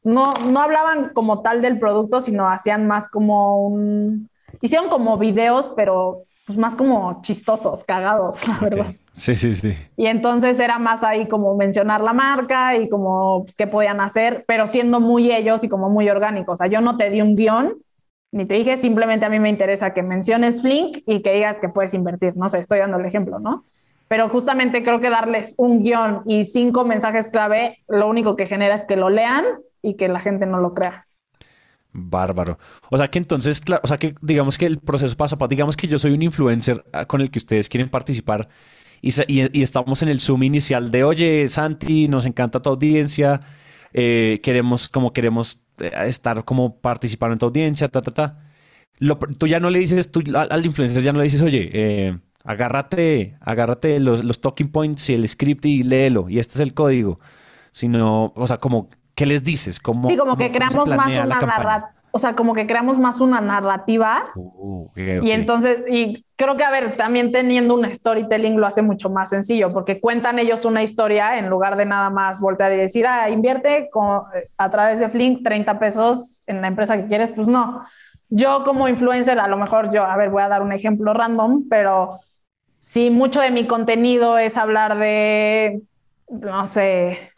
no, 0.02 0.32
no 0.46 0.60
hablaban 0.60 1.10
como 1.10 1.40
tal 1.40 1.62
del 1.62 1.78
producto, 1.78 2.20
sino 2.20 2.50
hacían 2.50 2.88
más 2.88 3.08
como 3.08 3.64
un, 3.64 4.28
hicieron 4.60 4.88
como 4.88 5.18
videos, 5.18 5.72
pero 5.76 6.24
pues 6.50 6.58
más 6.58 6.74
como 6.74 7.22
chistosos, 7.22 7.84
cagados, 7.84 8.46
la 8.48 8.58
verdad. 8.58 8.86
Sí, 9.12 9.36
sí, 9.36 9.54
sí. 9.54 9.72
Y 9.96 10.06
entonces 10.06 10.58
era 10.58 10.80
más 10.80 11.04
ahí 11.04 11.28
como 11.28 11.54
mencionar 11.54 12.00
la 12.00 12.12
marca 12.12 12.76
y 12.76 12.88
como 12.88 13.44
pues, 13.44 13.54
qué 13.54 13.68
podían 13.68 14.00
hacer, 14.00 14.44
pero 14.48 14.66
siendo 14.66 14.98
muy 14.98 15.30
ellos 15.30 15.62
y 15.62 15.68
como 15.68 15.90
muy 15.90 16.10
orgánicos. 16.10 16.54
O 16.54 16.56
sea, 16.56 16.66
yo 16.66 16.80
no 16.80 16.96
te 16.96 17.08
di 17.08 17.20
un 17.20 17.36
guion, 17.36 17.76
ni 18.32 18.46
te 18.46 18.54
dije, 18.54 18.76
simplemente 18.76 19.26
a 19.26 19.28
mí 19.28 19.38
me 19.38 19.48
interesa 19.48 19.94
que 19.94 20.02
menciones 20.02 20.60
Flink 20.60 20.98
y 21.06 21.22
que 21.22 21.34
digas 21.34 21.60
que 21.60 21.68
puedes 21.68 21.94
invertir. 21.94 22.36
No 22.36 22.48
sé, 22.48 22.58
estoy 22.58 22.80
dando 22.80 22.98
el 22.98 23.06
ejemplo, 23.06 23.38
¿no? 23.38 23.64
Pero 24.08 24.28
justamente 24.28 24.82
creo 24.82 25.00
que 25.00 25.08
darles 25.08 25.54
un 25.56 25.84
guion 25.84 26.22
y 26.26 26.44
cinco 26.44 26.84
mensajes 26.84 27.28
clave, 27.28 27.78
lo 27.86 28.08
único 28.08 28.34
que 28.34 28.46
genera 28.46 28.74
es 28.74 28.82
que 28.82 28.96
lo 28.96 29.08
lean 29.08 29.44
y 29.82 29.94
que 29.94 30.08
la 30.08 30.18
gente 30.18 30.46
no 30.46 30.58
lo 30.58 30.74
crea. 30.74 31.06
Bárbaro. 31.92 32.58
O 32.90 32.96
sea 32.96 33.08
que 33.08 33.18
entonces, 33.18 33.60
o 33.82 33.86
sea 33.86 33.98
que 33.98 34.14
digamos 34.20 34.58
que 34.58 34.66
el 34.66 34.78
proceso 34.78 35.16
pasa 35.16 35.36
para, 35.38 35.48
digamos 35.48 35.76
que 35.76 35.86
yo 35.86 35.98
soy 35.98 36.12
un 36.12 36.22
influencer 36.22 36.84
ah, 36.92 37.04
con 37.06 37.20
el 37.20 37.30
que 37.30 37.38
ustedes 37.38 37.68
quieren 37.68 37.88
participar 37.88 38.48
y, 39.02 39.62
estamos 39.62 40.02
en 40.02 40.08
el 40.08 40.20
Zoom 40.20 40.42
inicial 40.42 40.90
de, 40.90 41.04
oye, 41.04 41.48
Santi, 41.48 42.08
nos 42.08 42.26
encanta 42.26 42.60
tu 42.60 42.70
audiencia, 42.70 43.40
eh, 43.94 44.40
queremos, 44.42 44.88
como 44.88 45.12
queremos 45.12 45.64
eh, 45.78 45.90
estar 46.06 46.44
como 46.44 46.80
participar 46.80 47.32
en 47.32 47.38
tu 47.38 47.46
audiencia, 47.46 47.88
ta, 47.88 48.02
ta, 48.02 48.10
ta. 48.10 48.38
tú 49.38 49.46
ya 49.46 49.60
no 49.60 49.70
le 49.70 49.78
dices, 49.78 50.10
tú 50.10 50.22
al, 50.34 50.66
influencer 50.66 51.02
ya 51.02 51.12
no 51.12 51.18
le 51.18 51.24
dices, 51.24 51.40
oye, 51.40 51.70
eh, 51.72 52.18
agárrate, 52.44 53.36
agárrate 53.40 54.00
los, 54.00 54.22
los 54.24 54.40
talking 54.40 54.68
points 54.68 55.08
y 55.10 55.14
el 55.14 55.28
script 55.28 55.64
y 55.66 55.82
léelo, 55.82 56.28
y 56.28 56.38
este 56.38 56.54
es 56.54 56.60
el 56.60 56.74
código. 56.74 57.20
Sino, 57.72 58.32
o 58.36 58.46
sea, 58.48 58.58
como 58.58 58.88
¿Qué 59.20 59.26
les 59.26 59.44
dices? 59.44 59.78
¿Cómo, 59.78 60.08
sí, 60.08 60.16
como 60.16 60.34
que 60.34 60.50
creamos 60.50 60.88
más 60.88 61.12
una 61.12 61.26
narrativa. 61.26 61.90
O 62.10 62.18
sea, 62.18 62.34
como 62.34 62.54
que 62.54 62.66
creamos 62.66 62.98
más 62.98 63.20
una 63.20 63.38
narrativa. 63.38 64.24
Uh, 64.34 64.88
y 64.96 65.30
entonces, 65.30 65.80
y 65.90 66.24
creo 66.36 66.56
que, 66.56 66.64
a 66.64 66.70
ver, 66.70 66.96
también 66.96 67.30
teniendo 67.30 67.74
un 67.74 67.84
storytelling 67.94 68.58
lo 68.58 68.66
hace 68.66 68.80
mucho 68.80 69.10
más 69.10 69.28
sencillo, 69.28 69.74
porque 69.74 70.00
cuentan 70.00 70.38
ellos 70.38 70.64
una 70.64 70.82
historia 70.82 71.36
en 71.36 71.50
lugar 71.50 71.76
de 71.76 71.84
nada 71.84 72.08
más 72.08 72.40
voltear 72.40 72.72
y 72.72 72.78
decir, 72.78 73.06
ah, 73.06 73.28
invierte 73.28 73.90
con, 73.92 74.22
a 74.56 74.70
través 74.70 75.00
de 75.00 75.10
Flink 75.10 75.44
30 75.44 75.78
pesos 75.78 76.40
en 76.46 76.62
la 76.62 76.68
empresa 76.68 76.96
que 76.96 77.06
quieres. 77.06 77.30
Pues 77.30 77.46
no. 77.46 77.84
Yo 78.30 78.64
como 78.64 78.88
influencer, 78.88 79.38
a 79.38 79.48
lo 79.48 79.58
mejor 79.58 79.92
yo, 79.92 80.02
a 80.02 80.16
ver, 80.16 80.30
voy 80.30 80.42
a 80.42 80.48
dar 80.48 80.62
un 80.62 80.72
ejemplo 80.72 81.12
random, 81.12 81.68
pero 81.68 82.20
si 82.78 83.10
mucho 83.10 83.42
de 83.42 83.50
mi 83.50 83.66
contenido 83.66 84.38
es 84.38 84.56
hablar 84.56 84.98
de, 84.98 85.82
no 86.30 86.66
sé, 86.66 87.30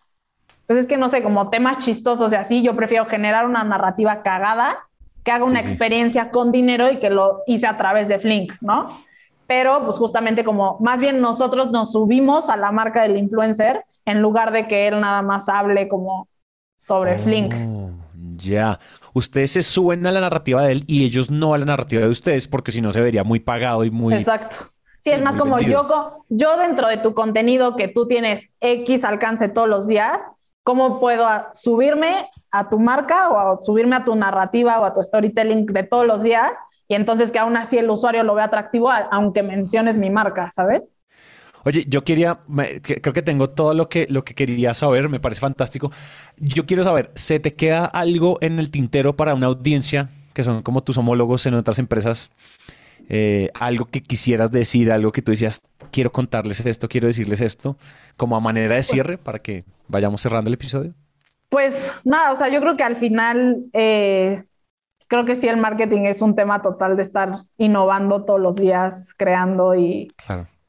pues 0.73 0.85
es 0.85 0.89
que 0.89 0.97
no 0.97 1.11
sé, 1.11 1.23
como 1.23 1.51
temas 1.51 1.81
chistosos 1.81 2.33
y 2.33 2.35
así, 2.35 2.63
yo 2.63 2.75
prefiero 2.75 3.05
generar 3.05 3.45
una 3.45 3.63
narrativa 3.63 4.23
cagada 4.23 4.89
que 5.23 5.31
haga 5.31 5.45
una 5.45 5.61
experiencia 5.61 6.31
con 6.31 6.51
dinero 6.51 6.91
y 6.91 6.97
que 6.97 7.11
lo 7.11 7.43
hice 7.47 7.67
a 7.67 7.77
través 7.77 8.09
de 8.09 8.19
Flink, 8.19 8.55
¿no? 8.63 8.89
Pero 9.47 9.85
pues 9.85 9.99
justamente 9.99 10.45
como 10.45 10.79
más 10.81 10.99
bien 10.99 11.21
nosotros 11.21 11.71
nos 11.73 11.93
subimos 11.93 12.49
a 12.49 12.57
la 12.57 12.73
marca 12.73 13.03
del 13.03 13.19
influencer 13.19 13.85
en 14.07 14.23
lugar 14.23 14.51
de 14.51 14.67
que 14.67 14.89
él 14.89 14.99
nada 14.99 15.21
más 15.21 15.51
hable 15.51 15.89
como 15.89 16.27
sobre 16.79 17.19
Flink. 17.19 17.53
Oh, 17.55 17.91
ya, 18.37 18.81
ustedes 19.13 19.51
se 19.51 19.63
suben 19.63 20.07
a 20.07 20.11
la 20.11 20.23
narrativa 20.23 20.63
de 20.63 20.73
él 20.73 20.85
y 20.87 21.05
ellos 21.05 21.31
no 21.31 21.53
a 21.53 21.59
la 21.59 21.67
narrativa 21.67 22.01
de 22.01 22.09
ustedes 22.09 22.49
porque 22.49 22.73
si 22.73 22.81
no 22.81 22.93
se 22.93 23.01
vería 23.03 23.25
muy 23.25 23.41
pagado 23.41 23.85
y 23.85 23.91
muy... 23.91 24.15
Exacto. 24.15 24.57
Sí, 25.01 25.11
es 25.11 25.21
más 25.21 25.37
como 25.37 25.59
yo, 25.59 26.25
yo 26.31 26.57
dentro 26.57 26.89
de 26.89 26.97
tu 26.97 27.13
contenido 27.13 27.77
que 27.77 27.89
tú 27.89 28.07
tienes 28.07 28.55
X 28.61 29.05
alcance 29.05 29.49
todos 29.51 29.69
los 29.69 29.87
días, 29.87 30.23
¿Cómo 30.65 31.01
puedo 31.01 31.27
subirme 31.55 32.15
a 32.51 32.69
tu 32.69 32.79
marca 32.79 33.31
o 33.31 33.61
subirme 33.61 33.97
a 33.97 34.05
tu 34.05 34.15
narrativa 34.15 34.81
o 34.81 34.85
a 34.85 34.93
tu 34.93 35.03
storytelling 35.03 35.67
de 35.67 35.83
todos 35.83 36.07
los 36.07 36.23
días? 36.23 36.53
Y 36.87 36.95
entonces 36.95 37.33
que 37.33 37.39
aún 37.39 37.57
así 37.57 37.79
el 37.79 37.91
usuario 37.91 38.23
lo 38.23 38.35
vea 38.35 38.45
atractivo, 38.45 38.91
aunque 39.11 39.43
menciones 39.43 39.97
mi 39.97 40.11
marca, 40.11 40.51
¿sabes? 40.51 40.89
Oye, 41.65 41.85
yo 41.89 42.03
quería, 42.03 42.41
creo 42.83 43.13
que 43.13 43.23
tengo 43.23 43.49
todo 43.49 43.73
lo 43.73 43.89
que, 43.89 44.07
lo 44.09 44.25
que 44.25 44.35
quería 44.35 44.75
saber, 44.75 45.09
me 45.09 45.21
parece 45.21 45.41
fantástico. 45.41 45.93
Yo 46.37 46.67
quiero 46.67 46.83
saber, 46.83 47.13
¿se 47.15 47.39
te 47.39 47.55
queda 47.55 47.85
algo 47.85 48.39
en 48.41 48.59
el 48.59 48.71
tintero 48.71 49.17
para 49.17 49.35
una 49.35 49.47
audiencia 49.47 50.11
que 50.35 50.43
son 50.43 50.63
como 50.63 50.83
tus 50.83 50.99
homólogos 50.99 51.47
en 51.47 51.55
otras 51.55 51.79
empresas? 51.79 52.31
Eh, 53.09 53.51
algo 53.55 53.87
que 53.87 54.03
quisieras 54.03 54.51
decir, 54.51 54.91
algo 54.91 55.13
que 55.13 55.23
tú 55.23 55.33
decías, 55.33 55.63
quiero 55.91 56.13
contarles 56.13 56.65
esto, 56.65 56.89
quiero 56.89 57.09
decirles 57.09 57.41
esto, 57.41 57.77
como 58.17 58.37
a 58.37 58.41
manera 58.41 58.77
de 58.77 58.83
cierre 58.83 59.19
para 59.19 59.41
que 59.41 59.65
vayamos 59.89 60.23
cerrando 60.23 60.49
el 60.49 60.55
episodio. 60.55 60.95
Pues 61.49 61.93
nada, 62.05 62.33
o 62.33 62.37
sea, 62.37 62.49
yo 62.49 62.61
creo 62.61 62.77
que 62.77 62.85
al 62.85 62.97
final, 62.97 63.65
eh, 63.75 64.45
creo 65.07 65.25
que 65.27 65.35
sí, 65.35 65.49
el 65.49 65.59
marketing 65.59 66.03
es 66.03 66.23
un 66.23 66.35
tema 66.35 66.63
total 66.63 66.97
de 66.97 67.03
estar 67.03 67.45
innovando 67.59 68.25
todos 68.25 68.41
los 68.41 68.57
días, 68.57 69.13
creando 69.17 69.75
y, 69.75 70.11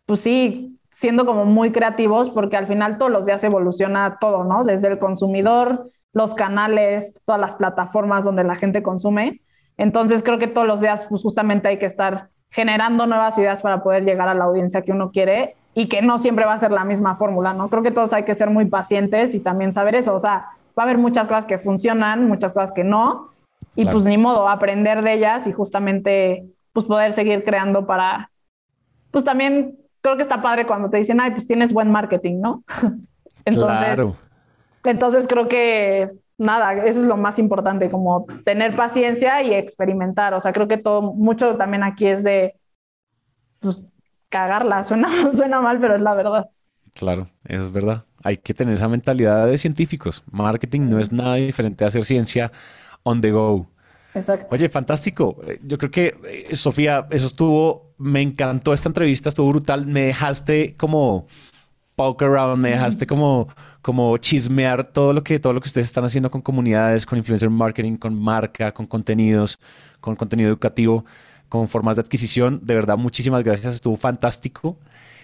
pues 0.05 0.19
sí, 0.19 0.77
siendo 0.91 1.25
como 1.25 1.45
muy 1.45 1.71
creativos 1.71 2.29
porque 2.29 2.57
al 2.57 2.67
final 2.67 2.97
todos 2.97 3.11
los 3.11 3.25
días 3.25 3.43
evoluciona 3.43 4.17
todo, 4.19 4.43
¿no? 4.43 4.63
Desde 4.63 4.89
el 4.89 4.99
consumidor, 4.99 5.89
los 6.13 6.35
canales, 6.35 7.13
todas 7.25 7.41
las 7.41 7.55
plataformas 7.55 8.25
donde 8.25 8.43
la 8.43 8.55
gente 8.55 8.83
consume. 8.83 9.41
Entonces 9.77 10.23
creo 10.23 10.39
que 10.39 10.47
todos 10.47 10.67
los 10.67 10.81
días 10.81 11.05
pues 11.09 11.21
justamente 11.21 11.67
hay 11.67 11.79
que 11.79 11.85
estar 11.85 12.29
generando 12.49 13.07
nuevas 13.07 13.37
ideas 13.37 13.61
para 13.61 13.81
poder 13.81 14.05
llegar 14.05 14.29
a 14.29 14.33
la 14.33 14.43
audiencia 14.43 14.81
que 14.83 14.91
uno 14.91 15.11
quiere 15.11 15.55
y 15.73 15.87
que 15.87 16.01
no 16.01 16.19
siempre 16.19 16.45
va 16.45 16.53
a 16.53 16.57
ser 16.59 16.71
la 16.71 16.83
misma 16.83 17.15
fórmula, 17.15 17.53
¿no? 17.53 17.69
Creo 17.69 17.81
que 17.81 17.91
todos 17.91 18.13
hay 18.13 18.23
que 18.23 18.35
ser 18.35 18.51
muy 18.51 18.65
pacientes 18.65 19.33
y 19.33 19.39
también 19.39 19.71
saber 19.73 19.95
eso, 19.95 20.13
o 20.13 20.19
sea, 20.19 20.49
va 20.77 20.83
a 20.83 20.85
haber 20.85 20.99
muchas 20.99 21.27
cosas 21.27 21.45
que 21.45 21.57
funcionan, 21.57 22.27
muchas 22.27 22.53
cosas 22.53 22.71
que 22.71 22.83
no, 22.83 23.31
y 23.75 23.85
pues 23.85 24.05
ni 24.05 24.17
modo, 24.17 24.47
aprender 24.47 25.03
de 25.03 25.13
ellas 25.13 25.47
y 25.47 25.51
justamente 25.51 26.45
pues 26.73 26.85
poder 26.85 27.13
seguir 27.13 27.43
creando 27.43 27.87
para, 27.87 28.29
pues 29.09 29.23
también 29.23 29.79
creo 30.01 30.15
que 30.15 30.21
está 30.23 30.41
padre 30.41 30.67
cuando 30.67 30.89
te 30.89 30.97
dicen, 30.97 31.19
ay, 31.19 31.31
pues 31.31 31.47
tienes 31.47 31.73
buen 31.73 31.89
marketing, 31.91 32.39
¿no? 32.39 32.63
entonces, 33.45 34.05
entonces 34.83 35.25
creo 35.27 35.47
que 35.47 36.09
nada, 36.37 36.73
eso 36.85 37.01
es 37.01 37.05
lo 37.05 37.17
más 37.17 37.39
importante, 37.39 37.89
como 37.89 38.25
tener 38.43 38.75
paciencia 38.75 39.41
y 39.41 39.53
experimentar. 39.53 40.33
O 40.33 40.39
sea, 40.39 40.53
creo 40.53 40.67
que 40.67 40.77
todo, 40.77 41.13
mucho 41.13 41.55
también 41.55 41.83
aquí 41.83 42.07
es 42.07 42.23
de, 42.23 42.55
pues, 43.59 43.93
cagarla. 44.29 44.83
Suena, 44.83 45.09
suena 45.33 45.61
mal, 45.61 45.79
pero 45.79 45.95
es 45.95 46.01
la 46.01 46.15
verdad. 46.15 46.49
Claro, 46.93 47.29
eso 47.45 47.65
es 47.65 47.71
verdad. 47.71 48.05
Hay 48.23 48.37
que 48.37 48.53
tener 48.53 48.75
esa 48.75 48.87
mentalidad 48.87 49.47
de 49.47 49.57
científicos. 49.57 50.23
Marketing 50.31 50.81
no 50.89 50.99
es 50.99 51.11
nada 51.11 51.35
diferente 51.35 51.83
a 51.83 51.87
hacer 51.87 52.05
ciencia 52.05 52.51
on 53.03 53.21
the 53.21 53.31
go. 53.31 53.67
Exacto. 54.13 54.47
Oye, 54.51 54.69
fantástico. 54.69 55.41
Yo 55.63 55.77
creo 55.77 55.91
que, 55.91 56.15
eh, 56.25 56.55
Sofía, 56.55 57.07
eso 57.09 57.25
estuvo, 57.25 57.95
me 57.97 58.21
encantó 58.21 58.73
esta 58.73 58.89
entrevista, 58.89 59.29
estuvo 59.29 59.49
brutal. 59.49 59.87
Me 59.87 60.03
dejaste 60.03 60.75
como 60.75 61.27
poke 61.95 62.23
around, 62.23 62.61
me 62.61 62.71
dejaste 62.71 63.05
como, 63.07 63.47
como 63.81 64.17
chismear 64.17 64.83
todo 64.83 65.13
lo, 65.13 65.23
que, 65.23 65.39
todo 65.39 65.53
lo 65.53 65.61
que 65.61 65.67
ustedes 65.67 65.87
están 65.87 66.05
haciendo 66.05 66.31
con 66.31 66.41
comunidades, 66.41 67.05
con 67.05 67.17
influencer 67.17 67.49
marketing, 67.49 67.97
con 67.97 68.19
marca, 68.19 68.73
con 68.73 68.85
contenidos, 68.85 69.59
con 69.99 70.15
contenido 70.15 70.49
educativo, 70.49 71.05
con 71.49 71.67
formas 71.67 71.95
de 71.95 72.01
adquisición. 72.01 72.59
De 72.63 72.73
verdad, 72.73 72.97
muchísimas 72.97 73.43
gracias, 73.43 73.75
estuvo 73.75 73.95
fantástico. 73.95 74.77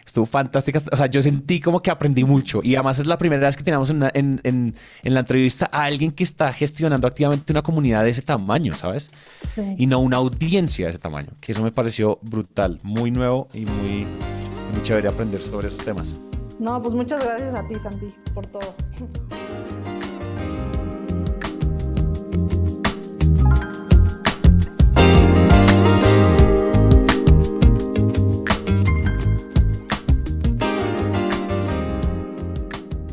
Estuvo 0.06 0.26
fantástica. 0.26 0.82
O 0.92 0.98
sea, 0.98 1.06
yo 1.06 1.22
sentí 1.22 1.60
como 1.60 1.82
que 1.84 1.92
aprendí 1.92 2.24
mucho. 2.24 2.62
Y 2.64 2.74
además 2.74 2.98
es 2.98 3.06
la 3.06 3.20
primera 3.20 3.46
vez 3.46 3.56
que 3.56 3.62
tenemos 3.62 3.92
en, 3.92 4.02
en, 4.16 4.42
en, 4.44 4.74
la 5.04 5.20
entrevista 5.20 5.70
a 5.72 5.84
alguien 5.84 6.10
que 6.10 6.24
está 6.24 6.52
gestionando 6.52 7.08
activamente 7.08 7.54
una 7.54 7.62
comunidad 7.62 8.04
de 8.04 8.10
ese 8.10 8.24
tamaño, 8.24 8.74
¿sabes? 8.74 9.12
Sí. 9.54 9.76
Y 9.78 9.86
no 9.86 10.00
una 10.00 10.18
audiencia 10.18 10.86
de 10.86 10.92
ese 10.92 11.00
tamaño. 11.00 11.30
Que 11.40 11.52
eso 11.52 11.62
me 11.62 11.72
pareció 11.72 12.18
brutal, 12.24 12.80
muy 12.82 13.12
nuevo 13.12 13.50
y 13.54 13.66
muy, 13.66 14.08
muy 14.74 14.82
chévere 14.82 15.10
aprender 15.10 15.44
sobre 15.44 15.68
esos 15.68 15.86
temas. 15.86 16.20
No, 16.60 16.82
pues 16.82 16.93
muchas 16.93 17.24
gracias 17.24 17.55
a 17.55 17.66
ti, 17.68 17.76
Santi, 17.76 18.14
por 18.34 18.45
todo. 18.47 18.76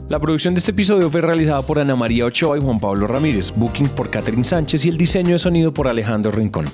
La 0.08 0.20
producción 0.20 0.54
de 0.54 0.58
este 0.58 0.70
episodio 0.70 1.10
fue 1.10 1.20
realizada 1.20 1.62
por 1.62 1.78
Ana 1.78 1.94
María 1.94 2.24
Ochoa 2.24 2.58
y 2.58 2.60
Juan 2.60 2.80
Pablo 2.80 3.06
Ramírez, 3.06 3.52
booking 3.54 3.88
por 3.90 4.10
Catherine 4.10 4.44
Sánchez 4.44 4.86
y 4.86 4.88
el 4.88 4.96
diseño 4.96 5.32
de 5.32 5.38
sonido 5.38 5.72
por 5.72 5.88
Alejandro 5.88 6.32
Rincón. 6.32 6.64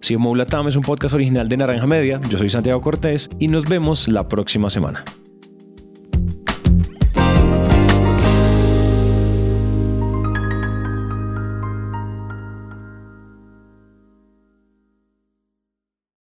Si 0.00 0.16
Latam 0.16 0.68
es 0.68 0.76
un 0.76 0.82
podcast 0.82 1.14
original 1.14 1.48
de 1.48 1.56
Naranja 1.56 1.86
Media, 1.86 2.20
yo 2.28 2.38
soy 2.38 2.50
Santiago 2.50 2.80
Cortés 2.80 3.30
y 3.38 3.48
nos 3.48 3.68
vemos 3.68 4.08
la 4.08 4.28
próxima 4.28 4.68
semana. 4.68 5.04